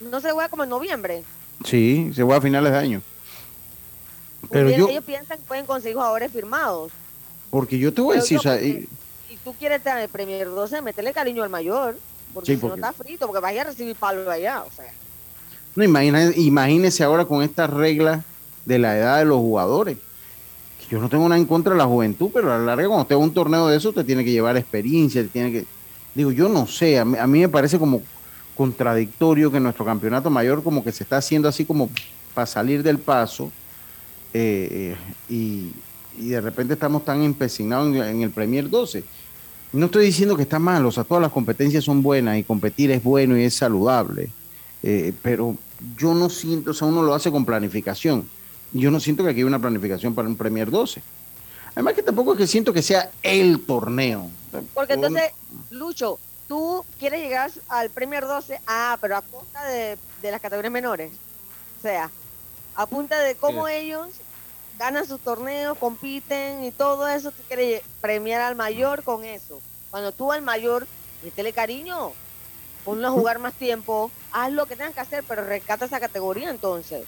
No 0.00 0.20
se 0.20 0.30
juega 0.30 0.48
como 0.48 0.64
en 0.64 0.70
noviembre. 0.70 1.22
Sí, 1.64 2.10
se 2.14 2.22
juega 2.22 2.38
a 2.38 2.42
finales 2.42 2.72
de 2.72 2.78
año. 2.78 3.02
Pero 4.50 4.68
ellos 4.68 5.04
piensan 5.04 5.38
que 5.38 5.44
pueden 5.44 5.66
conseguir 5.66 5.96
jugadores 5.96 6.30
firmados. 6.32 6.92
Porque 7.50 7.78
yo 7.78 7.92
te 7.92 8.00
voy 8.00 8.16
a 8.16 8.20
decir, 8.20 8.40
si 8.40 9.36
tú 9.44 9.54
quieres 9.54 9.82
tener 9.82 10.04
el 10.04 10.08
Premier 10.08 10.46
12, 10.46 10.82
métele 10.82 11.12
cariño 11.12 11.42
al 11.42 11.50
mayor, 11.50 11.96
porque, 12.36 12.56
si 12.56 12.66
no 12.66 12.74
está 12.74 12.92
frito, 12.92 13.26
porque 13.26 13.40
vaya 13.40 13.62
a 13.62 13.64
recibir 13.64 13.96
palo 13.96 14.30
allá, 14.30 14.62
o 14.62 14.70
sea. 14.70 14.92
No, 15.74 15.84
imagínese 15.84 17.04
ahora 17.04 17.24
con 17.24 17.42
esta 17.42 17.66
regla 17.66 18.24
de 18.64 18.78
la 18.78 18.96
edad 18.96 19.18
de 19.18 19.24
los 19.26 19.38
jugadores 19.38 19.98
yo 20.90 21.00
no 21.00 21.08
tengo 21.08 21.28
nada 21.28 21.40
en 21.40 21.46
contra 21.46 21.72
de 21.72 21.78
la 21.78 21.86
juventud, 21.86 22.30
pero 22.32 22.52
a 22.52 22.58
la 22.58 22.64
larga 22.64 22.86
cuando 22.86 23.02
usted 23.02 23.16
va 23.16 23.20
a 23.20 23.24
un 23.24 23.34
torneo 23.34 23.66
de 23.68 23.76
eso, 23.76 23.92
te 23.92 24.04
tiene 24.04 24.24
que 24.24 24.30
llevar 24.30 24.56
experiencia, 24.56 25.26
tiene 25.26 25.50
que... 25.50 25.66
Digo, 26.14 26.30
yo 26.30 26.48
no 26.48 26.66
sé, 26.66 26.98
a 26.98 27.04
mí, 27.04 27.40
me 27.40 27.48
parece 27.48 27.78
como 27.78 28.02
contradictorio 28.54 29.50
que 29.50 29.60
nuestro 29.60 29.84
campeonato 29.84 30.30
mayor 30.30 30.62
como 30.62 30.82
que 30.82 30.92
se 30.92 31.02
está 31.02 31.18
haciendo 31.18 31.48
así 31.48 31.66
como 31.66 31.90
para 32.32 32.46
salir 32.46 32.82
del 32.82 32.98
paso 32.98 33.52
eh, 34.32 34.96
y, 35.28 35.72
de 36.16 36.40
repente 36.40 36.72
estamos 36.72 37.04
tan 37.04 37.22
empecinados 37.22 37.94
en, 37.94 38.22
el 38.22 38.30
Premier 38.30 38.70
12. 38.70 39.04
No 39.76 39.86
estoy 39.86 40.06
diciendo 40.06 40.36
que 40.36 40.42
está 40.42 40.58
mal, 40.58 40.84
o 40.86 40.92
sea, 40.92 41.04
todas 41.04 41.22
las 41.22 41.32
competencias 41.32 41.84
son 41.84 42.02
buenas 42.02 42.38
y 42.38 42.44
competir 42.44 42.90
es 42.90 43.02
bueno 43.02 43.36
y 43.38 43.44
es 43.44 43.54
saludable, 43.54 44.30
eh, 44.82 45.12
pero 45.22 45.56
yo 45.96 46.14
no 46.14 46.30
siento, 46.30 46.70
o 46.70 46.74
sea, 46.74 46.88
uno 46.88 47.02
lo 47.02 47.14
hace 47.14 47.30
con 47.30 47.44
planificación 47.44 48.28
yo 48.72 48.90
no 48.90 49.00
siento 49.00 49.24
que 49.24 49.30
aquí 49.30 49.40
hay 49.40 49.44
una 49.44 49.58
planificación 49.58 50.14
para 50.14 50.28
un 50.28 50.36
Premier 50.36 50.70
12. 50.70 51.02
Además 51.74 51.94
que 51.94 52.02
tampoco 52.02 52.32
es 52.32 52.38
que 52.38 52.46
siento 52.46 52.72
que 52.72 52.82
sea 52.82 53.10
el 53.22 53.64
torneo. 53.64 54.30
Porque 54.74 54.94
entonces, 54.94 55.30
Lucho, 55.70 56.18
tú 56.48 56.84
quieres 56.98 57.20
llegar 57.20 57.50
al 57.68 57.90
Premier 57.90 58.26
12, 58.26 58.60
ah, 58.66 58.96
pero 59.00 59.16
a 59.16 59.22
punta 59.22 59.64
de, 59.66 59.98
las 60.22 60.40
categorías 60.40 60.72
menores. 60.72 61.12
O 61.78 61.82
sea, 61.82 62.10
a 62.74 62.86
punta 62.86 63.18
de 63.20 63.34
cómo 63.34 63.68
ellos 63.68 64.08
ganan 64.78 65.06
sus 65.06 65.20
torneos, 65.20 65.78
compiten 65.78 66.64
y 66.64 66.70
todo 66.70 67.08
eso, 67.08 67.30
tú 67.30 67.42
quieres 67.48 67.82
premiar 68.00 68.40
al 68.40 68.56
mayor 68.56 69.02
con 69.02 69.24
eso. 69.24 69.60
Cuando 69.90 70.12
tú 70.12 70.32
al 70.32 70.42
mayor, 70.42 70.86
métele 71.22 71.52
cariño, 71.52 72.12
ponlo 72.84 73.08
a 73.08 73.10
jugar 73.10 73.38
más 73.38 73.54
tiempo, 73.54 74.10
haz 74.32 74.52
lo 74.52 74.66
que 74.66 74.76
tengas 74.76 74.94
que 74.94 75.00
hacer, 75.00 75.24
pero 75.26 75.44
rescata 75.44 75.86
esa 75.86 76.00
categoría 76.00 76.50
entonces. 76.50 77.04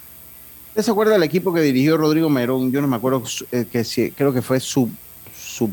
¿Usted 0.68 0.82
se 0.82 0.90
acuerda 0.90 1.12
del 1.12 1.22
equipo 1.22 1.52
que 1.52 1.60
dirigió 1.60 1.96
Rodrigo 1.96 2.28
Merón? 2.28 2.70
Yo 2.70 2.80
no 2.80 2.88
me 2.88 2.96
acuerdo, 2.96 3.22
eh, 3.52 3.66
que 3.70 3.84
sí, 3.84 4.12
creo 4.12 4.32
que 4.32 4.42
fue 4.42 4.60
sub, 4.60 4.90
sub, 5.36 5.70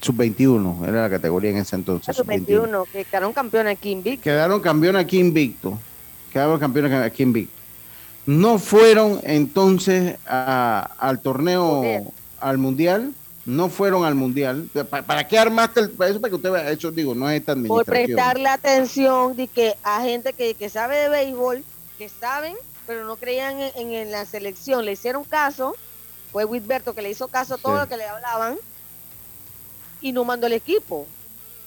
sub 0.00 0.16
21, 0.16 0.84
era 0.86 1.02
la 1.02 1.10
categoría 1.10 1.50
en 1.50 1.58
ese 1.58 1.76
entonces. 1.76 2.14
Sub 2.16 2.26
21, 2.26 2.84
que 2.84 3.04
quedaron 3.04 3.32
campeones 3.32 3.76
aquí 3.76 3.90
invicto. 3.90 4.22
Quedaron 4.24 4.60
campeones 4.60 5.02
aquí 5.02 5.18
invicto. 5.18 5.78
Quedaron 6.32 6.58
campeones 6.58 6.92
aquí 6.92 7.22
invicto. 7.22 7.63
No 8.26 8.58
fueron 8.58 9.20
entonces 9.22 10.16
al 10.26 11.20
torneo, 11.20 12.12
al 12.40 12.58
mundial. 12.58 13.12
No 13.46 13.68
fueron 13.68 14.06
al 14.06 14.14
mundial. 14.14 14.70
¿Para, 14.88 15.28
qué 15.28 15.38
armaste 15.38 15.80
el, 15.80 15.86
eso? 15.90 16.18
Para 16.18 16.30
que 16.30 16.36
usted 16.36 16.50
vea, 16.50 16.70
eso 16.70 16.90
digo, 16.90 17.14
no 17.14 17.28
es 17.28 17.40
esta 17.40 17.52
administración. 17.52 17.84
Por 17.84 17.94
prestarle 17.94 18.48
atención 18.48 19.36
de 19.36 19.48
que 19.48 19.74
a 19.82 20.00
gente 20.00 20.32
que, 20.32 20.54
que 20.54 20.70
sabe 20.70 20.96
de 20.96 21.08
béisbol, 21.10 21.62
que 21.98 22.08
saben 22.08 22.56
pero 22.86 23.04
no 23.04 23.16
creían 23.16 23.56
en, 23.76 24.10
la 24.10 24.24
selección. 24.24 24.84
Le 24.84 24.92
hicieron 24.92 25.24
caso, 25.24 25.74
fue 26.32 26.44
Whitberto 26.44 26.94
que 26.94 27.02
le 27.02 27.10
hizo 27.10 27.28
caso 27.28 27.54
a 27.54 27.58
todo 27.58 27.78
lo 27.78 27.88
que 27.88 27.96
le 27.96 28.04
hablaban 28.04 28.56
y 30.00 30.12
no 30.12 30.24
mandó 30.24 30.46
el 30.46 30.54
equipo. 30.54 31.06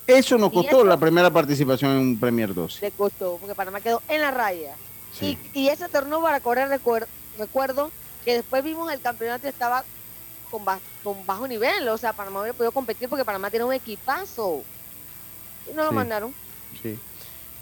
Eso 0.06 0.38
nos 0.38 0.52
costó 0.52 0.86
la 0.86 0.98
primera 0.98 1.30
participación 1.30 1.92
en 1.92 1.98
un 1.98 2.20
Premier 2.20 2.54
2. 2.54 2.80
Le 2.82 2.92
costó, 2.92 3.38
porque 3.38 3.56
Panamá 3.56 3.82
quedó 3.82 4.02
en 4.08 4.22
la 4.22 4.32
raya. 4.32 4.74
Y, 5.54 5.68
ese 5.70 5.90
torneo 5.90 6.22
para 6.22 6.40
correr, 6.40 6.70
recuerdo, 6.70 7.92
que 8.24 8.36
después 8.36 8.64
vimos 8.64 8.92
el 8.92 9.02
campeonato 9.02 9.48
estaba 9.48 9.84
con, 10.52 10.64
con 11.04 11.26
bajo 11.26 11.48
nivel. 11.48 11.88
O 11.90 11.98
sea, 11.98 12.14
Panamá 12.14 12.42
había 12.42 12.54
podido 12.54 12.72
competir 12.72 13.10
porque 13.10 13.26
Panamá 13.26 13.50
tiene 13.50 13.66
un 13.66 13.74
equipazo. 13.74 14.64
Y 15.70 15.74
no 15.74 15.86
lo 15.86 15.92
mandaron. 15.92 16.34
Sí, 16.82 17.00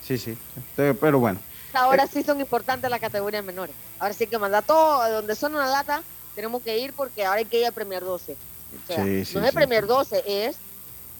sí, 0.03 0.17
sí. 0.17 0.37
Pero 0.75 1.19
bueno 1.19 1.39
ahora 1.75 2.07
sí 2.07 2.23
son 2.23 2.39
importantes 2.39 2.89
las 2.89 2.99
categorías 2.99 3.43
menores. 3.43 3.75
Ahora 3.99 4.13
sí 4.13 4.27
que 4.27 4.37
manda 4.37 4.61
todo, 4.61 5.09
donde 5.11 5.35
son 5.35 5.55
una 5.55 5.67
lata, 5.67 6.03
tenemos 6.33 6.61
que 6.61 6.77
ir 6.79 6.93
porque 6.93 7.25
ahora 7.25 7.39
hay 7.39 7.45
que 7.45 7.59
ir 7.59 7.65
al 7.65 7.73
Premier 7.73 8.03
12. 8.03 8.35
no 9.35 9.45
es 9.45 9.53
Premier 9.53 9.85
12, 9.85 10.23
es 10.47 10.57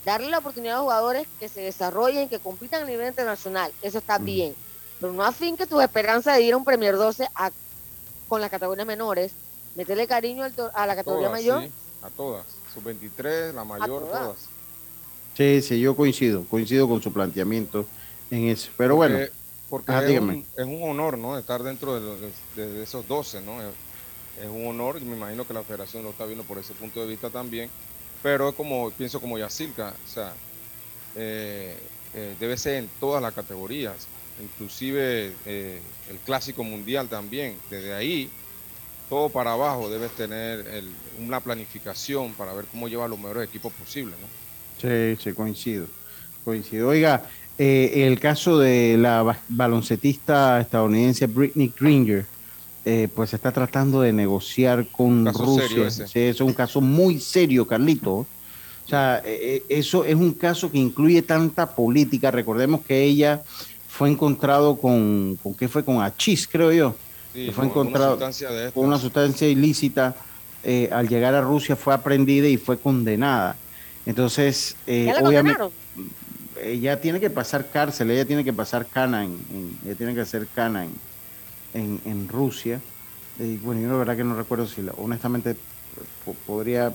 darle 0.04 0.30
la 0.30 0.40
oportunidad 0.40 0.76
a 0.76 0.78
los 0.78 0.84
jugadores 0.84 1.28
que 1.40 1.50
se 1.50 1.62
desarrollen, 1.62 2.30
que 2.30 2.40
compitan 2.40 2.84
a 2.84 2.86
nivel 2.86 3.08
internacional. 3.08 3.72
Eso 3.82 3.98
está 3.98 4.18
bien. 4.18 4.56
Pero 5.00 5.14
no 5.14 5.58
que 5.58 5.68
tu 5.68 5.82
esperanza 5.82 6.34
de 6.34 6.42
ir 6.42 6.54
a 6.54 6.58
un 6.58 6.66
Premier 6.66 6.96
12 6.96 7.28
con 8.28 8.42
las 8.42 8.50
categorías 8.50 8.88
menores. 8.88 9.32
Meterle 9.76 10.08
cariño 10.08 10.46
a 10.74 10.88
la 10.88 10.96
categoría 10.96 11.30
mayor. 11.30 11.70
a 12.02 12.10
todas. 12.10 12.46
Sub-23, 12.74 13.54
la 13.54 13.64
mayor, 13.64 14.04
todas. 14.04 14.48
Sí, 15.36 15.62
sí, 15.62 15.80
yo 15.80 15.96
coincido. 15.96 16.46
Coincido 16.46 16.88
con 16.88 17.02
su 17.02 17.12
planteamiento 17.12 17.86
en 18.32 18.48
eso. 18.48 18.72
Pero 18.78 18.96
bueno. 18.96 19.20
Porque 19.70 19.92
es, 20.56 20.66
un, 20.66 20.84
honor, 20.84 21.18
¿no? 21.18 21.38
Estar 21.38 21.64
dentro 21.64 22.00
de, 22.00 22.84
esos 22.84 23.08
12, 23.08 23.42
¿no? 23.42 23.62
Es, 23.62 23.70
un 24.50 24.68
honor 24.68 25.02
y 25.02 25.06
me 25.06 25.16
imagino 25.16 25.48
que 25.48 25.54
la 25.54 25.64
federación 25.64 26.04
lo 26.04 26.10
está 26.10 26.26
viendo 26.26 26.44
por 26.44 26.58
ese 26.58 26.74
punto 26.74 27.02
de 27.02 27.08
vista 27.08 27.30
también. 27.30 27.70
Pero 28.22 28.50
es 28.50 28.56
como, 28.56 28.92
pienso 28.92 29.20
como 29.20 29.38
Yacilca, 29.38 29.94
o 30.06 30.10
sea, 30.10 30.34
eh, 31.16 31.78
eh, 32.14 32.36
debe 32.40 32.58
ser 32.58 32.76
en 32.76 32.90
todas 33.00 33.22
las 33.22 33.34
categorías, 33.34 34.08
inclusive 34.42 35.34
eh, 35.46 35.82
el 36.10 36.18
clásico 36.20 36.64
mundial 36.64 37.08
también. 37.08 37.56
Desde 37.70 37.94
ahí, 37.94 38.30
todo 39.10 39.30
para 39.30 39.54
abajo, 39.54 39.90
debes 39.90 40.12
tener 40.12 40.66
una 41.20 41.40
planificación 41.40 42.34
para 42.34 42.54
ver 42.54 42.66
cómo 42.66 42.88
lleva 42.88 43.08
los 43.08 43.20
mejores 43.20 43.48
equipos 43.48 43.72
posibles, 43.74 44.16
¿no? 44.20 44.28
Sí, 44.82 45.22
sí, 45.22 45.34
coincido. 45.34 45.88
Coincido. 46.44 46.90
Oiga, 46.90 47.24
eh, 47.58 48.06
el 48.08 48.20
caso 48.20 48.60
de 48.60 48.98
la 48.98 49.40
baloncetista 49.48 50.60
estadounidense 50.60 51.28
Britney 51.28 51.72
Gringer, 51.80 52.26
eh, 52.84 53.08
pues 53.16 53.34
está 53.34 53.52
tratando 53.52 54.02
de 54.02 54.12
negociar 54.12 54.86
con 54.88 55.26
Rusia. 55.26 55.88
es 56.14 56.42
un 56.42 56.54
caso 56.54 56.82
muy 56.82 57.20
serio, 57.20 57.66
Carlito. 57.66 58.12
O 58.14 58.88
sea, 58.88 59.22
eh, 59.26 59.64
eso 59.70 60.06
es 60.06 60.16
un 60.16 60.34
caso 60.34 60.70
que 60.70 60.78
incluye 60.78 61.22
tanta 61.22 61.74
política. 61.74 62.30
Recordemos 62.30 62.82
que 62.82 63.04
ella 63.04 63.42
fue 63.98 64.10
encontrado 64.10 64.76
con, 64.76 65.40
¿con 65.42 65.54
qué 65.54 65.70
fue? 65.70 65.86
Con 65.86 66.02
hachís, 66.02 66.48
creo 66.48 66.74
yo. 66.74 66.96
Sí, 67.34 67.50
fue 67.52 67.66
encontrado 67.66 68.20
con 68.74 68.86
una 68.86 68.98
sustancia 68.98 69.48
ilícita. 69.48 70.16
al 70.92 71.08
llegar 71.08 71.34
a 71.34 71.42
Rusia 71.42 71.78
fue 71.78 71.94
aprendida 71.94 72.48
y 72.48 72.58
fue 72.58 72.78
condenada. 72.78 73.56
Entonces, 74.06 74.76
obviamente, 74.86 75.64
ella 76.62 77.00
tiene 77.00 77.22
que 77.22 77.30
pasar 77.30 77.70
cárcel, 77.70 78.12
ella 78.12 78.26
tiene 78.26 78.44
que 78.44 78.52
pasar 78.52 78.86
cana, 78.86 79.24
en, 79.24 79.40
ella 79.86 79.96
tiene 79.96 80.14
que 80.14 80.22
hacer 80.22 80.48
cana 80.48 80.86
en, 81.74 82.02
en, 82.06 82.28
Rusia. 82.28 82.82
Y 83.40 83.56
bueno, 83.58 83.82
yo 83.82 83.88
la 83.88 83.96
verdad 83.96 84.18
que 84.18 84.24
no 84.26 84.36
recuerdo 84.36 84.68
si, 84.68 84.86
honestamente, 84.98 85.56
podría... 86.46 86.94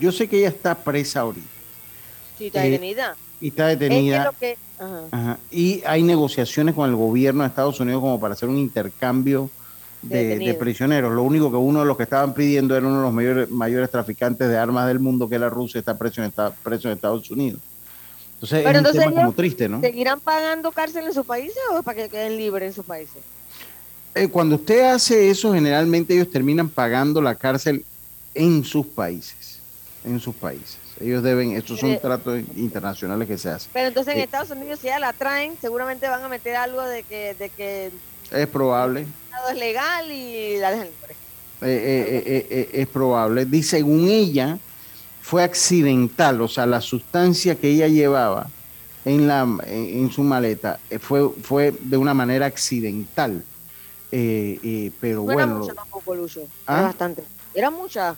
Yo 0.00 0.10
sé 0.10 0.28
que 0.28 0.38
ella 0.38 0.48
está 0.48 0.74
presa 0.74 1.20
ahorita. 1.20 1.46
Sí, 2.36 2.46
está 2.46 2.62
detenida. 2.62 3.16
Y 3.42 3.48
está 3.48 3.66
detenida. 3.66 4.32
Y 5.50 5.82
hay 5.84 6.02
negociaciones 6.02 6.74
con 6.74 6.88
el 6.88 6.96
gobierno 6.96 7.42
de 7.42 7.48
Estados 7.48 7.78
Unidos 7.80 8.00
como 8.00 8.18
para 8.18 8.34
hacer 8.34 8.48
un 8.48 8.56
intercambio 8.56 9.50
de, 10.00 10.56
prisioneros. 10.58 11.12
Lo 11.12 11.22
único 11.22 11.50
que 11.50 11.56
uno 11.56 11.80
de 11.80 11.86
los 11.86 11.96
que 11.96 12.04
estaban 12.04 12.34
pidiendo 12.34 12.76
era 12.76 12.86
uno 12.86 12.96
de 12.98 13.02
los 13.02 13.12
mayores, 13.12 13.50
mayores 13.50 13.90
traficantes 13.90 14.48
de 14.48 14.56
armas 14.56 14.86
del 14.86 15.00
mundo, 15.00 15.28
que 15.28 15.34
es 15.34 15.40
la 15.40 15.50
Rusia, 15.50 15.78
está 15.80 15.98
preso 15.98 16.22
en, 16.22 16.32
preso 16.62 16.88
en 16.88 16.94
Estados 16.94 17.30
Unidos. 17.30 17.60
Entonces 18.34 18.64
Pero 18.64 18.78
es 18.80 18.86
un 18.86 18.92
tema 18.92 19.12
como 19.12 19.32
triste, 19.32 19.68
¿no? 19.68 19.80
¿Seguirán 19.80 20.20
pagando 20.20 20.72
cárcel 20.72 21.06
en 21.06 21.14
sus 21.14 21.24
países 21.24 21.58
o 21.72 21.82
para 21.82 22.02
que 22.02 22.08
queden 22.08 22.36
libres 22.36 22.68
en 22.68 22.72
sus 22.74 22.84
países? 22.84 23.22
Eh, 24.14 24.28
cuando 24.28 24.56
usted 24.56 24.82
hace 24.92 25.30
eso, 25.30 25.54
generalmente 25.54 26.14
ellos 26.14 26.30
terminan 26.30 26.68
pagando 26.68 27.22
la 27.22 27.34
cárcel 27.36 27.84
en 28.34 28.64
sus 28.64 28.84
países. 28.86 29.60
En 30.04 30.18
sus 30.18 30.34
países. 30.34 30.81
Ellos 31.02 31.22
deben, 31.22 31.52
estos 31.56 31.80
son 31.80 31.90
Eh, 31.90 31.98
tratos 32.00 32.40
internacionales 32.56 33.26
que 33.26 33.36
se 33.36 33.48
hacen. 33.50 33.70
Pero 33.72 33.88
entonces 33.88 34.14
en 34.14 34.20
Eh, 34.20 34.24
Estados 34.24 34.50
Unidos 34.50 34.78
si 34.80 34.86
ya 34.86 34.98
la 34.98 35.12
traen, 35.12 35.54
seguramente 35.60 36.08
van 36.08 36.22
a 36.22 36.28
meter 36.28 36.54
algo 36.56 36.82
de 36.82 37.02
que, 37.02 37.34
de 37.34 37.48
que 37.50 37.90
Es 38.30 38.46
probable. 38.46 39.06
Es 39.50 39.58
legal 39.58 40.10
y 40.10 40.58
la 40.58 40.70
dejan 40.70 40.86
libre. 40.86 41.16
eh, 41.62 42.70
es 42.72 42.88
probable. 42.88 43.44
Dice, 43.46 43.78
según 43.78 44.08
ella, 44.08 44.58
fue 45.20 45.42
accidental, 45.42 46.40
o 46.40 46.48
sea, 46.48 46.66
la 46.66 46.80
sustancia 46.80 47.54
que 47.56 47.68
ella 47.68 47.88
llevaba 47.88 48.48
en, 49.04 49.26
la, 49.26 49.42
en, 49.66 49.98
en 50.04 50.10
su 50.10 50.22
maleta 50.22 50.78
fue, 51.00 51.28
fue 51.42 51.72
de 51.80 51.96
una 51.96 52.14
manera 52.14 52.46
accidental. 52.46 53.42
Pero 54.10 55.22
No 55.24 55.32
era 55.32 55.46
bueno, 55.46 55.54
mucha 55.58 55.74
tampoco, 55.74 56.14
Lucho. 56.14 56.42
¿Ah? 56.66 56.74
Era 56.78 56.82
bastante. 56.88 57.22
Era 57.54 57.70
mucha. 57.70 58.14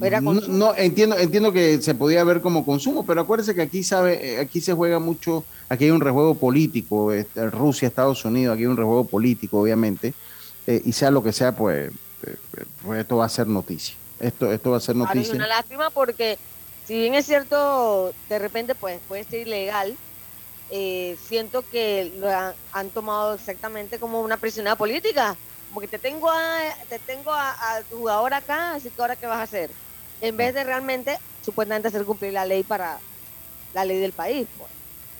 Era 0.00 0.20
no, 0.20 0.74
entiendo, 0.76 1.18
entiendo 1.18 1.52
que 1.52 1.80
se 1.82 1.94
podía 1.94 2.24
ver 2.24 2.40
como 2.40 2.64
consumo, 2.64 3.04
pero 3.04 3.20
acuérdese 3.20 3.54
que 3.54 3.62
aquí 3.62 3.82
sabe, 3.82 4.34
eh, 4.34 4.38
aquí 4.40 4.60
se 4.60 4.72
juega 4.72 4.98
mucho, 4.98 5.44
aquí 5.68 5.84
hay 5.84 5.90
un 5.90 6.00
rejuego 6.00 6.34
político, 6.34 7.12
este, 7.12 7.50
Rusia, 7.50 7.88
Estados 7.88 8.24
Unidos, 8.24 8.54
aquí 8.54 8.62
hay 8.62 8.68
un 8.68 8.76
rejuego 8.76 9.04
político, 9.04 9.60
obviamente, 9.60 10.14
eh, 10.66 10.80
y 10.84 10.92
sea 10.92 11.10
lo 11.10 11.22
que 11.22 11.32
sea, 11.32 11.54
pues, 11.54 11.90
eh, 12.26 12.36
pues 12.82 13.00
esto 13.00 13.18
va 13.18 13.26
a 13.26 13.28
ser 13.28 13.46
noticia. 13.46 13.94
Esto, 14.18 14.52
esto 14.52 14.70
va 14.70 14.78
a 14.78 14.80
ser 14.80 14.96
noticia. 14.96 15.34
una 15.34 15.46
lástima 15.46 15.90
porque 15.90 16.38
si 16.86 16.94
bien 16.94 17.14
es 17.14 17.26
cierto, 17.26 18.12
de 18.28 18.38
repente 18.38 18.74
pues 18.74 19.00
puede 19.06 19.24
ser 19.24 19.46
ilegal, 19.46 19.96
eh, 20.70 21.16
siento 21.28 21.62
que 21.70 22.12
lo 22.18 22.28
han, 22.28 22.52
han 22.72 22.90
tomado 22.90 23.34
exactamente 23.34 23.98
como 23.98 24.20
una 24.20 24.36
prisionera 24.36 24.76
política. 24.76 25.36
Como 25.70 25.80
que 25.80 25.88
te 25.88 25.98
tengo 26.00 26.28
a, 26.28 26.60
te 26.88 26.98
tengo 26.98 27.30
a, 27.32 27.50
a 27.52 27.84
tu 27.84 27.98
jugador 27.98 28.34
acá, 28.34 28.74
así 28.74 28.90
que 28.90 29.00
ahora 29.00 29.16
qué 29.16 29.26
vas 29.26 29.38
a 29.38 29.42
hacer. 29.42 29.70
En 30.20 30.36
vez 30.36 30.52
de 30.52 30.64
realmente, 30.64 31.16
supuestamente 31.40 31.88
hacer 31.88 32.04
cumplir 32.04 32.32
la 32.32 32.44
ley 32.44 32.64
para 32.64 33.00
la 33.72 33.84
ley 33.84 33.98
del 34.00 34.12
país. 34.12 34.48
pues. 34.56 34.72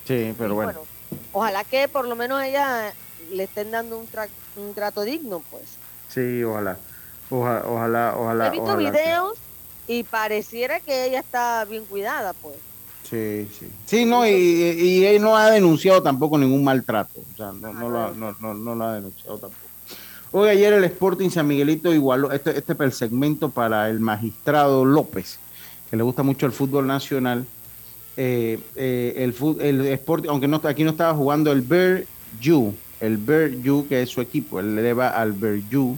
Sí, 0.05 0.35
pero 0.37 0.55
bueno. 0.57 0.73
Bueno, 0.73 0.89
ojalá 1.31 1.65
que 1.65 1.89
por 1.89 2.07
lo 2.09 2.17
menos 2.17 2.43
ella 2.43 2.93
le 3.31 3.45
estén 3.45 3.71
dando 3.71 3.99
un, 3.99 4.09
tra- 4.09 4.29
un 4.57 4.75
trato 4.75 5.03
digno, 5.03 5.45
pues. 5.49 5.79
Sí, 6.09 6.43
ojalá. 6.43 6.81
Ojalá, 7.29 7.63
ojalá, 7.67 8.15
ojalá. 8.19 8.47
He 8.49 8.51
visto 8.51 8.65
ojalá 8.65 8.91
que- 8.91 8.99
videos 8.99 9.33
y 9.87 10.03
pareciera 10.05 10.81
que 10.81 11.05
ella 11.05 11.21
está 11.21 11.65
bien 11.65 11.87
cuidada, 11.87 12.35
pues. 12.35 12.59
Sí, 13.05 13.47
sí. 13.53 13.67
Sí, 13.87 14.05
no, 14.05 14.27
y, 14.27 14.31
y 14.33 15.05
él 15.05 15.23
no 15.23 15.37
ha 15.37 15.51
denunciado 15.51 16.03
tampoco 16.03 16.37
ningún 16.39 16.63
maltrato. 16.65 17.21
O 17.21 17.37
sea, 17.37 17.53
no, 17.53 17.73
no, 17.73 17.89
lo, 17.89 17.99
ha- 17.99 18.13
no, 18.13 18.33
no, 18.41 18.55
no 18.55 18.75
lo 18.75 18.85
ha 18.85 18.95
denunciado 18.95 19.39
tampoco. 19.39 19.70
Hoy 20.33 20.49
ayer 20.49 20.73
el 20.73 20.85
Sporting 20.85 21.29
San 21.31 21.47
Miguelito 21.49 21.93
igualó, 21.93 22.31
este, 22.31 22.57
este 22.57 22.73
es 22.73 22.81
el 22.81 22.93
segmento 22.93 23.51
para 23.51 23.91
el 23.91 23.99
magistrado 23.99 24.85
López, 24.85 25.39
que 25.91 25.97
le 25.97 26.03
gusta 26.05 26.23
mucho 26.23 26.47
el 26.47 26.53
fútbol 26.53 26.87
nacional. 26.87 27.45
Eh, 28.17 28.59
eh, 28.77 29.15
el, 29.61 29.87
Sporting, 29.87 30.29
aunque 30.29 30.47
no, 30.47 30.61
aquí 30.63 30.85
no 30.85 30.91
estaba 30.91 31.15
jugando 31.15 31.51
el 31.51 31.63
Berju, 31.63 32.73
el 33.01 33.17
Berju, 33.17 33.89
que 33.89 34.03
es 34.03 34.11
su 34.11 34.21
equipo, 34.21 34.61
él 34.61 34.77
le 34.77 34.93
va 34.93 35.09
al 35.09 35.33
Berju, 35.33 35.97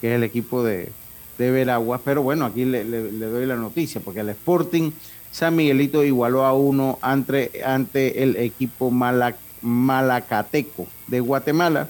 que 0.00 0.10
es 0.10 0.16
el 0.16 0.24
equipo 0.24 0.62
de, 0.62 0.90
de 1.38 1.50
Veragua, 1.50 2.00
pero 2.04 2.22
bueno, 2.22 2.44
aquí 2.44 2.66
le, 2.66 2.84
le- 2.84 3.10
doy 3.10 3.46
la 3.46 3.56
noticia, 3.56 4.00
porque 4.02 4.20
el 4.20 4.28
Sporting 4.30 4.90
San 5.30 5.56
Miguelito 5.56 6.04
igualó 6.04 6.44
a 6.44 6.52
uno 6.52 6.98
ante, 7.00 7.62
ante 7.64 8.22
el 8.22 8.36
equipo 8.36 8.90
Mala- 8.90 9.36
Malacateco 9.62 10.86
de 11.06 11.20
Guatemala. 11.20 11.88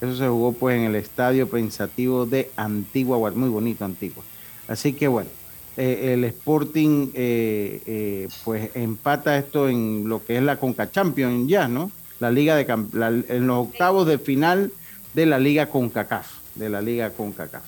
Eso 0.00 0.14
se 0.16 0.28
jugó 0.28 0.52
pues 0.52 0.76
en 0.76 0.82
el 0.84 0.94
Estadio 0.96 1.48
Pensativo 1.48 2.26
de 2.26 2.50
Antigua, 2.56 3.16
Gua- 3.18 3.34
muy 3.34 3.48
bonito 3.48 3.84
Antigua. 3.84 4.22
Así 4.68 4.92
que 4.92 5.08
bueno, 5.08 5.30
eh, 5.76 6.12
el 6.14 6.24
Sporting 6.24 7.10
eh, 7.14 7.80
eh, 7.86 8.28
pues 8.44 8.70
empata 8.74 9.36
esto 9.38 9.68
en 9.68 10.08
lo 10.08 10.24
que 10.24 10.36
es 10.36 10.42
la 10.42 10.56
Conca 10.58 10.90
Champions 10.90 11.48
ya, 11.48 11.68
¿no? 11.68 11.90
La 12.20 12.30
Liga 12.30 12.56
de 12.56 12.66
la- 12.92 13.08
en 13.08 13.46
los 13.46 13.66
octavos 13.68 14.06
de 14.06 14.18
final 14.18 14.72
de 15.14 15.26
la 15.26 15.38
Liga 15.38 15.66
CONCACAF, 15.66 16.26
de 16.54 16.68
la 16.68 16.82
Liga 16.82 17.10
CONCACAF. 17.10 17.62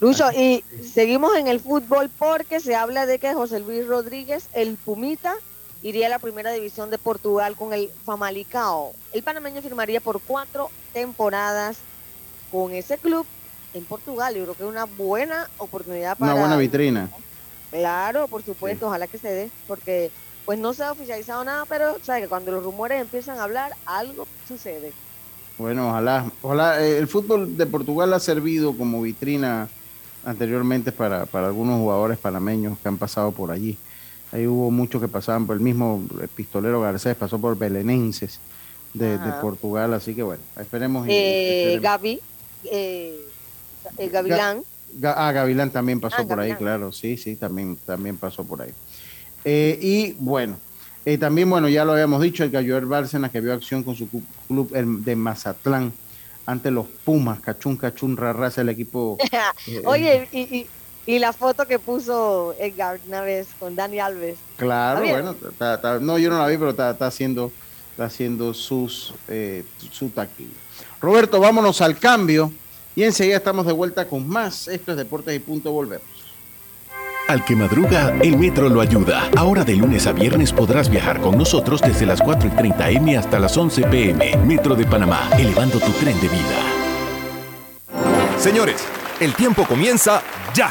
Lucho, 0.00 0.24
y 0.32 0.62
seguimos 0.84 1.36
en 1.36 1.48
el 1.48 1.58
fútbol 1.58 2.08
porque 2.18 2.60
se 2.60 2.76
habla 2.76 3.06
de 3.06 3.18
que 3.18 3.34
José 3.34 3.58
Luis 3.60 3.84
Rodríguez, 3.86 4.48
el 4.52 4.76
Pumita, 4.76 5.34
iría 5.82 6.06
a 6.06 6.10
la 6.10 6.18
primera 6.18 6.50
división 6.52 6.90
de 6.90 6.98
Portugal 6.98 7.56
con 7.56 7.72
el 7.72 7.90
Famalicao. 8.04 8.92
El 9.12 9.22
panameño 9.22 9.62
firmaría 9.62 10.00
por 10.00 10.20
cuatro 10.20 10.70
temporadas 10.92 11.78
con 12.50 12.72
ese 12.72 12.98
club 12.98 13.26
en 13.74 13.84
Portugal. 13.84 14.34
Yo 14.34 14.42
creo 14.44 14.54
que 14.54 14.62
es 14.64 14.68
una 14.68 14.84
buena 14.84 15.48
oportunidad 15.58 16.16
para... 16.16 16.32
Una 16.32 16.40
buena 16.40 16.56
vitrina. 16.56 17.08
Claro, 17.70 18.28
por 18.28 18.42
supuesto, 18.42 18.86
ojalá 18.86 19.06
que 19.06 19.18
se 19.18 19.28
dé, 19.28 19.50
porque 19.66 20.10
pues 20.46 20.58
no 20.58 20.72
se 20.72 20.82
ha 20.82 20.92
oficializado 20.92 21.44
nada, 21.44 21.66
pero 21.66 21.98
sabes 22.02 22.22
que 22.22 22.28
cuando 22.28 22.50
los 22.50 22.64
rumores 22.64 23.00
empiezan 23.00 23.38
a 23.38 23.44
hablar, 23.44 23.72
algo 23.84 24.26
sucede. 24.46 24.92
Bueno, 25.58 25.90
ojalá, 25.90 26.30
ojalá 26.40 26.82
eh, 26.82 26.98
el 26.98 27.08
fútbol 27.08 27.56
de 27.56 27.66
Portugal 27.66 28.14
ha 28.14 28.20
servido 28.20 28.74
como 28.74 29.02
vitrina 29.02 29.68
anteriormente 30.24 30.92
para, 30.92 31.26
para 31.26 31.48
algunos 31.48 31.78
jugadores 31.78 32.16
panameños 32.16 32.78
que 32.78 32.88
han 32.88 32.96
pasado 32.96 33.32
por 33.32 33.50
allí. 33.50 33.76
Ahí 34.32 34.46
hubo 34.46 34.70
muchos 34.70 35.00
que 35.00 35.08
pasaban 35.08 35.46
por 35.46 35.56
el 35.56 35.62
mismo 35.62 36.02
pistolero 36.34 36.80
Garcés, 36.80 37.16
pasó 37.16 37.38
por 37.38 37.56
Belenenses 37.56 38.40
de. 38.94 39.18
Portugal, 39.40 39.94
así 39.94 40.14
que 40.14 40.22
bueno, 40.22 40.42
esperemos. 40.60 41.06
y- 41.06 41.10
Eh, 41.12 41.58
esperemos. 41.74 41.82
Gaby, 41.82 42.20
eh, 42.70 43.18
el 43.98 44.10
Gavilán. 44.10 44.62
Ga- 45.00 45.14
ah, 45.16 45.32
Gavilán 45.32 45.70
también 45.70 46.00
pasó 46.00 46.16
Ah, 46.20 46.26
por 46.26 46.40
ahí, 46.40 46.54
claro, 46.54 46.92
sí, 46.92 47.16
sí, 47.16 47.36
también, 47.36 47.76
también 47.86 48.16
pasó 48.16 48.44
por 48.44 48.62
ahí. 48.62 48.70
Eh, 49.44 49.78
y 49.80 50.12
bueno, 50.18 50.56
eh, 51.04 51.16
también, 51.18 51.48
bueno, 51.48 51.68
ya 51.68 51.84
lo 51.84 51.92
habíamos 51.92 52.20
dicho, 52.22 52.42
el 52.44 52.50
Galloer 52.50 52.86
Bárcenas 52.86 53.30
que 53.30 53.40
vio 53.40 53.52
acción 53.54 53.82
con 53.82 53.94
su 53.94 54.08
club 54.08 54.70
el 54.74 55.04
de 55.04 55.14
Mazatlán 55.16 55.92
ante 56.46 56.70
los 56.70 56.86
Pumas, 57.04 57.40
Cachún, 57.40 57.76
Cachún, 57.76 58.16
Rarraza, 58.16 58.62
el 58.62 58.70
equipo. 58.70 59.16
eh, 59.66 59.82
Oye, 59.84 60.28
y, 60.32 60.40
y, 60.40 60.66
y 61.08 61.18
la 61.18 61.32
foto 61.32 61.66
que 61.66 61.78
puso 61.78 62.54
Edgar 62.60 63.00
una 63.06 63.22
vez 63.22 63.48
con 63.58 63.74
Dani 63.74 63.98
Alves. 63.98 64.36
Claro, 64.58 65.00
bueno, 65.00 65.34
está- 65.50 65.74
está- 65.76 65.98
no, 66.00 66.18
yo 66.18 66.28
no 66.28 66.36
la 66.38 66.46
vi, 66.48 66.58
pero 66.58 66.70
está, 66.70 66.90
está 66.90 67.06
haciendo, 67.06 67.50
está 67.92 68.04
haciendo 68.04 68.52
sus, 68.52 69.14
eh, 69.26 69.64
su 69.90 70.10
taquilla. 70.10 70.50
Roberto, 71.00 71.40
vámonos 71.40 71.80
al 71.80 71.98
cambio 71.98 72.52
y 72.94 73.04
enseguida 73.04 73.38
estamos 73.38 73.64
de 73.64 73.72
vuelta 73.72 74.06
con 74.06 74.28
más. 74.28 74.68
Esto 74.68 74.90
es 74.92 74.98
Deportes 74.98 75.34
y 75.34 75.38
Punto, 75.38 75.72
volvemos. 75.72 76.06
Al 77.28 77.42
que 77.42 77.56
madruga, 77.56 78.14
el 78.22 78.36
metro 78.36 78.68
lo 78.68 78.82
ayuda. 78.82 79.30
Ahora 79.34 79.64
de 79.64 79.76
lunes 79.76 80.06
a 80.06 80.12
viernes 80.12 80.52
podrás 80.52 80.90
viajar 80.90 81.22
con 81.22 81.38
nosotros 81.38 81.80
desde 81.80 82.04
las 82.04 82.20
4 82.20 82.48
y 82.48 82.50
30 82.52 82.90
M 82.90 83.16
hasta 83.16 83.38
las 83.38 83.56
11 83.56 83.82
PM. 83.84 84.36
Metro 84.44 84.74
de 84.74 84.84
Panamá, 84.84 85.30
elevando 85.38 85.78
tu 85.80 85.90
tren 85.92 86.20
de 86.20 86.28
vida. 86.28 86.62
Señores, 88.38 88.82
el 89.20 89.34
tiempo 89.34 89.64
comienza 89.66 90.22
ya. 90.54 90.70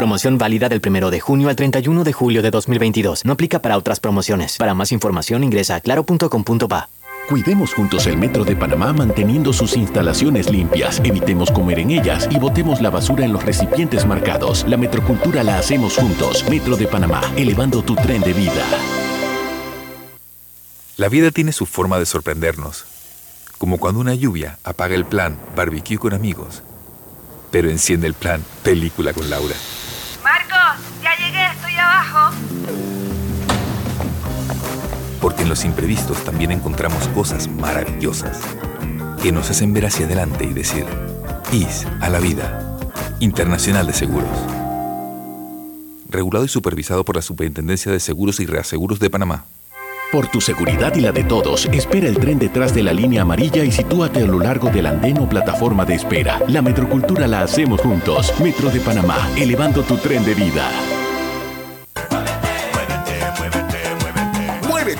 Promoción 0.00 0.38
válida 0.38 0.70
del 0.70 0.80
1 0.82 1.10
de 1.10 1.20
junio 1.20 1.50
al 1.50 1.56
31 1.56 2.04
de 2.04 2.14
julio 2.14 2.40
de 2.40 2.50
2022. 2.50 3.26
No 3.26 3.34
aplica 3.34 3.60
para 3.60 3.76
otras 3.76 4.00
promociones. 4.00 4.56
Para 4.56 4.72
más 4.72 4.92
información 4.92 5.44
ingresa 5.44 5.74
a 5.74 5.80
claro.com.pa. 5.80 6.88
Cuidemos 7.28 7.74
juntos 7.74 8.06
el 8.06 8.16
Metro 8.16 8.46
de 8.46 8.56
Panamá 8.56 8.94
manteniendo 8.94 9.52
sus 9.52 9.76
instalaciones 9.76 10.48
limpias, 10.48 11.02
evitemos 11.04 11.50
comer 11.50 11.80
en 11.80 11.90
ellas 11.90 12.26
y 12.30 12.38
botemos 12.38 12.80
la 12.80 12.88
basura 12.88 13.26
en 13.26 13.34
los 13.34 13.44
recipientes 13.44 14.06
marcados. 14.06 14.64
La 14.66 14.78
metrocultura 14.78 15.44
la 15.44 15.58
hacemos 15.58 15.98
juntos. 15.98 16.48
Metro 16.48 16.78
de 16.78 16.86
Panamá, 16.86 17.20
elevando 17.36 17.82
tu 17.82 17.94
tren 17.94 18.22
de 18.22 18.32
vida. 18.32 18.64
La 20.96 21.10
vida 21.10 21.30
tiene 21.30 21.52
su 21.52 21.66
forma 21.66 21.98
de 21.98 22.06
sorprendernos, 22.06 22.86
como 23.58 23.76
cuando 23.76 24.00
una 24.00 24.14
lluvia 24.14 24.58
apaga 24.64 24.94
el 24.94 25.04
plan 25.04 25.38
barbecue 25.54 25.98
con 25.98 26.14
amigos, 26.14 26.62
pero 27.50 27.68
enciende 27.68 28.06
el 28.06 28.14
plan 28.14 28.42
película 28.62 29.12
con 29.12 29.28
Laura. 29.28 29.56
Porque 35.20 35.42
en 35.42 35.48
los 35.48 35.64
imprevistos 35.64 36.24
también 36.24 36.50
encontramos 36.50 37.08
cosas 37.08 37.48
maravillosas 37.48 38.40
que 39.22 39.32
nos 39.32 39.50
hacen 39.50 39.74
ver 39.74 39.86
hacia 39.86 40.06
adelante 40.06 40.44
y 40.44 40.54
decir, 40.54 40.86
IS 41.52 41.86
a 42.00 42.08
la 42.08 42.20
vida, 42.20 42.78
Internacional 43.20 43.86
de 43.86 43.92
Seguros. 43.92 44.30
Regulado 46.08 46.44
y 46.44 46.48
supervisado 46.48 47.04
por 47.04 47.16
la 47.16 47.22
Superintendencia 47.22 47.92
de 47.92 48.00
Seguros 48.00 48.40
y 48.40 48.46
Reaseguros 48.46 48.98
de 48.98 49.10
Panamá. 49.10 49.44
Por 50.10 50.26
tu 50.26 50.40
seguridad 50.40 50.92
y 50.96 51.00
la 51.00 51.12
de 51.12 51.22
todos, 51.22 51.66
espera 51.66 52.08
el 52.08 52.18
tren 52.18 52.38
detrás 52.38 52.74
de 52.74 52.82
la 52.82 52.92
línea 52.92 53.22
amarilla 53.22 53.62
y 53.62 53.70
sitúate 53.70 54.24
a 54.24 54.26
lo 54.26 54.40
largo 54.40 54.68
del 54.68 54.86
andén 54.86 55.18
o 55.18 55.28
plataforma 55.28 55.84
de 55.84 55.94
espera. 55.94 56.40
La 56.48 56.62
metrocultura 56.62 57.28
la 57.28 57.42
hacemos 57.42 57.80
juntos. 57.80 58.32
Metro 58.42 58.70
de 58.70 58.80
Panamá, 58.80 59.28
elevando 59.36 59.84
tu 59.84 59.96
tren 59.98 60.24
de 60.24 60.34
vida. 60.34 60.68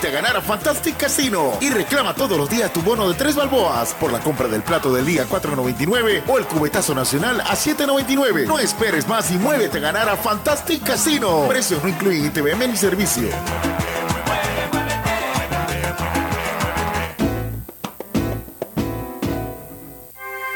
A 0.01 0.09
ganar 0.09 0.35
a 0.35 0.41
Fantastic 0.41 0.97
Casino 0.97 1.53
y 1.61 1.69
reclama 1.69 2.15
todos 2.15 2.35
los 2.35 2.49
días 2.49 2.73
tu 2.73 2.81
bono 2.81 3.07
de 3.07 3.13
tres 3.13 3.35
balboas 3.35 3.93
por 3.93 4.11
la 4.11 4.19
compra 4.19 4.47
del 4.47 4.63
plato 4.63 4.91
del 4.91 5.05
día 5.05 5.27
4.99 5.29 6.23
o 6.27 6.39
el 6.39 6.45
cubetazo 6.45 6.95
nacional 6.95 7.39
a 7.39 7.55
7.99. 7.55 8.47
No 8.47 8.57
esperes 8.57 9.07
más 9.07 9.29
y 9.29 9.37
muévete 9.37 9.77
a 9.77 9.81
ganar 9.81 10.09
a 10.09 10.17
Fantastic 10.17 10.83
Casino. 10.83 11.45
Precios 11.47 11.83
no 11.83 11.89
incluyen 11.89 12.25
ITVM 12.25 12.67
ni 12.67 12.77
servicio. 12.77 13.29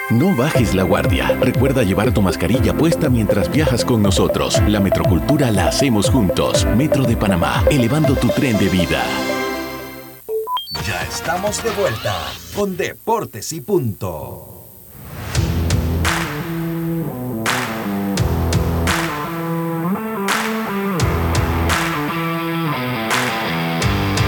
No 0.09 0.35
bajes 0.35 0.73
la 0.73 0.83
guardia. 0.83 1.37
Recuerda 1.39 1.83
llevar 1.83 2.13
tu 2.13 2.23
mascarilla 2.23 2.73
puesta 2.73 3.09
mientras 3.09 3.51
viajas 3.51 3.85
con 3.85 4.01
nosotros. 4.01 4.59
La 4.67 4.79
metrocultura 4.79 5.51
la 5.51 5.67
hacemos 5.67 6.09
juntos. 6.09 6.65
Metro 6.75 7.03
de 7.03 7.15
Panamá, 7.15 7.63
elevando 7.69 8.15
tu 8.15 8.29
tren 8.29 8.57
de 8.57 8.69
vida. 8.69 9.03
Estamos 11.15 11.63
de 11.63 11.71
vuelta 11.71 12.13
con 12.53 12.75
Deportes 12.75 13.53
y 13.53 13.61
Punto. 13.61 14.65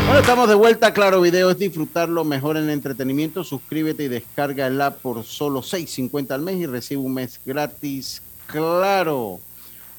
Bueno, 0.06 0.22
estamos 0.22 0.48
de 0.48 0.56
vuelta. 0.56 0.94
Claro, 0.94 1.20
video 1.20 1.52
es 1.52 1.60
disfrutarlo 1.60 2.24
mejor 2.24 2.56
en 2.56 2.70
entretenimiento. 2.70 3.44
Suscríbete 3.44 4.04
y 4.04 4.08
descarga 4.08 4.68
el 4.68 4.80
app 4.80 5.02
por 5.02 5.24
solo 5.26 5.62
6.50 5.62 6.32
al 6.32 6.42
mes 6.42 6.56
y 6.56 6.66
recibe 6.66 7.02
un 7.02 7.14
mes 7.14 7.40
gratis. 7.46 8.22
Claro. 8.46 9.40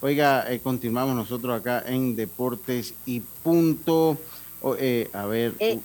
Oiga, 0.01 0.51
eh, 0.51 0.61
continuamos 0.61 1.15
nosotros 1.15 1.61
acá 1.61 1.85
en 1.87 2.17
Deportes 2.17 2.95
y 3.05 3.21
Punto. 3.21 4.17
Eh, 4.79 5.11
a 5.13 5.27
ver, 5.27 5.53
Eh. 5.59 5.79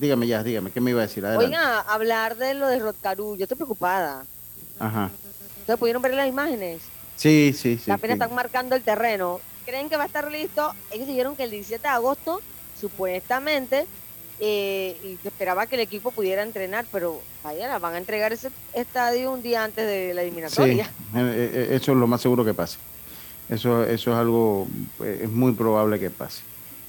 Dígame 0.00 0.26
ya, 0.26 0.42
dígame, 0.42 0.70
¿qué 0.70 0.80
me 0.80 0.90
iba 0.90 1.00
a 1.02 1.06
decir? 1.06 1.24
Adelante. 1.24 1.46
Oiga, 1.46 1.80
hablar 1.80 2.36
de 2.36 2.54
lo 2.54 2.66
de 2.68 2.78
Rotcarú, 2.78 3.36
yo 3.36 3.44
estoy 3.44 3.56
preocupada. 3.56 4.24
Ajá. 4.78 5.10
¿Ustedes 5.60 5.78
pudieron 5.78 6.02
ver 6.02 6.14
las 6.14 6.28
imágenes? 6.28 6.82
Sí, 7.16 7.54
sí, 7.56 7.78
sí. 7.82 7.90
Apenas 7.90 8.16
sí. 8.16 8.22
están 8.22 8.34
marcando 8.34 8.76
el 8.76 8.82
terreno. 8.82 9.40
¿Creen 9.64 9.88
que 9.88 9.96
va 9.96 10.04
a 10.04 10.06
estar 10.06 10.30
listo? 10.30 10.72
Ellos 10.90 11.06
dijeron 11.08 11.34
que 11.34 11.42
el 11.44 11.50
17 11.50 11.82
de 11.82 11.88
agosto, 11.88 12.40
supuestamente, 12.78 13.86
eh, 14.38 14.96
y 15.02 15.16
se 15.22 15.28
esperaba 15.28 15.66
que 15.66 15.76
el 15.76 15.80
equipo 15.80 16.10
pudiera 16.10 16.42
entrenar, 16.42 16.84
pero 16.92 17.20
vaya, 17.42 17.68
la 17.68 17.78
van 17.78 17.94
a 17.94 17.98
entregar 17.98 18.32
ese 18.32 18.50
estadio 18.74 19.32
un 19.32 19.42
día 19.42 19.64
antes 19.64 19.86
de 19.86 20.12
la 20.14 20.20
Sí, 20.22 20.26
eliminatoria. 20.28 20.84
eh, 21.14 21.50
eh, 21.54 21.68
eso 21.72 21.92
es 21.92 21.98
lo 21.98 22.06
más 22.06 22.20
seguro 22.20 22.44
que 22.44 22.54
pase. 22.54 22.78
Eso, 23.48 23.84
eso 23.84 24.10
es 24.12 24.16
algo, 24.16 24.66
es 25.02 25.30
muy 25.30 25.52
probable 25.52 25.98
que 25.98 26.10
pase, 26.10 26.42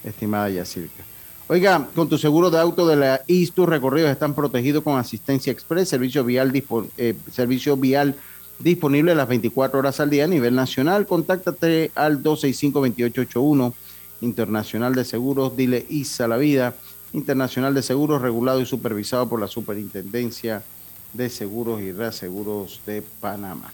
estimada 0.04 0.50
Yacirca. 0.50 1.04
Oiga, 1.50 1.88
con 1.96 2.10
tu 2.10 2.18
seguro 2.18 2.50
de 2.50 2.60
auto 2.60 2.86
de 2.86 2.98
la 2.98 3.22
IS, 3.26 3.54
tus 3.54 3.70
recorridos 3.70 4.12
están 4.12 4.34
protegidos 4.34 4.84
con 4.84 5.00
asistencia 5.00 5.54
express, 5.54 5.88
servicio 5.88 6.26
vial, 6.26 6.52
eh, 6.98 7.16
servicio 7.32 7.78
vial 7.78 8.16
disponible 8.60 9.16
las 9.16 9.30
24 9.30 9.80
horas 9.80 10.02
al 10.02 10.10
día 10.10 10.26
a 10.26 10.28
nivel 10.28 10.56
nacional. 10.56 11.08
Contáctate 11.08 11.92
al 11.96 12.22
265-2881, 12.22 13.74
Internacional 14.20 14.94
de 14.94 15.06
Seguros, 15.06 15.56
dile 15.56 15.86
ISA 15.88 16.28
la 16.28 16.36
vida. 16.36 16.76
Internacional 17.14 17.74
de 17.74 17.82
Seguros, 17.82 18.22
regulado 18.22 18.60
y 18.60 18.66
supervisado 18.66 19.30
por 19.30 19.40
la 19.40 19.48
Superintendencia 19.48 20.64
de 21.14 21.30
Seguros 21.30 21.82
y 21.82 21.94
Reaseguros 21.94 22.82
de 22.86 23.02
Panamá. 23.22 23.72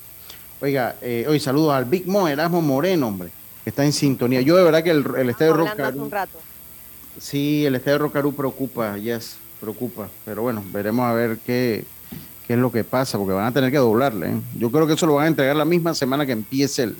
Oiga, 0.61 0.95
eh, 1.01 1.25
hoy 1.27 1.39
saludos 1.39 1.73
al 1.73 1.85
Big 1.85 2.07
Mo, 2.07 2.27
Erasmo 2.27 2.61
Moreno, 2.61 3.07
hombre, 3.07 3.31
que 3.63 3.71
está 3.71 3.83
en 3.83 3.93
sintonía. 3.93 4.41
Yo 4.41 4.55
de 4.55 4.63
verdad 4.63 4.83
que 4.83 4.91
el, 4.91 5.03
el 5.17 5.29
estadio 5.31 5.55
hace 5.65 5.97
un 5.97 6.11
rato. 6.11 6.37
Sí, 7.19 7.65
el 7.65 7.75
estadio 7.75 7.99
Rocarú 7.99 8.33
preocupa, 8.33 8.97
yes, 8.97 9.37
preocupa. 9.59 10.09
Pero 10.25 10.41
bueno, 10.43 10.63
veremos 10.71 11.05
a 11.05 11.13
ver 11.13 11.37
qué, 11.45 11.85
qué 12.47 12.53
es 12.53 12.59
lo 12.59 12.71
que 12.71 12.83
pasa, 12.83 13.17
porque 13.17 13.33
van 13.33 13.45
a 13.45 13.51
tener 13.51 13.71
que 13.71 13.77
doblarle. 13.77 14.29
¿eh? 14.29 14.41
Yo 14.57 14.71
creo 14.71 14.87
que 14.87 14.93
eso 14.93 15.05
lo 15.05 15.15
van 15.15 15.25
a 15.25 15.27
entregar 15.29 15.55
la 15.55 15.65
misma 15.65 15.93
semana 15.93 16.25
que 16.25 16.33
empiece 16.33 16.83
el, 16.83 16.95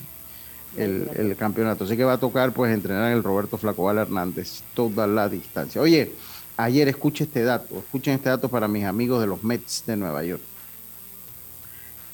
el, 0.77 1.35
campeonato. 1.35 1.83
Así 1.83 1.97
que 1.97 2.03
va 2.03 2.13
a 2.13 2.17
tocar 2.17 2.53
pues 2.53 2.73
entrenar 2.73 3.11
en 3.11 3.17
el 3.17 3.23
Roberto 3.23 3.57
Flacobal 3.57 3.97
Hernández 3.97 4.61
toda 4.73 5.07
la 5.07 5.29
distancia. 5.29 5.81
Oye, 5.81 6.11
ayer 6.57 6.87
escuche 6.87 7.25
este 7.25 7.43
dato, 7.43 7.77
escuchen 7.79 8.15
este 8.15 8.29
dato 8.29 8.49
para 8.49 8.67
mis 8.67 8.85
amigos 8.85 9.21
de 9.21 9.27
los 9.27 9.43
Mets 9.43 9.83
de 9.85 9.97
Nueva 9.97 10.23
York. 10.23 10.41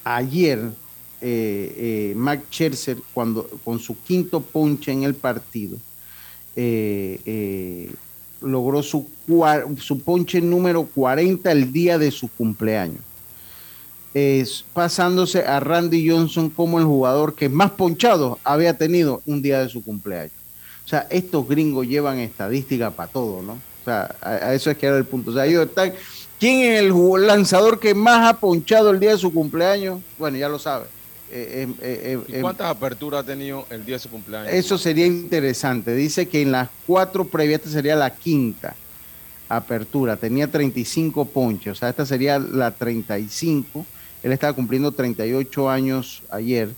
Ayer, 0.03 0.59
eh, 1.21 2.11
eh, 2.11 2.13
Max 2.15 2.43
Scherzer, 2.49 2.97
cuando, 3.13 3.47
con 3.63 3.79
su 3.79 4.01
quinto 4.01 4.41
ponche 4.41 4.91
en 4.91 5.03
el 5.03 5.13
partido, 5.13 5.77
eh, 6.55 7.19
eh, 7.25 7.91
logró 8.41 8.83
su, 8.83 9.07
su 9.77 9.99
ponche 10.01 10.41
número 10.41 10.83
40 10.83 11.51
el 11.51 11.71
día 11.71 11.97
de 11.97 12.11
su 12.11 12.27
cumpleaños. 12.29 13.01
Pasándose 14.73 15.43
a 15.43 15.59
Randy 15.59 16.09
Johnson 16.09 16.49
como 16.49 16.79
el 16.79 16.85
jugador 16.85 17.35
que 17.35 17.47
más 17.47 17.71
ponchados 17.71 18.37
había 18.43 18.77
tenido 18.77 19.21
un 19.25 19.41
día 19.41 19.59
de 19.59 19.69
su 19.69 19.83
cumpleaños. 19.83 20.33
O 20.85 20.89
sea, 20.89 21.05
estos 21.11 21.47
gringos 21.47 21.87
llevan 21.87 22.17
estadística 22.17 22.89
para 22.89 23.11
todo, 23.11 23.43
¿no? 23.43 23.53
O 23.53 23.85
sea, 23.85 24.15
a, 24.21 24.55
eso 24.55 24.71
es 24.71 24.77
que 24.77 24.87
era 24.87 24.97
el 24.97 25.05
punto. 25.05 25.29
O 25.29 25.33
sea, 25.35 25.45
ellos 25.45 25.67
están. 25.67 25.93
¿Quién 26.39 26.73
es 26.73 26.79
el 26.79 26.91
lanzador 27.27 27.79
que 27.79 27.93
más 27.93 28.27
ha 28.27 28.39
ponchado 28.39 28.89
el 28.89 28.99
día 28.99 29.11
de 29.11 29.19
su 29.19 29.31
cumpleaños? 29.31 30.01
Bueno, 30.17 30.37
ya 30.37 30.49
lo 30.49 30.57
sabe. 30.57 30.85
Eh, 31.31 31.67
eh, 31.81 32.13
eh, 32.13 32.19
¿Y 32.27 32.35
eh, 32.35 32.41
cuántas 32.41 32.67
aperturas 32.67 33.23
ha 33.23 33.25
tenido 33.25 33.65
el 33.69 33.85
día 33.85 33.95
de 33.95 33.99
su 33.99 34.09
cumpleaños? 34.09 34.51
eso 34.51 34.77
sería 34.77 35.05
interesante. 35.05 35.93
Dice 35.95 36.27
que 36.27 36.41
en 36.41 36.51
las 36.51 36.69
cuatro 36.87 37.25
previas, 37.25 37.59
esta 37.59 37.71
sería 37.71 37.95
la 37.95 38.15
quinta 38.15 38.75
apertura. 39.47 40.15
Tenía 40.17 40.49
35 40.49 41.25
ponches, 41.25 41.73
o 41.73 41.75
sea, 41.75 41.89
esta 41.89 42.05
sería 42.05 42.39
la 42.39 42.71
35. 42.71 43.85
Él 44.23 44.31
estaba 44.31 44.53
cumpliendo 44.53 44.91
38 44.91 45.69
años 45.69 46.23
ayer 46.29 46.69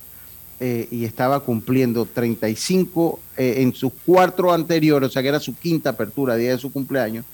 eh, 0.60 0.86
y 0.90 1.04
estaba 1.04 1.40
cumpliendo 1.40 2.06
35 2.06 3.18
eh, 3.36 3.54
en 3.58 3.74
sus 3.74 3.92
cuatro 4.06 4.52
anteriores, 4.52 5.10
o 5.10 5.12
sea, 5.12 5.22
que 5.22 5.28
era 5.28 5.40
su 5.40 5.56
quinta 5.56 5.90
apertura, 5.90 6.36
día 6.36 6.52
de 6.52 6.58
su 6.58 6.72
cumpleaños. 6.72 7.24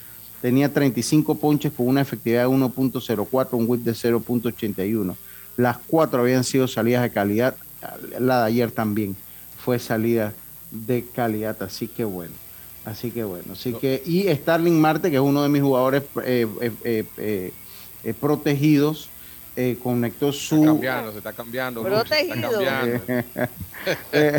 Tenía 0.40 0.72
35 0.72 1.34
ponches 1.34 1.72
con 1.72 1.88
una 1.88 2.00
efectividad 2.00 2.42
de 2.42 2.48
1.04, 2.48 3.48
un 3.52 3.64
whip 3.68 3.82
de 3.82 3.92
0.81. 3.92 5.14
Las 5.58 5.76
cuatro 5.88 6.20
habían 6.22 6.44
sido 6.44 6.66
salidas 6.68 7.02
de 7.02 7.10
calidad. 7.10 7.54
La 8.18 8.40
de 8.40 8.46
ayer 8.46 8.70
también 8.70 9.16
fue 9.62 9.78
salida 9.78 10.32
de 10.70 11.04
calidad. 11.04 11.60
Así 11.62 11.88
que 11.88 12.04
bueno. 12.04 12.32
Así 12.84 13.10
que 13.10 13.24
bueno. 13.24 13.52
Así 13.52 13.74
que, 13.74 14.02
y 14.06 14.28
Starling 14.34 14.80
Marte, 14.80 15.10
que 15.10 15.16
es 15.16 15.22
uno 15.22 15.42
de 15.42 15.48
mis 15.50 15.60
jugadores 15.60 16.04
eh, 16.24 16.46
eh, 16.84 17.04
eh, 18.04 18.14
protegidos, 18.20 19.10
eh, 19.56 19.76
conectó 19.82 20.28
Está 20.30 20.40
su. 20.40 20.64
cambiando, 20.64 21.10
se 21.12 21.18
está 21.18 21.32
cambiando. 21.32 21.82
Se 21.82 21.88
está 21.88 22.04
Protegido. 22.04 22.50
cambiando. 22.52 23.02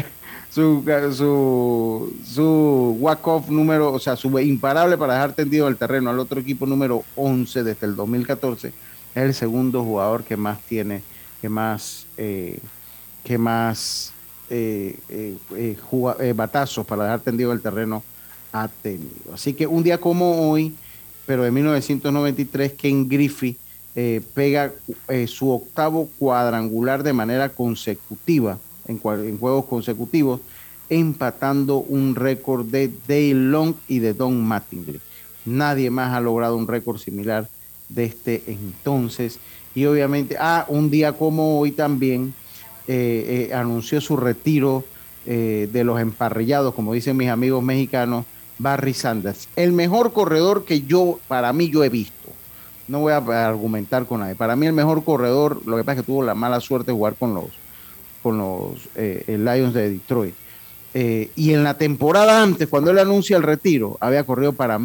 Su, 0.52 0.84
su, 1.16 2.16
su 2.26 2.98
walk-off 3.00 3.50
número, 3.50 3.94
o 3.94 4.00
sea, 4.00 4.16
su 4.16 4.40
imparable 4.40 4.98
para 4.98 5.14
dejar 5.14 5.34
tendido 5.34 5.68
el 5.68 5.78
terreno 5.78 6.10
al 6.10 6.18
otro 6.18 6.40
equipo 6.40 6.66
número 6.66 7.04
11 7.16 7.64
desde 7.64 7.86
el 7.86 7.96
2014, 7.96 8.74
es 9.16 9.24
el 9.24 9.34
segundo 9.34 9.84
jugador 9.84 10.24
que 10.24 10.38
más 10.38 10.60
tiene, 10.62 11.02
que 11.42 11.50
más, 11.50 12.06
eh, 12.18 12.60
que 13.24 13.38
más 13.38 14.14
eh, 14.52 14.98
eh, 15.10 15.38
eh, 15.56 16.34
batazos 16.36 16.84
para 16.84 17.04
dejar 17.04 17.20
tendido 17.20 17.52
el 17.52 17.62
terreno 17.62 18.04
ha 18.52 18.68
tenido. 18.68 19.34
Así 19.34 19.54
que 19.54 19.68
un 19.68 19.84
día 19.84 20.00
como 20.00 20.50
hoy, 20.50 20.76
pero 21.28 21.44
de 21.44 21.52
1993, 21.52 22.74
Ken 22.74 23.08
Griffey 23.08 23.58
pega 24.34 24.72
su 25.28 25.52
octavo 25.52 26.10
cuadrangular 26.18 27.04
de 27.04 27.12
manera 27.12 27.50
consecutiva, 27.50 28.58
en, 28.88 29.02
en 29.04 29.38
juegos 29.38 29.66
consecutivos, 29.66 30.40
empatando 30.90 31.80
un 31.80 32.16
récord 32.16 32.66
de 32.66 32.90
Dale 33.08 33.34
Long 33.34 33.76
y 33.90 34.00
de 34.00 34.14
Don 34.14 34.42
Mattingly. 34.42 35.02
Nadie 35.46 35.90
más 35.90 36.14
ha 36.14 36.22
logrado 36.22 36.56
un 36.56 36.66
récord 36.66 36.98
similar 36.98 37.50
de 37.90 38.06
este 38.06 38.44
entonces. 38.48 39.40
Y 39.76 39.86
obviamente, 39.86 40.38
ah, 40.40 40.66
un 40.68 40.90
día 40.90 41.14
como 41.14 41.60
hoy 41.60 41.72
también 41.72 42.34
eh, 42.88 43.48
eh, 43.50 43.54
anunció 43.54 44.02
su 44.02 44.18
retiro 44.18 44.84
eh, 45.26 45.70
de 45.72 45.84
los 45.84 46.00
emparrillados, 46.00 46.74
como 46.74 46.94
dicen 46.94 47.18
mis 47.18 47.30
amigos 47.30 47.64
mexicanos, 47.64 48.26
Barry 48.58 48.94
Sanders. 48.94 49.48
El 49.56 49.74
mejor 49.74 50.14
corredor 50.14 50.66
que 50.66 50.82
yo, 50.82 51.20
para 51.28 51.54
mí, 51.54 51.70
yo 51.70 51.84
he 51.84 51.90
visto. 51.90 52.16
No 52.88 53.02
voy 53.02 53.14
a 53.14 53.48
argumentar 53.48 54.08
con 54.08 54.22
nadie. 54.22 54.34
Para 54.34 54.56
mí 54.56 54.66
el 54.66 54.74
mejor 54.74 55.04
corredor, 55.04 55.62
lo 55.68 55.78
que 55.78 55.84
pasa 55.84 56.00
es 56.00 56.06
que 56.06 56.12
tuvo 56.12 56.24
la 56.24 56.34
mala 56.34 56.60
suerte 56.60 56.88
de 56.88 56.98
jugar 56.98 57.16
con 57.16 57.36
los, 57.36 57.46
con 58.24 58.40
los 58.40 58.90
Lions 58.96 59.76
de 59.76 59.92
Detroit. 59.92 60.34
Y 61.36 61.54
en 61.54 61.64
la 61.64 61.76
temporada 61.76 62.42
antes, 62.42 62.68
cuando 62.68 62.90
él 62.90 62.98
anuncia 62.98 63.38
el 63.38 63.44
retiro, 63.44 63.98
había 64.00 64.24
corrido 64.24 64.54
para 64.54 64.80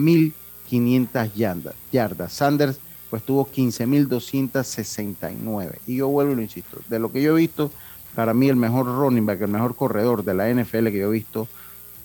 500 0.68 1.34
yardas. 1.34 1.74
yardas. 1.90 2.32
Sanders 2.34 2.78
pues 3.15 3.23
tuvo 3.23 3.47
15.269. 3.47 5.79
Y 5.87 5.99
yo 5.99 6.09
vuelvo 6.09 6.33
y 6.33 6.35
lo 6.35 6.43
insisto, 6.43 6.79
de 6.89 6.99
lo 6.99 7.12
que 7.12 7.23
yo 7.23 7.37
he 7.37 7.41
visto, 7.41 7.71
para 8.17 8.35
mí 8.35 8.49
el 8.49 8.57
mejor 8.57 8.87
running 8.87 9.25
back, 9.25 9.41
el 9.43 9.49
mejor 9.53 9.77
corredor 9.77 10.25
de 10.25 10.35
la 10.35 10.53
NFL 10.53 10.89
que 10.89 10.99
yo 10.99 11.11
he 11.11 11.12
visto 11.12 11.47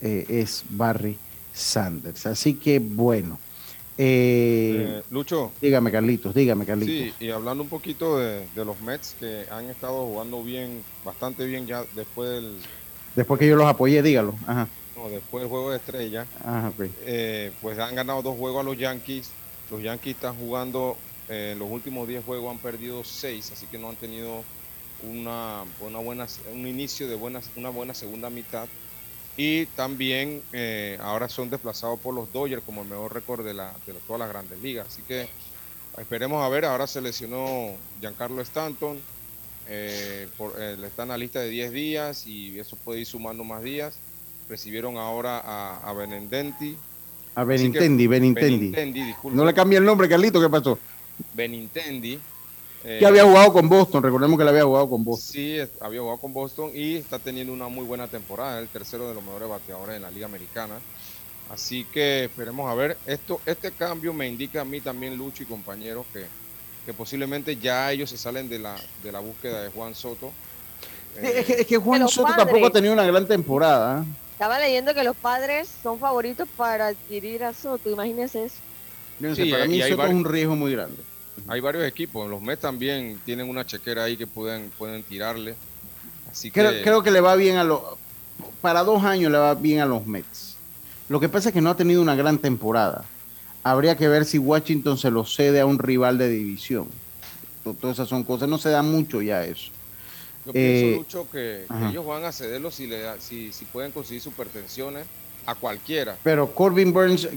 eh, 0.00 0.24
es 0.28 0.62
Barry 0.70 1.18
Sanders. 1.52 2.26
Así 2.26 2.54
que 2.54 2.78
bueno. 2.78 3.40
Eh, 3.98 5.00
Eh, 5.00 5.02
Lucho. 5.10 5.50
Dígame, 5.60 5.90
Carlitos, 5.90 6.32
dígame, 6.32 6.64
Carlitos. 6.64 7.16
Sí, 7.18 7.24
y 7.26 7.30
hablando 7.30 7.64
un 7.64 7.68
poquito 7.68 8.16
de, 8.18 8.46
de 8.54 8.64
los 8.64 8.80
Mets 8.80 9.16
que 9.18 9.46
han 9.50 9.64
estado 9.64 10.06
jugando 10.06 10.44
bien, 10.44 10.80
bastante 11.04 11.44
bien 11.44 11.66
ya 11.66 11.82
después 11.96 12.30
del, 12.30 12.54
Después 13.16 13.40
que 13.40 13.48
yo 13.48 13.56
los 13.56 13.66
apoyé, 13.66 14.00
dígalo. 14.00 14.36
Ajá. 14.46 14.68
no, 14.96 15.08
después 15.08 15.42
del 15.42 15.50
juego 15.50 15.72
de 15.72 15.78
estrella, 15.78 16.24
Ajá, 16.44 16.68
ok. 16.68 16.84
eh, 17.04 17.50
pues 17.60 17.80
han 17.80 17.96
ganado 17.96 18.22
dos 18.22 18.38
juegos 18.38 18.60
a 18.60 18.62
los 18.62 18.78
Yankees. 18.78 19.32
Los 19.70 19.82
Yankees 19.82 20.16
están 20.16 20.36
jugando, 20.36 20.96
eh, 21.28 21.54
los 21.58 21.70
últimos 21.70 22.08
10 22.08 22.24
juegos 22.24 22.50
han 22.50 22.58
perdido 22.58 23.04
6, 23.04 23.52
así 23.52 23.66
que 23.66 23.78
no 23.78 23.88
han 23.88 23.96
tenido 23.96 24.44
una, 25.02 25.64
una 25.80 25.98
buena, 25.98 26.26
un 26.52 26.66
inicio 26.66 27.08
de 27.08 27.14
una 27.14 27.70
buena 27.70 27.94
segunda 27.94 28.30
mitad. 28.30 28.68
Y 29.36 29.66
también 29.66 30.42
eh, 30.52 30.98
ahora 31.00 31.28
son 31.28 31.50
desplazados 31.50 31.98
por 32.00 32.14
los 32.14 32.32
Dodgers 32.32 32.62
como 32.62 32.82
el 32.82 32.88
mejor 32.88 33.14
récord 33.14 33.44
de, 33.44 33.54
la, 33.54 33.72
de 33.86 33.94
todas 34.06 34.20
las 34.20 34.28
grandes 34.28 34.58
ligas. 34.60 34.88
Así 34.88 35.02
que 35.02 35.28
esperemos 35.98 36.44
a 36.44 36.48
ver, 36.48 36.64
ahora 36.64 36.86
se 36.86 37.00
lesionó 37.00 37.78
Giancarlo 38.00 38.42
Stanton, 38.42 39.00
eh, 39.66 40.28
por, 40.36 40.60
eh, 40.60 40.76
está 40.84 41.04
en 41.04 41.08
la 41.10 41.18
lista 41.18 41.40
de 41.40 41.48
10 41.48 41.72
días 41.72 42.26
y 42.26 42.58
eso 42.58 42.76
puede 42.76 43.00
ir 43.00 43.06
sumando 43.06 43.44
más 43.44 43.62
días. 43.62 44.02
Recibieron 44.48 44.98
ahora 44.98 45.38
a, 45.38 45.78
a 45.88 45.92
Benintendi. 45.94 46.76
A 47.40 47.44
Benintendi, 47.44 48.06
Benintendi. 48.06 48.56
Benintendi, 48.56 49.02
disculpe. 49.04 49.36
No 49.36 49.44
le 49.44 49.54
cambie 49.54 49.78
el 49.78 49.84
nombre, 49.84 50.08
Carlito, 50.08 50.40
¿qué 50.40 50.48
pasó? 50.48 50.78
Benintendi. 51.34 52.18
eh, 52.84 52.96
Que 52.98 53.06
había 53.06 53.24
jugado 53.24 53.52
con 53.52 53.68
Boston, 53.68 54.02
recordemos 54.02 54.38
que 54.38 54.44
le 54.44 54.50
había 54.50 54.64
jugado 54.64 54.88
con 54.90 55.04
Boston. 55.04 55.32
Sí, 55.32 55.56
había 55.80 56.00
jugado 56.00 56.18
con 56.18 56.32
Boston 56.32 56.70
y 56.74 56.96
está 56.96 57.18
teniendo 57.18 57.52
una 57.52 57.68
muy 57.68 57.84
buena 57.84 58.08
temporada, 58.08 58.58
el 58.60 58.68
tercero 58.68 59.08
de 59.08 59.14
los 59.14 59.22
mejores 59.22 59.48
bateadores 59.48 59.96
en 59.96 60.02
la 60.02 60.10
Liga 60.10 60.26
Americana. 60.26 60.74
Así 61.52 61.84
que 61.92 62.24
esperemos 62.24 62.70
a 62.70 62.74
ver. 62.74 62.96
Esto, 63.06 63.40
este 63.44 63.72
cambio 63.72 64.12
me 64.14 64.28
indica 64.28 64.60
a 64.60 64.64
mí 64.64 64.80
también, 64.80 65.16
Lucho 65.16 65.42
y 65.42 65.46
compañeros, 65.46 66.06
que, 66.12 66.24
que 66.86 66.94
posiblemente 66.94 67.56
ya 67.56 67.90
ellos 67.90 68.08
se 68.10 68.16
salen 68.16 68.48
de 68.48 68.58
la, 68.60 68.76
de 69.02 69.12
la 69.12 69.20
búsqueda 69.20 69.62
de 69.62 69.70
Juan 69.70 69.94
Soto. 69.94 70.30
Es, 71.20 71.44
que, 71.44 71.52
es 71.54 71.66
que 71.66 71.76
Juan 71.76 72.08
Soto 72.08 72.28
padres- 72.28 72.36
tampoco 72.44 72.66
ha 72.66 72.70
tenido 72.70 72.92
una 72.94 73.04
gran 73.04 73.26
temporada. 73.26 74.02
¿eh? 74.02 74.06
Estaba 74.40 74.58
leyendo 74.58 74.94
que 74.94 75.04
los 75.04 75.14
padres 75.16 75.68
son 75.82 75.98
favoritos 75.98 76.48
para 76.56 76.86
adquirir 76.86 77.44
a 77.44 77.52
Soto, 77.52 77.90
imagínese 77.90 78.46
eso. 78.46 78.54
Sí, 79.36 79.50
para 79.50 79.66
mí 79.66 79.74
hay 79.82 79.90
Soto 79.90 79.92
es 79.92 79.96
varios- 79.98 80.16
un 80.16 80.24
riesgo 80.24 80.56
muy 80.56 80.72
grande. 80.72 80.96
Hay 81.46 81.60
varios 81.60 81.84
equipos, 81.84 82.26
los 82.30 82.40
Mets 82.40 82.62
también 82.62 83.20
tienen 83.26 83.50
una 83.50 83.66
chequera 83.66 84.04
ahí 84.04 84.16
que 84.16 84.26
pueden, 84.26 84.70
pueden 84.78 85.02
tirarle. 85.02 85.56
Así 86.32 86.50
que 86.50 86.58
Creo, 86.58 86.82
creo 86.82 87.02
que 87.02 87.10
le 87.10 87.20
va 87.20 87.34
bien 87.36 87.58
a 87.58 87.64
los. 87.64 87.82
Para 88.62 88.82
dos 88.82 89.04
años 89.04 89.30
le 89.30 89.36
va 89.36 89.52
bien 89.54 89.80
a 89.80 89.84
los 89.84 90.06
Mets. 90.06 90.56
Lo 91.10 91.20
que 91.20 91.28
pasa 91.28 91.50
es 91.50 91.52
que 91.54 91.60
no 91.60 91.68
ha 91.68 91.76
tenido 91.76 92.00
una 92.00 92.14
gran 92.14 92.38
temporada. 92.38 93.04
Habría 93.62 93.98
que 93.98 94.08
ver 94.08 94.24
si 94.24 94.38
Washington 94.38 94.96
se 94.96 95.10
lo 95.10 95.26
cede 95.26 95.60
a 95.60 95.66
un 95.66 95.78
rival 95.78 96.16
de 96.16 96.30
división. 96.30 96.86
To- 97.62 97.74
Todas 97.74 97.96
esas 97.96 98.08
son 98.08 98.24
cosas. 98.24 98.48
No 98.48 98.56
se 98.56 98.70
da 98.70 98.80
mucho 98.80 99.20
ya 99.20 99.44
eso. 99.44 99.70
Yo 100.52 100.60
Eh, 100.60 100.80
pienso, 100.82 100.98
Lucho, 100.98 101.30
que, 101.30 101.64
que 101.68 101.86
ellos 101.90 102.04
van 102.06 102.24
a 102.24 102.32
cederlo 102.32 102.70
si, 102.70 102.86
le, 102.86 103.00
da- 103.00 103.20
si, 103.20 103.52
si 103.52 103.64
pueden 103.66 103.92
conseguir 103.92 104.20
supertensiones 104.22 105.06
a 105.46 105.54
cualquiera. 105.54 106.16
Pero 106.22 106.52
Corbin 106.52 106.92
Burns, 106.92 107.28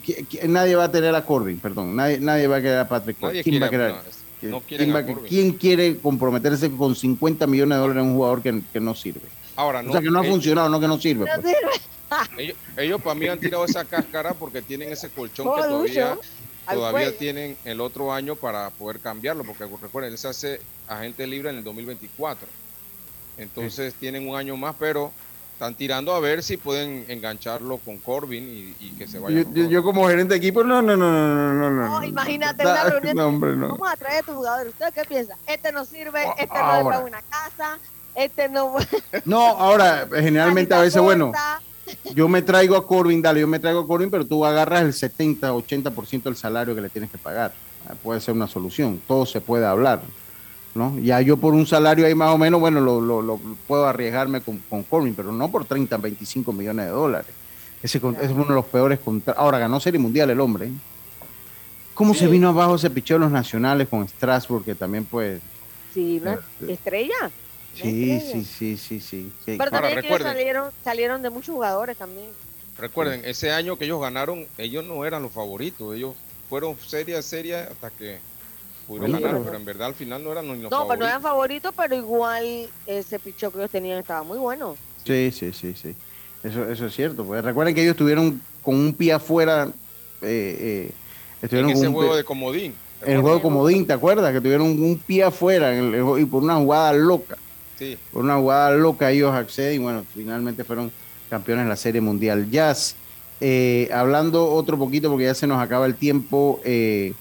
nadie 0.48 0.76
va 0.76 0.86
a 0.86 0.92
tener 0.92 1.14
a 1.16 1.26
Corbin, 1.26 1.60
perdón. 1.60 1.96
Nadie, 1.96 2.20
nadie 2.20 2.48
va 2.48 2.58
a 2.58 2.62
querer 2.62 2.80
a 2.80 2.88
Patrick 2.88 3.20
Corbin. 3.20 3.38
Nadie 3.40 3.44
¿Quién 3.44 3.62
va 3.62 3.66
a 3.66 3.70
quiere- 3.70 3.84
querer? 3.86 3.96
no, 4.04 4.10
es- 4.10 4.18
¿Quién- 4.40 4.52
no 4.52 4.62
quién 4.62 4.94
va 4.94 4.98
a 4.98 5.02
a- 5.02 5.06
Corbin. 5.06 5.26
¿Quién 5.28 5.52
quiere 5.54 5.98
comprometerse 6.00 6.72
con 6.72 6.96
50 6.96 7.48
millones 7.48 7.78
de 7.78 7.82
dólares 7.82 8.04
en 8.04 8.10
un 8.10 8.16
jugador 8.16 8.42
que, 8.42 8.62
que 8.74 8.80
no 8.80 8.94
sirve? 8.96 9.28
Ahora, 9.56 9.82
o 9.88 9.92
sea, 9.92 10.02
que 10.02 10.10
no 10.10 10.20
ha 10.20 10.24
ellos- 10.24 10.34
funcionado, 10.34 10.70
no 10.70 10.80
que 10.80 10.88
no 10.88 11.00
sirve. 11.00 11.26
pues. 11.42 11.56
Ellos, 12.38 12.56
ellos 12.78 13.02
para 13.02 13.16
mí 13.16 13.28
han 13.28 13.40
tirado 13.40 13.66
esa 13.66 13.86
cáscara 13.86 14.36
porque 14.36 14.62
tienen 14.62 14.92
ese 14.92 15.10
colchón 15.10 15.46
que 15.48 15.62
Oh, 15.62 15.68
todavía, 15.68 16.16
al 16.68 16.76
todavía 16.78 17.06
cuello. 17.08 17.18
tienen 17.18 17.58
el 17.66 17.82
otro 17.82 18.14
año 18.14 18.36
para 18.36 18.70
poder 18.70 19.00
cambiarlo, 19.00 19.44
porque 19.44 19.66
recuerden, 19.82 20.12
él 20.12 20.18
se 20.20 20.28
hace 20.28 20.60
agente 20.88 21.26
libre 21.26 21.50
en 21.50 21.56
el 21.58 21.64
2024. 21.64 22.48
Entonces 23.38 23.94
tienen 23.96 24.28
un 24.28 24.36
año 24.36 24.56
más, 24.58 24.76
pero 24.80 25.12
están 25.54 25.76
tirando 25.76 26.14
a 26.14 26.20
ver 26.20 26.44
si 26.44 26.58
pueden 26.58 27.06
engancharlo 27.08 27.78
con 27.78 27.98
Corbin 27.98 28.44
y, 28.80 28.86
y 28.86 28.92
que 28.92 29.08
se 29.08 29.20
vaya. 29.20 29.42
Yo, 29.42 29.54
yo- 29.54 29.70
yo 29.70 29.84
como 29.84 30.08
gerente 30.08 30.34
de 30.34 30.38
equipo, 30.40 30.64
no, 30.64 30.82
no, 30.82 30.96
no, 30.98 31.12
no, 31.12 31.36
no, 31.36 31.54
no, 31.54 31.70
no. 31.72 32.00
No, 32.00 32.04
imagínate 32.04 32.64
una 32.64 32.84
reunión. 32.86 33.16
no, 33.18 33.28
hombre, 33.28 33.56
no. 33.56 33.70
Vamos 33.70 33.90
a 33.92 33.96
traer 33.96 34.20
a 34.24 34.26
tus 34.26 34.36
jugadores. 34.36 34.74
¿Usted 34.74 34.94
qué 34.94 35.06
piensa? 35.06 35.36
Este 35.48 35.72
no 35.72 35.86
sirve, 35.86 36.24
este 36.38 36.48
no 36.48 36.60
ahora. 36.60 36.98
paga 36.98 37.06
una 37.08 37.22
casa, 37.22 37.80
este 38.16 38.50
no. 38.50 38.76
No, 39.26 39.42
ahora, 39.42 40.08
generalmente 40.12 40.74
a 40.74 40.82
veces, 40.82 41.02
bueno, 41.02 41.32
yo 42.14 42.28
me 42.28 42.42
traigo 42.42 42.76
a 42.76 42.86
Corbin, 42.86 43.22
dale, 43.22 43.40
yo 43.42 43.48
me 43.48 43.60
traigo 43.60 43.80
a 43.82 43.88
Corbin, 43.88 44.10
pero 44.12 44.26
tú 44.26 44.46
agarras 44.46 44.82
el 44.84 44.94
70, 44.94 45.54
80% 45.54 46.24
del 46.24 46.36
salario 46.36 46.74
que 46.76 46.82
le 46.82 46.90
tienes 46.90 47.10
que 47.12 47.18
pagar. 47.18 47.54
Ah, 47.88 47.94
Puede 48.02 48.22
ser 48.22 48.34
una 48.34 48.48
solución, 48.48 49.02
todo 49.08 49.26
se 49.26 49.42
puede 49.42 49.66
hablar, 49.66 50.02
¿no? 50.76 50.98
Ya 51.00 51.22
yo 51.22 51.38
por 51.38 51.54
un 51.54 51.66
salario 51.68 52.06
ahí 52.06 52.16
más 52.16 52.30
o 52.34 52.38
menos, 52.38 52.60
bueno, 52.60 52.80
lo, 52.82 53.00
lo- 53.02 53.22
lo 53.22 53.40
puedo 53.68 53.86
arriesgarme 53.86 54.42
con, 54.42 54.58
con 54.70 54.84
Corbin, 54.84 55.14
pero 55.16 55.32
no 55.32 55.50
por 55.52 55.66
30, 55.66 55.98
25 55.98 56.52
millones 56.54 56.86
de 56.86 56.92
dólares. 56.92 57.32
Ese 57.82 57.98
es 57.98 58.04
uno 58.32 58.46
de 58.46 58.54
los 58.56 58.66
peores 58.66 59.00
contratos. 59.00 59.42
Ahora 59.42 59.60
ganó 59.60 59.80
Serie 59.80 60.00
Mundial 60.00 60.30
el 60.30 60.40
hombre. 60.40 60.68
¿eh? 60.68 60.72
¿Cómo 61.94 62.14
se 62.14 62.28
vino 62.28 62.50
abajo 62.50 62.76
ese 62.76 62.90
picheo 62.90 63.18
de 63.18 63.26
los 63.26 63.32
nacionales 63.32 63.88
con 63.88 64.08
Strasbourg, 64.08 64.64
que 64.66 64.74
también 64.74 65.06
pues... 65.06 65.42
Sí, 65.94 66.20
una 66.22 66.40
estrella. 66.68 67.30
Sí, 67.76 68.20
sí, 68.20 68.44
sí, 68.46 68.78
sí, 68.78 69.00
sí. 69.00 69.32
sí. 69.46 69.56
Pero 69.58 69.70
también 69.70 69.94
que 69.96 70.00
ellos 70.00 70.04
recuerden. 70.04 70.28
salieron, 70.28 70.72
salieron 70.84 71.22
de 71.22 71.30
muchos 71.30 71.54
jugadores 71.54 71.98
también. 71.98 72.28
Recuerden, 72.80 73.22
ese 73.26 73.52
año 73.52 73.78
que 73.78 73.86
ellos 73.86 74.02
ganaron, 74.02 74.48
ellos 74.58 74.84
no 74.86 75.06
eran 75.06 75.22
los 75.22 75.32
favoritos, 75.32 75.96
ellos 75.96 76.16
fueron 76.50 76.76
seria, 76.88 77.22
seria 77.22 77.64
hasta 77.72 77.92
que 77.92 78.18
pudieron 78.88 79.12
ganar, 79.12 79.32
pero- 79.32 79.44
pero 79.44 79.58
en 79.58 79.66
verdad 79.66 79.88
al 79.88 79.94
final 79.96 80.24
no 80.24 80.32
eran 80.32 80.46
ni 80.48 80.62
los 80.62 80.64
No, 80.64 80.70
pero 80.70 80.80
no 80.80 80.88
favoritos. 80.88 81.08
eran 81.10 81.22
favoritos, 81.22 81.74
pero 81.76 81.96
igual 81.96 82.70
ese 82.86 83.20
picheo 83.20 83.52
que 83.52 83.58
ellos 83.60 83.72
tenían 83.72 84.00
estaba 84.00 84.24
muy 84.24 84.38
bueno. 84.38 84.76
Sí, 85.06 85.32
sí, 85.32 85.52
sí, 85.54 85.74
sí. 85.82 85.96
Eso, 86.44 86.70
eso 86.70 86.86
es 86.88 86.96
cierto. 86.96 87.24
Pues 87.24 87.44
recuerden 87.44 87.74
que 87.76 87.82
ellos 87.82 87.92
estuvieron 87.92 88.42
con 88.62 88.76
un 88.76 88.94
pie 88.94 89.14
afuera. 89.14 89.70
eh, 90.26 90.58
eh, 90.60 90.92
en 91.42 91.46
estuvieron 91.46 91.72
con 91.72 91.78
ese 91.78 91.88
un 91.90 91.94
juego 91.96 92.14
pie- 92.14 92.18
de 92.18 92.24
comodín. 92.24 92.74
En 93.06 93.12
el 93.16 93.22
juego 93.22 93.42
comodín, 93.42 93.86
¿te 93.86 93.92
acuerdas? 93.92 94.32
Que 94.32 94.40
tuvieron 94.40 94.68
un 94.68 94.98
pie 95.06 95.24
afuera 95.24 95.74
en 95.78 95.84
el- 95.86 95.96
el- 95.96 96.20
y 96.22 96.26
por 96.26 96.42
una 96.42 96.56
jugada 96.56 96.94
loca. 96.94 97.38
Sí. 97.78 97.98
Por 98.14 98.24
una 98.24 98.38
jugada 98.38 98.72
loca 98.72 99.12
ellos 99.12 99.34
acceden 99.34 99.76
y 99.76 99.78
bueno, 99.84 100.06
finalmente 100.14 100.64
fueron 100.64 100.90
campeones 101.30 101.66
de 101.66 101.70
la 101.70 101.76
Serie 101.76 102.00
Mundial. 102.00 102.50
Jazz, 102.50 102.96
eh, 103.42 103.90
hablando 103.94 104.50
otro 104.54 104.78
poquito 104.78 105.10
porque 105.10 105.26
ya 105.26 105.34
se 105.34 105.46
nos 105.48 105.62
acaba 105.62 105.86
el 105.86 105.96
tiempo. 105.96 106.62
eh, 106.64 107.14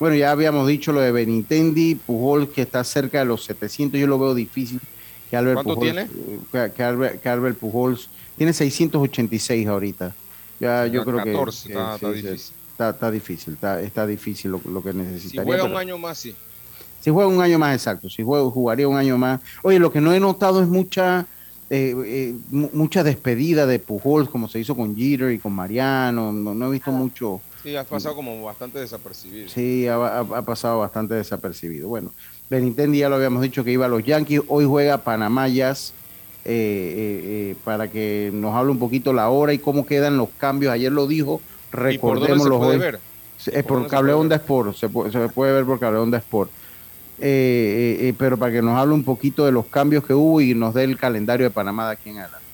bueno, 0.00 0.16
ya 0.16 0.32
habíamos 0.32 0.66
dicho 0.66 0.92
lo 0.92 1.00
de 1.00 1.12
Benintendi, 1.12 1.94
Pujol 1.94 2.48
que 2.50 2.62
está 2.62 2.82
cerca 2.82 3.20
de 3.20 3.26
los 3.26 3.44
700, 3.44 4.00
yo 4.00 4.06
lo 4.08 4.18
veo 4.18 4.34
difícil. 4.34 4.80
Que 5.30 5.36
Albert 5.36 5.54
¿Cuánto 5.62 5.74
Pujols, 5.76 5.92
tiene? 5.92 6.08
Que, 6.50 6.72
que 6.72 6.82
Albert, 6.82 7.22
que 7.22 7.28
Albert 7.28 7.56
Pujols 7.58 8.08
tiene 8.36 8.52
686 8.52 9.66
ahorita. 9.68 10.12
Ya 10.58 10.86
yo 10.86 11.00
Ya 11.00 11.04
creo 11.04 11.22
que- 11.22 11.32
14, 11.32 11.68
que, 11.68 11.72
está- 11.74 11.94
está 11.94 12.08
sí, 12.08 12.14
difícil. 12.22 12.54
Está, 12.72 12.90
está 12.90 13.10
difícil, 13.10 13.54
está, 13.54 13.80
está 13.82 14.06
difícil 14.06 14.50
lo, 14.50 14.60
lo 14.68 14.82
que 14.82 14.90
Si 14.92 14.98
necesitaría. 14.98 15.44
juega 15.44 15.62
pero- 15.64 15.74
un 15.74 15.78
año 15.80 15.98
más, 15.98 16.18
sí. 16.18 16.34
si 17.00 17.10
juega 17.10 17.28
un 17.28 17.40
año 17.40 17.58
más 17.58 17.74
exacto, 17.76 18.10
si 18.10 18.22
juega, 18.24 18.48
jugaría 18.50 18.88
un 18.88 18.96
año 18.96 19.16
más. 19.18 19.40
Oye, 19.62 19.78
lo 19.78 19.92
que 19.92 20.00
no 20.00 20.12
he 20.12 20.18
notado 20.20 20.62
es 20.62 20.68
mucha 20.68 21.26
eh, 21.72 21.94
eh, 22.04 22.34
mu- 22.50 22.70
mucha 22.72 23.04
despedida 23.04 23.64
de 23.64 23.78
Pujols, 23.78 24.28
como 24.28 24.48
se 24.48 24.58
hizo 24.58 24.74
con 24.74 24.96
Jeter 24.96 25.30
y 25.30 25.38
con 25.38 25.52
Mariano. 25.52 26.32
No, 26.32 26.52
no 26.52 26.66
he 26.66 26.70
visto 26.72 26.90
mucho. 26.90 27.40
Sí, 27.62 27.76
has 27.76 27.86
pasado 27.86 28.14
como 28.16 28.42
bastante 28.42 28.78
desapercibido. 28.78 29.48
Sí, 29.48 29.86
ha, 29.86 29.94
ha- 29.96 30.20
ha 30.20 30.42
pasado 30.42 30.78
bastante 30.78 31.14
desapercibido. 31.14 31.88
Bueno, 31.88 32.12
Benintendi 32.48 32.98
ya 32.98 33.08
lo 33.08 33.16
habíamos 33.16 33.42
dicho 33.42 33.64
que 33.64 33.72
iba 33.72 33.86
a 33.86 33.88
los 33.88 34.02
Yankees. 34.04 34.42
Hoy 34.48 34.64
juega 34.64 34.98
Panamá 34.98 35.48
Jazz, 35.48 35.92
eh, 36.44 36.50
eh, 36.52 37.20
eh, 37.52 37.56
para 37.64 37.88
que 37.90 38.30
nos 38.32 38.54
hable 38.54 38.72
un 38.72 38.78
poquito 38.78 39.12
la 39.12 39.28
hora 39.28 39.52
y 39.52 39.58
cómo 39.58 39.84
quedan 39.84 40.16
los 40.16 40.30
cambios. 40.38 40.72
Ayer 40.72 40.90
lo 40.90 41.06
dijo, 41.06 41.40
¿Y 41.90 41.98
por 41.98 42.18
dónde 42.18 42.38
se 42.38 42.48
recordémoslo 42.48 42.58
puede 42.58 42.78
ver? 42.78 43.00
Sí, 43.36 43.50
¿Y 43.54 43.58
Es 43.58 43.64
por 43.64 43.80
por 43.82 43.88
Cable 43.88 44.12
Onda 44.14 44.36
Sport, 44.36 44.74
se 44.76 44.88
puede, 44.88 45.12
se 45.12 45.28
puede 45.28 45.52
ver 45.52 45.64
por 45.64 45.78
Cable 45.78 45.98
Onda 45.98 46.18
Sport. 46.18 46.50
Pero 47.18 48.38
para 48.38 48.52
que 48.52 48.62
nos 48.62 48.78
hable 48.78 48.94
un 48.94 49.04
poquito 49.04 49.44
de 49.44 49.52
los 49.52 49.66
cambios 49.66 50.04
que 50.04 50.14
hubo 50.14 50.40
y 50.40 50.54
nos 50.54 50.72
dé 50.74 50.84
el 50.84 50.96
calendario 50.98 51.44
de 51.44 51.50
Panamá 51.50 51.86
de 51.88 51.92
aquí 51.92 52.10
en 52.10 52.18
adelante. 52.18 52.49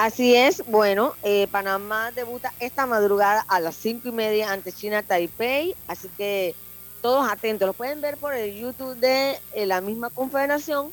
Así 0.00 0.34
es, 0.34 0.62
bueno, 0.66 1.12
eh, 1.22 1.46
Panamá 1.50 2.10
debuta 2.12 2.54
esta 2.58 2.86
madrugada 2.86 3.44
a 3.48 3.60
las 3.60 3.74
cinco 3.74 4.08
y 4.08 4.12
media 4.12 4.50
ante 4.50 4.72
China 4.72 5.02
Taipei, 5.02 5.74
así 5.88 6.08
que 6.16 6.54
todos 7.02 7.30
atentos, 7.30 7.66
lo 7.66 7.74
pueden 7.74 8.00
ver 8.00 8.16
por 8.16 8.32
el 8.32 8.58
YouTube 8.58 8.96
de 8.96 9.38
eh, 9.52 9.66
la 9.66 9.82
misma 9.82 10.08
confederación 10.08 10.88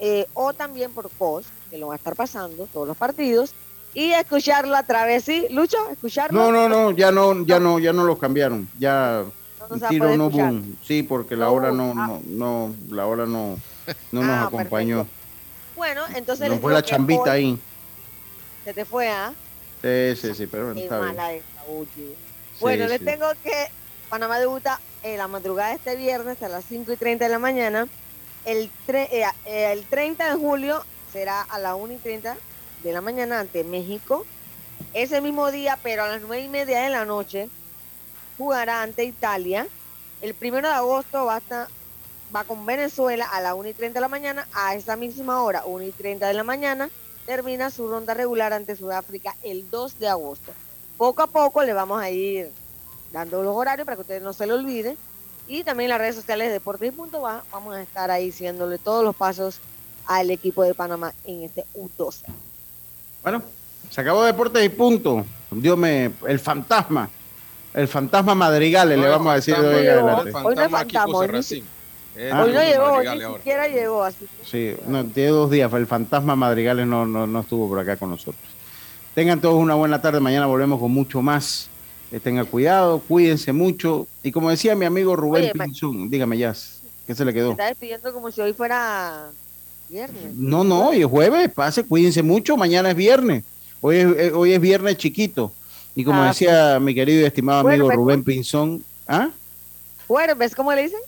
eh, 0.00 0.26
o 0.34 0.52
también 0.54 0.90
por 0.92 1.08
POS, 1.08 1.44
que 1.70 1.78
lo 1.78 1.86
va 1.86 1.92
a 1.94 1.96
estar 1.98 2.16
pasando 2.16 2.66
todos 2.72 2.88
los 2.88 2.96
partidos. 2.96 3.54
y 3.94 4.10
escucharlo 4.10 4.74
a 4.74 4.82
través, 4.82 5.22
¿sí? 5.22 5.46
Lucho, 5.50 5.76
escucharlo. 5.92 6.40
No, 6.40 6.50
no, 6.50 6.68
no, 6.68 6.90
ya 6.90 7.12
no, 7.12 7.44
ya 7.44 7.60
no, 7.60 7.78
ya 7.78 7.92
no 7.92 8.02
los 8.02 8.18
cambiaron. 8.18 8.68
Ya 8.76 9.22
No 9.70 9.88
tiro 9.88 10.16
no 10.16 10.26
escuchar. 10.26 10.50
boom. 10.50 10.76
Sí, 10.82 11.04
porque 11.04 11.36
la 11.36 11.44
No 11.44 11.52
hora 11.52 11.68
boom, 11.70 11.76
no, 11.94 12.02
ah. 12.02 12.06
no, 12.08 12.20
no, 12.26 12.74
la 12.90 13.06
hora 13.06 13.24
no, 13.24 13.56
no 14.10 14.20
nos 14.22 14.30
Ah, 14.30 14.44
acompañó. 14.46 15.06
Bueno, 15.76 16.02
entonces 16.16 16.48
les 16.50 16.60
fue 16.60 16.72
la 16.72 16.82
chambita 16.82 17.22
hoy 17.22 17.28
ahí. 17.30 17.58
Se 18.64 18.72
te 18.74 18.84
fue, 18.84 19.08
¿ah? 19.08 19.32
Sí, 19.82 20.14
sí, 20.16 20.34
sí, 20.34 20.46
pero 20.46 20.64
bueno, 20.66 20.78
Qué 20.78 20.84
está 20.84 21.00
bien. 21.00 21.08
mala 21.16 21.32
esta, 21.32 21.64
oye. 21.64 22.16
Bueno, 22.60 22.86
les 22.86 22.98
sí. 22.98 23.04
tengo 23.04 23.26
que 23.42 23.66
Panamá 24.08 24.38
debuta 24.38 24.80
en 25.02 25.18
la 25.18 25.26
madrugada 25.26 25.70
de 25.70 25.76
este 25.76 25.96
viernes 25.96 26.40
a 26.42 26.48
las 26.48 26.64
5 26.64 26.92
y 26.92 26.96
30 26.96 27.24
de 27.24 27.30
la 27.30 27.38
mañana. 27.38 27.88
El, 28.44 28.70
tre- 28.86 29.08
eh, 29.10 29.24
eh, 29.46 29.72
el 29.72 29.84
30 29.86 30.30
de 30.30 30.36
julio 30.36 30.84
será 31.12 31.42
a 31.42 31.58
las 31.58 31.74
1 31.74 31.94
y 31.94 31.96
30 31.96 32.36
de 32.84 32.92
la 32.92 33.00
mañana 33.00 33.40
ante 33.40 33.64
México. 33.64 34.24
Ese 34.94 35.20
mismo 35.20 35.50
día, 35.50 35.78
pero 35.82 36.04
a 36.04 36.08
las 36.08 36.20
9 36.20 36.44
y 36.44 36.48
media 36.48 36.80
de 36.82 36.90
la 36.90 37.04
noche, 37.04 37.48
jugará 38.36 38.82
ante 38.82 39.04
Italia. 39.04 39.66
El 40.20 40.36
1 40.40 40.68
de 40.68 40.74
agosto 40.74 41.24
va, 41.24 41.36
hasta- 41.36 41.68
va 42.34 42.44
con 42.44 42.64
Venezuela 42.66 43.24
a 43.24 43.40
las 43.40 43.54
1 43.54 43.70
y 43.70 43.74
30 43.74 43.98
de 43.98 44.02
la 44.02 44.08
mañana. 44.08 44.46
A 44.52 44.74
esa 44.76 44.94
misma 44.96 45.42
hora, 45.42 45.64
1 45.64 45.84
y 45.84 45.90
30 45.92 46.28
de 46.28 46.34
la 46.34 46.44
mañana, 46.44 46.90
termina 47.26 47.70
su 47.70 47.88
ronda 47.88 48.14
regular 48.14 48.52
ante 48.52 48.76
Sudáfrica 48.76 49.36
el 49.42 49.68
2 49.70 49.98
de 49.98 50.08
agosto. 50.08 50.52
Poco 50.96 51.22
a 51.22 51.26
poco 51.26 51.62
le 51.62 51.72
vamos 51.72 52.00
a 52.00 52.10
ir 52.10 52.50
dando 53.12 53.42
los 53.42 53.56
horarios 53.56 53.84
para 53.84 53.96
que 53.96 54.02
ustedes 54.02 54.22
no 54.22 54.32
se 54.32 54.46
lo 54.46 54.54
olviden. 54.54 54.96
Y 55.48 55.64
también 55.64 55.90
las 55.90 55.98
redes 55.98 56.14
sociales 56.14 56.48
de 56.48 56.54
Deportes 56.54 56.88
y 56.88 56.92
Punto 56.92 57.20
va, 57.20 57.44
vamos 57.50 57.74
a 57.74 57.82
estar 57.82 58.10
ahí 58.10 58.30
siguiéndole 58.30 58.78
todos 58.78 59.04
los 59.04 59.14
pasos 59.14 59.58
al 60.06 60.30
equipo 60.30 60.62
de 60.62 60.74
Panamá 60.74 61.12
en 61.24 61.42
este 61.42 61.64
U12. 61.74 62.22
Bueno, 63.22 63.42
se 63.90 64.00
acabó 64.00 64.24
Deportes 64.24 64.64
y 64.64 64.68
punto. 64.68 65.24
Dios 65.50 65.76
me, 65.76 66.12
el 66.26 66.38
fantasma. 66.38 67.08
El 67.74 67.88
fantasma 67.88 68.34
Madrigales, 68.34 68.98
le 68.98 69.08
vamos 69.08 69.32
a 69.32 69.36
decir 69.36 69.56
de 69.56 69.66
hoy 69.66 69.86
adelante. 69.86 70.32
Hoy 70.34 70.54
no 70.54 70.62
es 70.62 70.70
fantasma, 70.70 71.18
hoy, 71.18 71.64
Ah. 72.30 72.42
hoy 72.44 72.52
no 72.52 72.62
llegó, 72.62 72.84
hoy 72.92 73.06
ni 73.08 73.34
siquiera 73.36 73.68
llegó. 73.68 74.02
Así 74.04 74.26
Sí, 74.44 74.74
no, 74.86 75.04
tiene 75.04 75.30
dos 75.30 75.50
días. 75.50 75.72
El 75.72 75.86
fantasma 75.86 76.36
Madrigales 76.36 76.86
no, 76.86 77.06
no, 77.06 77.26
no 77.26 77.40
estuvo 77.40 77.68
por 77.68 77.78
acá 77.78 77.96
con 77.96 78.10
nosotros. 78.10 78.42
Tengan 79.14 79.40
todos 79.40 79.56
una 79.56 79.74
buena 79.74 80.00
tarde. 80.02 80.20
Mañana 80.20 80.46
volvemos 80.46 80.78
con 80.80 80.90
mucho 80.90 81.22
más. 81.22 81.68
Eh, 82.10 82.20
tengan 82.20 82.44
cuidado, 82.46 83.00
cuídense 83.00 83.52
mucho. 83.52 84.06
Y 84.22 84.32
como 84.32 84.50
decía 84.50 84.74
mi 84.74 84.84
amigo 84.84 85.16
Rubén 85.16 85.44
Oye, 85.44 85.52
Pinzón, 85.54 86.10
dígame 86.10 86.36
ya, 86.36 86.54
¿qué 87.06 87.14
se 87.14 87.24
le 87.24 87.32
quedó? 87.32 87.52
está 87.52 87.66
despidiendo 87.66 88.12
como 88.12 88.30
si 88.30 88.42
hoy 88.42 88.52
fuera 88.52 89.30
viernes. 89.88 90.34
No, 90.34 90.62
no, 90.62 90.88
hoy 90.88 91.00
es 91.00 91.06
jueves, 91.06 91.50
pase, 91.52 91.84
cuídense 91.84 92.22
mucho. 92.22 92.56
Mañana 92.58 92.90
es 92.90 92.96
viernes. 92.96 93.44
Hoy 93.80 93.96
es, 93.96 94.06
eh, 94.18 94.32
hoy 94.34 94.52
es 94.52 94.60
viernes 94.60 94.98
chiquito. 94.98 95.52
Y 95.94 96.04
como 96.04 96.22
Ah, 96.22 96.28
decía 96.28 96.78
mi 96.80 96.94
querido 96.94 97.22
y 97.22 97.24
estimado 97.24 97.66
amigo 97.66 97.90
Rubén 97.90 98.22
Pinzón, 98.22 98.84
¿ah? 99.08 99.30
Bueno, 100.08 100.34
¿ves 100.36 100.54
cómo 100.54 100.72
le 100.74 100.82
dicen? 100.82 101.00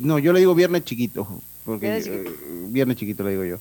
No, 0.00 0.18
yo 0.18 0.32
le 0.32 0.40
digo 0.40 0.54
viernes 0.54 0.84
chiquito, 0.84 1.26
porque 1.64 1.86
Viernes 1.86 2.06
eh, 2.06 2.24
viernes 2.68 2.96
chiquito 2.96 3.22
le 3.24 3.30
digo 3.30 3.44
yo. 3.44 3.56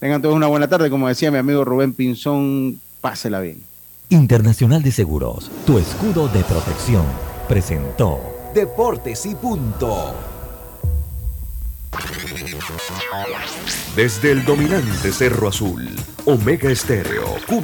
Tengan 0.00 0.20
todos 0.22 0.34
una 0.34 0.46
buena 0.48 0.68
tarde, 0.68 0.90
como 0.90 1.08
decía 1.08 1.30
mi 1.30 1.38
amigo 1.38 1.64
Rubén 1.64 1.92
Pinzón, 1.92 2.80
pásela 3.00 3.40
bien. 3.40 3.60
Internacional 4.08 4.82
de 4.82 4.92
Seguros, 4.92 5.50
tu 5.64 5.78
escudo 5.78 6.28
de 6.28 6.42
protección, 6.44 7.04
presentó 7.48 8.20
Deportes 8.54 9.24
y 9.24 9.34
punto. 9.34 10.14
Desde 13.96 14.32
el 14.32 14.44
dominante 14.44 15.12
Cerro 15.12 15.48
Azul, 15.48 15.88
Omega 16.26 16.70
Estéreo, 16.70 17.36